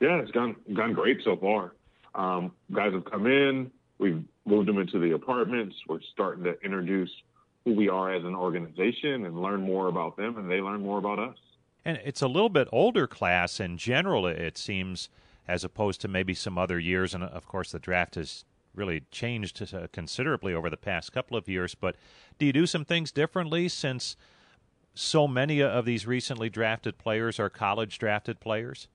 Yeah, 0.00 0.18
it's 0.20 0.30
gone 0.30 0.56
gone 0.74 0.94
great 0.94 1.20
so 1.24 1.36
far. 1.36 1.74
Um, 2.14 2.52
guys 2.72 2.92
have 2.92 3.04
come 3.04 3.26
in. 3.26 3.70
We've 3.98 4.24
moved 4.46 4.68
them 4.68 4.78
into 4.78 4.98
the 4.98 5.12
apartments. 5.12 5.76
We're 5.86 6.00
starting 6.12 6.44
to 6.44 6.58
introduce 6.64 7.10
who 7.64 7.74
we 7.74 7.88
are 7.88 8.12
as 8.12 8.24
an 8.24 8.34
organization 8.34 9.26
and 9.26 9.40
learn 9.40 9.60
more 9.60 9.88
about 9.88 10.16
them, 10.16 10.38
and 10.38 10.50
they 10.50 10.60
learn 10.60 10.80
more 10.80 10.98
about 10.98 11.18
us. 11.18 11.36
And 11.84 12.00
it's 12.04 12.22
a 12.22 12.26
little 12.26 12.48
bit 12.48 12.68
older 12.72 13.06
class 13.06 13.60
in 13.60 13.76
general, 13.76 14.26
it 14.26 14.56
seems, 14.56 15.08
as 15.46 15.64
opposed 15.64 16.00
to 16.02 16.08
maybe 16.08 16.34
some 16.34 16.58
other 16.58 16.78
years. 16.78 17.14
And 17.14 17.22
of 17.22 17.46
course, 17.46 17.72
the 17.72 17.78
draft 17.78 18.14
has 18.14 18.44
really 18.74 19.02
changed 19.10 19.62
uh, 19.74 19.88
considerably 19.92 20.54
over 20.54 20.70
the 20.70 20.76
past 20.76 21.12
couple 21.12 21.36
of 21.36 21.48
years. 21.48 21.74
But 21.74 21.96
do 22.38 22.46
you 22.46 22.52
do 22.52 22.66
some 22.66 22.84
things 22.84 23.12
differently 23.12 23.68
since 23.68 24.16
so 24.94 25.28
many 25.28 25.62
of 25.62 25.84
these 25.84 26.06
recently 26.06 26.48
drafted 26.48 26.98
players 26.98 27.38
are 27.38 27.48
college 27.48 27.98
drafted 27.98 28.40
players? 28.40 28.88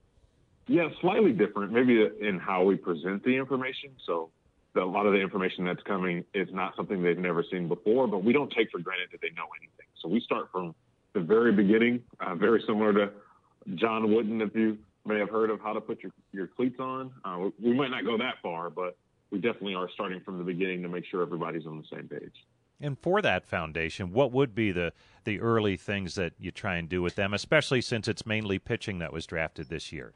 Yeah, 0.68 0.90
slightly 1.02 1.32
different, 1.32 1.72
maybe 1.72 2.08
in 2.22 2.40
how 2.40 2.64
we 2.64 2.76
present 2.76 3.24
the 3.24 3.36
information. 3.36 3.92
So 4.06 4.32
a 4.76 4.82
lot 4.82 5.06
of 5.06 5.14
the 5.14 5.20
information 5.20 5.64
that's 5.66 5.84
coming 5.84 6.26
is 6.34 6.48
not 6.52 6.76
something 6.76 7.02
they've 7.02 7.18
never 7.18 7.44
seen 7.50 7.68
before, 7.68 8.08
but 8.08 8.24
we 8.24 8.34
don't 8.34 8.52
take 8.52 8.72
for 8.72 8.80
granted 8.80 9.10
that 9.12 9.22
they 9.22 9.30
know 9.30 9.48
anything. 9.60 9.86
So 10.02 10.10
we 10.10 10.20
start 10.22 10.52
from 10.52 10.76
the 11.14 11.22
very 11.22 11.52
beginning, 11.52 12.04
uh, 12.20 12.36
very 12.36 12.64
similar 12.68 12.94
to 12.94 13.12
John 13.76 14.14
Wooden, 14.14 14.42
if 14.42 14.56
you 14.56 14.78
may 15.06 15.20
have 15.20 15.30
heard 15.30 15.50
of 15.50 15.62
how 15.62 15.74
to 15.74 15.82
put 15.82 16.02
your, 16.04 16.12
your 16.34 16.48
cleats 16.48 16.80
on. 16.80 17.12
Uh, 17.24 17.50
we 17.62 17.74
might 17.74 17.92
not 17.92 18.04
go 18.04 18.18
that 18.18 18.36
far, 18.42 18.70
but 18.70 18.98
we 19.32 19.40
definitely 19.40 19.76
are 19.76 19.90
starting 19.94 20.20
from 20.22 20.38
the 20.40 20.44
beginning 20.44 20.82
to 20.82 20.90
make 20.90 21.06
sure 21.06 21.22
everybody's 21.22 21.66
on 21.66 21.78
the 21.78 21.96
same 21.96 22.08
page. 22.08 22.34
And 22.80 23.00
for 23.00 23.22
that 23.22 23.46
foundation, 23.46 24.12
what 24.12 24.32
would 24.32 24.54
be 24.54 24.72
the 24.72 24.94
the 25.24 25.40
early 25.40 25.76
things 25.76 26.16
that 26.16 26.34
you 26.38 26.52
try 26.52 26.76
and 26.76 26.88
do 26.88 27.02
with 27.02 27.16
them, 27.16 27.34
especially 27.34 27.82
since 27.82 28.08
it's 28.08 28.26
mainly 28.26 28.60
pitching 28.60 29.00
that 29.00 29.12
was 29.12 29.26
drafted 29.26 29.70
this 29.70 29.92
year? 29.92 30.14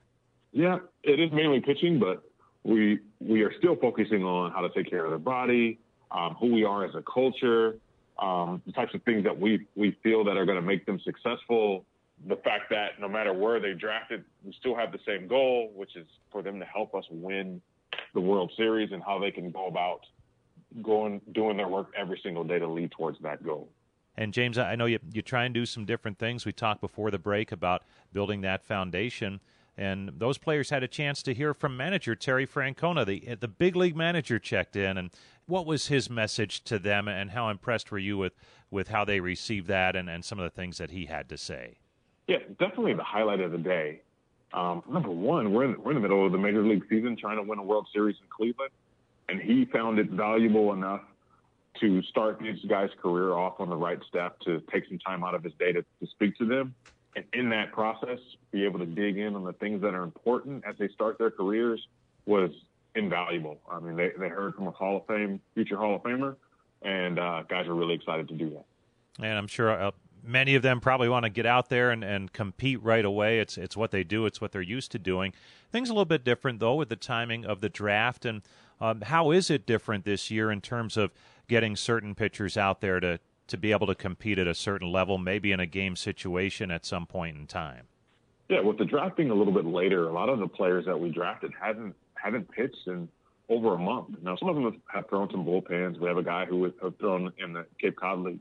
Yeah, 0.51 0.79
it 1.03 1.19
is 1.19 1.31
mainly 1.31 1.61
pitching, 1.61 1.99
but 1.99 2.23
we 2.63 2.99
we 3.19 3.41
are 3.43 3.53
still 3.57 3.75
focusing 3.75 4.23
on 4.23 4.51
how 4.51 4.61
to 4.61 4.69
take 4.69 4.89
care 4.89 5.05
of 5.05 5.11
their 5.11 5.19
body, 5.19 5.79
um, 6.11 6.35
who 6.39 6.53
we 6.53 6.63
are 6.63 6.85
as 6.85 6.95
a 6.95 7.03
culture, 7.11 7.77
um, 8.19 8.61
the 8.65 8.71
types 8.71 8.93
of 8.93 9.01
things 9.03 9.23
that 9.23 9.39
we 9.39 9.65
we 9.75 9.97
feel 10.03 10.23
that 10.25 10.37
are 10.37 10.45
going 10.45 10.59
to 10.59 10.65
make 10.65 10.85
them 10.85 10.99
successful. 11.03 11.85
The 12.27 12.35
fact 12.37 12.69
that 12.71 12.99
no 12.99 13.07
matter 13.07 13.31
where 13.31 13.61
they 13.61 13.73
drafted, 13.73 14.25
we 14.43 14.53
still 14.59 14.75
have 14.75 14.91
the 14.91 14.99
same 15.07 15.27
goal, 15.27 15.71
which 15.73 15.95
is 15.95 16.05
for 16.31 16.41
them 16.41 16.59
to 16.59 16.65
help 16.65 16.93
us 16.93 17.05
win 17.09 17.61
the 18.13 18.19
World 18.19 18.51
Series 18.57 18.91
and 18.91 19.01
how 19.01 19.19
they 19.19 19.31
can 19.31 19.51
go 19.51 19.67
about 19.67 20.01
going 20.81 21.21
doing 21.31 21.57
their 21.57 21.67
work 21.67 21.87
every 21.97 22.19
single 22.21 22.43
day 22.43 22.59
to 22.59 22.67
lead 22.67 22.91
towards 22.91 23.19
that 23.21 23.43
goal. 23.43 23.69
And 24.15 24.33
James, 24.33 24.57
I 24.57 24.75
know 24.75 24.85
you 24.85 24.99
you 25.13 25.21
try 25.21 25.45
and 25.45 25.53
do 25.53 25.65
some 25.65 25.85
different 25.85 26.19
things. 26.19 26.45
We 26.45 26.51
talked 26.51 26.81
before 26.81 27.09
the 27.09 27.19
break 27.19 27.51
about 27.51 27.83
building 28.11 28.41
that 28.41 28.63
foundation, 28.63 29.39
and 29.77 30.11
those 30.17 30.37
players 30.37 30.71
had 30.71 30.83
a 30.83 30.87
chance 30.87 31.23
to 31.23 31.33
hear 31.33 31.53
from 31.53 31.77
manager 31.77 32.15
Terry 32.15 32.45
Francona, 32.45 33.05
the 33.05 33.35
the 33.35 33.47
big 33.47 33.75
league 33.75 33.95
manager, 33.95 34.37
checked 34.37 34.75
in, 34.75 34.97
and 34.97 35.11
what 35.45 35.65
was 35.65 35.87
his 35.87 36.09
message 36.09 36.63
to 36.65 36.77
them, 36.77 37.07
and 37.07 37.31
how 37.31 37.49
impressed 37.49 37.91
were 37.91 37.97
you 37.97 38.17
with 38.17 38.33
with 38.69 38.89
how 38.89 39.05
they 39.05 39.21
received 39.21 39.67
that, 39.67 39.95
and 39.95 40.09
and 40.09 40.25
some 40.25 40.37
of 40.37 40.43
the 40.43 40.55
things 40.55 40.79
that 40.79 40.91
he 40.91 41.05
had 41.05 41.29
to 41.29 41.37
say? 41.37 41.77
Yeah, 42.27 42.39
definitely 42.59 42.93
the 42.93 43.03
highlight 43.03 43.39
of 43.39 43.51
the 43.51 43.57
day. 43.57 44.01
Um, 44.53 44.83
number 44.89 45.09
one, 45.11 45.53
we're 45.53 45.63
in, 45.65 45.81
we're 45.81 45.91
in 45.91 45.95
the 45.95 46.01
middle 46.01 46.25
of 46.25 46.31
the 46.31 46.37
major 46.37 46.63
league 46.63 46.83
season, 46.89 47.15
trying 47.15 47.37
to 47.37 47.43
win 47.43 47.59
a 47.59 47.63
World 47.63 47.87
Series 47.93 48.17
in 48.21 48.27
Cleveland 48.29 48.71
and 49.29 49.41
he 49.41 49.65
found 49.65 49.99
it 49.99 50.09
valuable 50.09 50.73
enough 50.73 51.01
to 51.79 52.01
start 52.03 52.43
his 52.43 52.59
guy's 52.65 52.89
career 53.01 53.33
off 53.33 53.59
on 53.59 53.69
the 53.69 53.75
right 53.75 53.99
step 54.07 54.39
to 54.41 54.61
take 54.71 54.85
some 54.87 54.99
time 54.99 55.23
out 55.23 55.35
of 55.35 55.43
his 55.43 55.53
day 55.59 55.71
to, 55.71 55.81
to 55.81 56.07
speak 56.11 56.37
to 56.37 56.45
them. 56.45 56.73
And 57.15 57.25
in 57.33 57.49
that 57.49 57.71
process, 57.71 58.19
be 58.51 58.65
able 58.65 58.79
to 58.79 58.85
dig 58.85 59.17
in 59.17 59.35
on 59.35 59.43
the 59.43 59.53
things 59.53 59.81
that 59.81 59.93
are 59.93 60.03
important 60.03 60.63
as 60.67 60.75
they 60.77 60.87
start 60.89 61.17
their 61.17 61.31
careers 61.31 61.85
was 62.25 62.51
invaluable. 62.95 63.59
I 63.69 63.79
mean, 63.79 63.95
they, 63.95 64.11
they 64.19 64.29
heard 64.29 64.55
from 64.55 64.67
a 64.67 64.71
Hall 64.71 64.97
of 64.97 65.07
Fame, 65.07 65.39
future 65.53 65.77
Hall 65.77 65.95
of 65.95 66.03
Famer, 66.03 66.35
and 66.81 67.19
uh, 67.19 67.43
guys 67.47 67.67
are 67.67 67.75
really 67.75 67.95
excited 67.95 68.27
to 68.29 68.35
do 68.35 68.49
that. 68.51 68.65
And 69.19 69.37
I'm 69.37 69.47
sure 69.47 69.71
uh, 69.71 69.91
many 70.23 70.55
of 70.55 70.61
them 70.61 70.79
probably 70.79 71.09
want 71.09 71.23
to 71.23 71.29
get 71.29 71.45
out 71.45 71.69
there 71.69 71.91
and, 71.91 72.03
and 72.03 72.31
compete 72.31 72.81
right 72.83 73.03
away. 73.03 73.39
It's 73.39 73.57
it's 73.57 73.75
what 73.75 73.91
they 73.91 74.03
do. 74.03 74.25
It's 74.25 74.39
what 74.39 74.51
they're 74.51 74.61
used 74.61 74.91
to 74.93 74.99
doing. 74.99 75.33
Things 75.71 75.89
a 75.89 75.93
little 75.93 76.05
bit 76.05 76.23
different 76.23 76.59
though 76.59 76.75
with 76.75 76.89
the 76.89 76.95
timing 76.95 77.45
of 77.45 77.61
the 77.61 77.69
draft 77.69 78.25
and 78.25 78.41
um, 78.81 79.01
how 79.01 79.31
is 79.31 79.49
it 79.49 79.65
different 79.65 80.05
this 80.05 80.31
year 80.31 80.51
in 80.51 80.61
terms 80.61 80.97
of 80.97 81.11
getting 81.47 81.75
certain 81.75 82.15
pitchers 82.15 82.57
out 82.57 82.81
there 82.81 82.99
to 82.99 83.19
to 83.47 83.57
be 83.57 83.71
able 83.71 83.87
to 83.87 83.95
compete 83.95 84.37
at 84.37 84.47
a 84.47 84.53
certain 84.53 84.91
level, 84.91 85.17
maybe 85.17 85.51
in 85.51 85.59
a 85.59 85.65
game 85.65 85.95
situation 85.95 86.69
at 86.69 86.85
some 86.85 87.07
point 87.07 87.35
in 87.35 87.47
time. 87.47 87.87
Yeah, 88.47 88.61
with 88.61 88.77
the 88.77 88.85
draft 88.85 89.17
being 89.17 89.31
a 89.31 89.33
little 89.33 89.53
bit 89.53 89.65
later, 89.65 90.07
a 90.07 90.13
lot 90.13 90.29
of 90.29 90.39
the 90.39 90.47
players 90.47 90.85
that 90.85 90.99
we 90.99 91.09
drafted 91.09 91.51
haven't 91.59 91.95
haven't 92.13 92.49
pitched 92.51 92.87
in 92.87 93.07
over 93.47 93.73
a 93.73 93.77
month. 93.77 94.09
Now, 94.21 94.35
some 94.35 94.49
of 94.49 94.55
them 94.55 94.81
have 94.93 95.09
thrown 95.09 95.29
some 95.31 95.45
bullpens. 95.45 95.99
We 95.99 96.07
have 96.07 96.17
a 96.17 96.23
guy 96.23 96.45
who 96.45 96.63
has 96.63 96.73
thrown 96.99 97.33
in 97.37 97.53
the 97.53 97.65
Cape 97.79 97.95
Cod 97.95 98.19
League, 98.19 98.39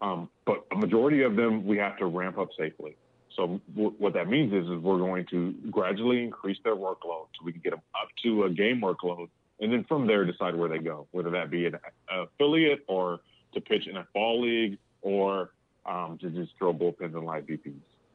um, 0.00 0.28
but 0.46 0.64
a 0.72 0.76
majority 0.76 1.22
of 1.22 1.36
them 1.36 1.66
we 1.66 1.76
have 1.78 1.98
to 1.98 2.06
ramp 2.06 2.38
up 2.38 2.48
safely. 2.58 2.96
So 3.36 3.60
what 3.74 4.14
that 4.14 4.28
means 4.28 4.52
is, 4.52 4.64
is 4.64 4.78
we're 4.82 4.98
going 4.98 5.24
to 5.26 5.54
gradually 5.70 6.24
increase 6.24 6.58
their 6.64 6.74
workload 6.74 7.28
so 7.38 7.44
we 7.44 7.52
can 7.52 7.60
get 7.60 7.70
them 7.70 7.82
up 7.94 8.08
to 8.24 8.44
a 8.44 8.50
game 8.50 8.80
workload, 8.80 9.28
and 9.60 9.72
then 9.72 9.84
from 9.84 10.06
there 10.06 10.24
decide 10.24 10.54
where 10.54 10.68
they 10.68 10.78
go, 10.78 11.06
whether 11.10 11.30
that 11.30 11.50
be 11.50 11.66
an 11.66 11.76
affiliate 12.10 12.84
or 12.86 13.20
to 13.54 13.60
pitch 13.60 13.86
in 13.86 13.96
a 13.96 14.06
fall 14.12 14.40
league 14.40 14.78
or 15.02 15.50
um, 15.86 16.18
to 16.20 16.30
just 16.30 16.52
throw 16.58 16.72
bullpens 16.72 17.14
and 17.16 17.24
live 17.24 17.44
BPs. 17.44 17.74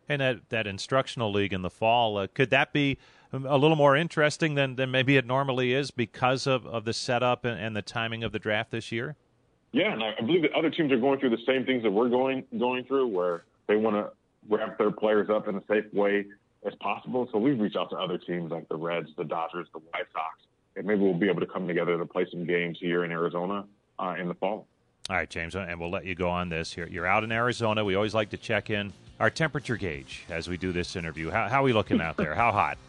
And 0.10 0.22
that, 0.22 0.50
that 0.50 0.68
instructional 0.68 1.32
league 1.32 1.54
in 1.54 1.62
the 1.62 1.70
fall, 1.70 2.18
uh, 2.18 2.28
could 2.34 2.50
that 2.50 2.74
be 2.74 2.98
a 3.32 3.58
little 3.58 3.78
more 3.78 3.96
interesting 3.96 4.56
than, 4.56 4.76
than 4.76 4.92
maybe 4.92 5.18
it 5.18 5.26
normally 5.26 5.74
is 5.74 5.92
because 5.92 6.46
of, 6.46 6.66
of 6.68 6.86
the 6.86 6.94
setup 6.94 7.46
and, 7.46 7.60
and 7.60 7.76
the 7.76 7.82
timing 7.82 8.24
of 8.24 8.32
the 8.32 8.40
draft 8.40 8.72
this 8.72 8.92
year? 8.92 9.16
Yeah, 9.72 9.92
and 9.92 10.04
I 10.04 10.14
believe 10.22 10.44
that 10.44 10.54
other 10.54 10.70
teams 10.70 10.92
are 10.92 11.00
going 11.00 11.20
through 11.20 11.32
the 11.32 11.44
same 11.48 11.66
things 11.66 11.82
that 11.82 11.92
we're 11.92 12.10
going 12.10 12.44
going 12.60 12.84
through, 12.84 13.08
where 13.08 13.44
they 13.68 13.76
want 13.76 13.96
to 13.96 14.12
wrap 14.48 14.78
their 14.78 14.92
players 14.92 15.30
up 15.32 15.48
in 15.48 15.56
a 15.56 15.64
safe 15.68 15.92
way 15.94 16.26
as 16.64 16.74
possible. 16.76 17.28
So 17.32 17.40
we've 17.40 17.60
reached 17.60 17.76
out 17.76 17.90
to 17.90 17.98
other 17.98 18.20
teams 18.20 18.52
like 18.52 18.70
the 18.70 18.76
Reds, 18.76 19.10
the 19.18 19.24
Dodgers, 19.24 19.68
the 19.74 19.80
White 19.80 20.06
Sox, 20.14 20.38
and 20.76 20.86
maybe 20.86 21.02
we'll 21.02 21.14
be 21.14 21.30
able 21.30 21.42
to 21.42 21.48
come 21.48 21.68
together 21.68 21.98
to 21.98 22.06
play 22.06 22.26
some 22.30 22.46
games 22.46 22.78
here 22.80 23.04
in 23.04 23.12
Arizona 23.12 23.66
uh, 24.00 24.16
in 24.20 24.28
the 24.28 24.34
fall. 24.34 24.68
All 25.10 25.18
right, 25.18 25.30
James, 25.30 25.56
and 25.56 25.80
we'll 25.80 25.92
let 25.92 26.06
you 26.06 26.16
go 26.16 26.30
on 26.30 26.50
this. 26.50 26.78
You're, 26.78 26.88
you're 26.88 27.06
out 27.06 27.24
in 27.24 27.32
Arizona. 27.32 27.84
We 27.84 27.96
always 27.96 28.14
like 28.14 28.30
to 28.30 28.38
check 28.38 28.70
in 28.70 28.94
our 29.20 29.30
temperature 29.30 29.76
gauge 29.76 30.24
as 30.30 30.48
we 30.48 30.58
do 30.58 30.72
this 30.72 30.96
interview. 30.96 31.30
How, 31.30 31.50
how 31.50 31.60
are 31.62 31.64
we 31.64 31.74
looking 31.74 32.00
out 32.02 32.18
there? 32.18 32.36
How 32.36 32.52
hot? 32.52 32.78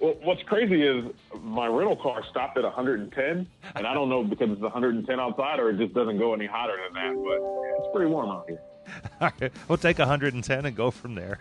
Well, 0.00 0.16
what's 0.22 0.42
crazy 0.42 0.82
is 0.82 1.04
my 1.40 1.66
rental 1.68 1.96
car 1.96 2.22
stopped 2.28 2.58
at 2.58 2.64
110, 2.64 3.46
and 3.76 3.86
I 3.86 3.94
don't 3.94 4.08
know 4.08 4.24
because 4.24 4.50
it's 4.50 4.60
110 4.60 5.20
outside 5.20 5.60
or 5.60 5.70
it 5.70 5.78
just 5.78 5.94
doesn't 5.94 6.18
go 6.18 6.34
any 6.34 6.46
hotter 6.46 6.76
than 6.76 6.94
that. 6.94 7.14
But 7.24 7.78
it's 7.78 7.94
pretty 7.94 8.10
warm 8.10 8.28
out 8.28 8.44
here. 8.46 8.60
All 9.20 9.30
right, 9.40 9.52
we'll 9.68 9.78
take 9.78 9.98
110 10.00 10.66
and 10.66 10.76
go 10.76 10.90
from 10.90 11.14
there. 11.14 11.38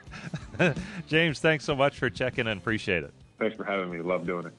James, 1.08 1.40
thanks 1.40 1.66
so 1.66 1.76
much 1.76 1.98
for 1.98 2.10
checking 2.12 2.48
in. 2.48 2.58
Appreciate 2.58 3.04
it. 3.04 3.14
Thanks 3.40 3.58
for 3.58 3.64
having 3.64 3.92
me. 3.92 4.00
Love 4.00 4.26
doing 4.26 4.46
it. 4.46 4.54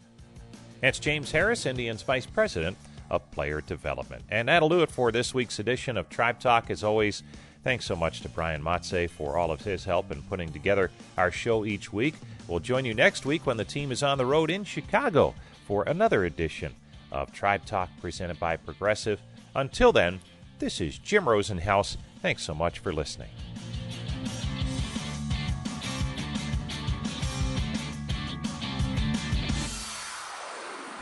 It's 0.84 0.98
James 0.98 1.32
Harris, 1.32 1.64
Indians 1.64 2.02
Vice 2.02 2.26
President 2.26 2.76
of 3.08 3.30
Player 3.30 3.62
Development. 3.62 4.22
And 4.28 4.48
that'll 4.48 4.68
do 4.68 4.82
it 4.82 4.90
for 4.90 5.10
this 5.10 5.32
week's 5.32 5.58
edition 5.58 5.96
of 5.96 6.10
Tribe 6.10 6.38
Talk. 6.38 6.68
As 6.68 6.84
always, 6.84 7.22
thanks 7.62 7.86
so 7.86 7.96
much 7.96 8.20
to 8.20 8.28
Brian 8.28 8.62
Matze 8.62 9.08
for 9.08 9.38
all 9.38 9.50
of 9.50 9.62
his 9.62 9.86
help 9.86 10.12
in 10.12 10.20
putting 10.24 10.52
together 10.52 10.90
our 11.16 11.30
show 11.30 11.64
each 11.64 11.90
week. 11.90 12.16
We'll 12.46 12.60
join 12.60 12.84
you 12.84 12.92
next 12.92 13.24
week 13.24 13.46
when 13.46 13.56
the 13.56 13.64
team 13.64 13.92
is 13.92 14.02
on 14.02 14.18
the 14.18 14.26
road 14.26 14.50
in 14.50 14.62
Chicago 14.62 15.34
for 15.66 15.84
another 15.84 16.26
edition 16.26 16.74
of 17.10 17.32
Tribe 17.32 17.64
Talk 17.64 17.88
presented 18.02 18.38
by 18.38 18.58
Progressive. 18.58 19.22
Until 19.56 19.90
then, 19.90 20.20
this 20.58 20.82
is 20.82 20.98
Jim 20.98 21.24
Rosenhaus. 21.24 21.96
Thanks 22.20 22.42
so 22.42 22.52
much 22.52 22.80
for 22.80 22.92
listening. 22.92 23.30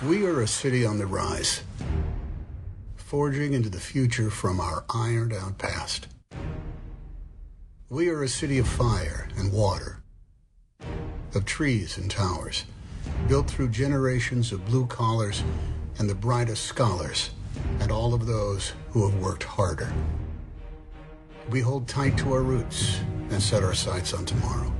We 0.06 0.26
are 0.26 0.40
a 0.40 0.48
city 0.48 0.84
on 0.84 0.98
the 0.98 1.06
rise, 1.06 1.62
forging 2.96 3.52
into 3.52 3.68
the 3.68 3.78
future 3.78 4.30
from 4.30 4.60
our 4.60 4.84
ironed 4.92 5.32
out 5.32 5.58
past. 5.58 6.08
We 7.88 8.08
are 8.08 8.24
a 8.24 8.28
city 8.28 8.58
of 8.58 8.66
fire 8.66 9.28
and 9.36 9.52
water, 9.52 10.02
of 11.36 11.44
trees 11.44 11.98
and 11.98 12.10
towers, 12.10 12.64
built 13.28 13.48
through 13.48 13.68
generations 13.68 14.50
of 14.50 14.66
blue 14.66 14.86
collars 14.86 15.44
and 16.00 16.10
the 16.10 16.16
brightest 16.16 16.64
scholars, 16.64 17.30
and 17.78 17.92
all 17.92 18.12
of 18.12 18.26
those 18.26 18.72
who 18.90 19.08
have 19.08 19.20
worked 19.20 19.44
harder. 19.44 19.92
We 21.48 21.60
hold 21.60 21.86
tight 21.86 22.18
to 22.18 22.32
our 22.32 22.42
roots 22.42 22.98
and 23.30 23.40
set 23.40 23.62
our 23.62 23.74
sights 23.74 24.14
on 24.14 24.24
tomorrow. 24.24 24.72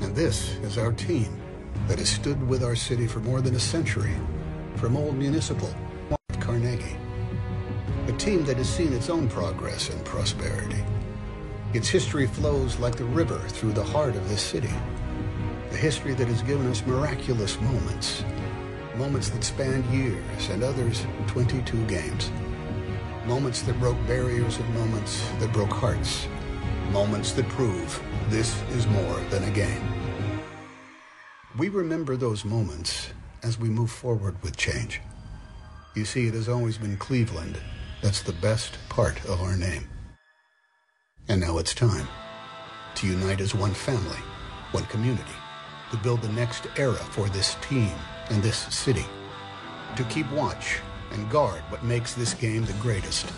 And 0.00 0.16
this 0.16 0.56
is 0.62 0.78
our 0.78 0.92
team 0.92 1.42
that 1.86 1.98
has 1.98 2.08
stood 2.08 2.46
with 2.48 2.64
our 2.64 2.74
city 2.74 3.06
for 3.06 3.20
more 3.20 3.40
than 3.40 3.54
a 3.54 3.60
century, 3.60 4.14
from 4.76 4.96
Old 4.96 5.16
Municipal, 5.16 5.72
Carnegie. 6.40 6.96
A 8.08 8.12
team 8.12 8.44
that 8.44 8.56
has 8.56 8.68
seen 8.68 8.92
its 8.92 9.08
own 9.08 9.28
progress 9.28 9.90
and 9.90 10.04
prosperity. 10.04 10.84
Its 11.74 11.88
history 11.88 12.26
flows 12.26 12.78
like 12.78 12.96
the 12.96 13.04
river 13.04 13.38
through 13.48 13.72
the 13.72 13.84
heart 13.84 14.16
of 14.16 14.28
this 14.28 14.42
city. 14.42 14.72
A 15.70 15.76
history 15.76 16.14
that 16.14 16.28
has 16.28 16.42
given 16.42 16.66
us 16.70 16.84
miraculous 16.86 17.60
moments. 17.60 18.24
Moments 18.96 19.30
that 19.30 19.44
spanned 19.44 19.84
years 19.86 20.48
and 20.50 20.62
others 20.62 21.04
22 21.26 21.86
games. 21.86 22.30
Moments 23.26 23.62
that 23.62 23.78
broke 23.78 23.98
barriers 24.06 24.58
and 24.58 24.74
moments 24.74 25.28
that 25.38 25.52
broke 25.52 25.72
hearts. 25.72 26.26
Moments 26.90 27.32
that 27.32 27.48
prove 27.48 28.02
this 28.28 28.60
is 28.70 28.86
more 28.86 29.20
than 29.30 29.44
a 29.44 29.50
game. 29.50 29.95
We 31.58 31.70
remember 31.70 32.18
those 32.18 32.44
moments 32.44 33.08
as 33.42 33.58
we 33.58 33.70
move 33.70 33.90
forward 33.90 34.42
with 34.42 34.58
change. 34.58 35.00
You 35.94 36.04
see, 36.04 36.26
it 36.26 36.34
has 36.34 36.50
always 36.50 36.76
been 36.76 36.98
Cleveland 36.98 37.58
that's 38.02 38.20
the 38.20 38.34
best 38.34 38.76
part 38.90 39.24
of 39.24 39.40
our 39.40 39.56
name. 39.56 39.88
And 41.28 41.40
now 41.40 41.56
it's 41.56 41.72
time 41.72 42.08
to 42.96 43.06
unite 43.06 43.40
as 43.40 43.54
one 43.54 43.72
family, 43.72 44.18
one 44.72 44.84
community, 44.84 45.24
to 45.92 45.96
build 45.96 46.20
the 46.20 46.32
next 46.32 46.66
era 46.76 46.92
for 46.92 47.30
this 47.30 47.56
team 47.62 47.94
and 48.28 48.42
this 48.42 48.58
city, 48.74 49.06
to 49.96 50.04
keep 50.04 50.30
watch 50.32 50.80
and 51.12 51.30
guard 51.30 51.62
what 51.70 51.82
makes 51.82 52.12
this 52.12 52.34
game 52.34 52.66
the 52.66 52.74
greatest, 52.74 53.32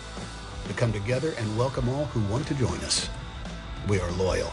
to 0.67 0.73
come 0.73 0.91
together 0.91 1.33
and 1.37 1.57
welcome 1.57 1.87
all 1.87 2.05
who 2.05 2.19
want 2.29 2.45
to 2.47 2.55
join 2.55 2.79
us. 2.79 3.09
We 3.87 4.01
are 4.01 4.11
loyal 4.11 4.51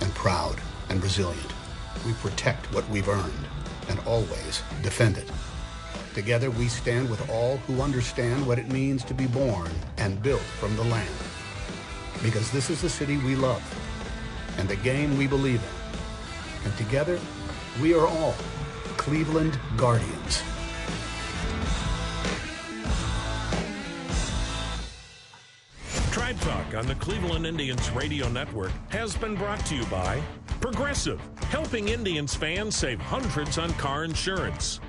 and 0.00 0.14
proud 0.14 0.60
and 0.90 1.02
resilient. 1.02 1.52
We 2.06 2.12
protect 2.14 2.72
what 2.72 2.88
we've 2.88 3.08
earned 3.08 3.46
and 3.88 3.98
always 4.06 4.62
defend 4.82 5.18
it. 5.18 5.30
Together 6.14 6.50
we 6.50 6.68
stand 6.68 7.08
with 7.08 7.28
all 7.30 7.58
who 7.58 7.82
understand 7.82 8.46
what 8.46 8.58
it 8.58 8.68
means 8.68 9.04
to 9.04 9.14
be 9.14 9.26
born 9.26 9.70
and 9.98 10.22
built 10.22 10.40
from 10.40 10.74
the 10.76 10.84
land. 10.84 11.14
Because 12.22 12.50
this 12.50 12.70
is 12.70 12.82
the 12.82 12.88
city 12.88 13.16
we 13.18 13.36
love 13.36 13.62
and 14.58 14.68
the 14.68 14.76
game 14.76 15.16
we 15.16 15.26
believe 15.26 15.62
in. 15.62 16.66
And 16.66 16.76
together, 16.76 17.18
we 17.80 17.94
are 17.94 18.06
all 18.06 18.34
Cleveland 18.96 19.58
Guardians. 19.76 20.42
Tribe 26.10 26.40
Talk 26.40 26.74
on 26.74 26.86
the 26.86 26.96
Cleveland 26.96 27.46
Indians 27.46 27.90
Radio 27.92 28.28
Network 28.28 28.72
has 28.90 29.16
been 29.16 29.36
brought 29.36 29.64
to 29.66 29.76
you 29.76 29.86
by 29.86 30.20
Progressive, 30.60 31.20
helping 31.50 31.88
Indians 31.88 32.34
fans 32.34 32.76
save 32.76 33.00
hundreds 33.00 33.58
on 33.58 33.72
car 33.74 34.04
insurance. 34.04 34.80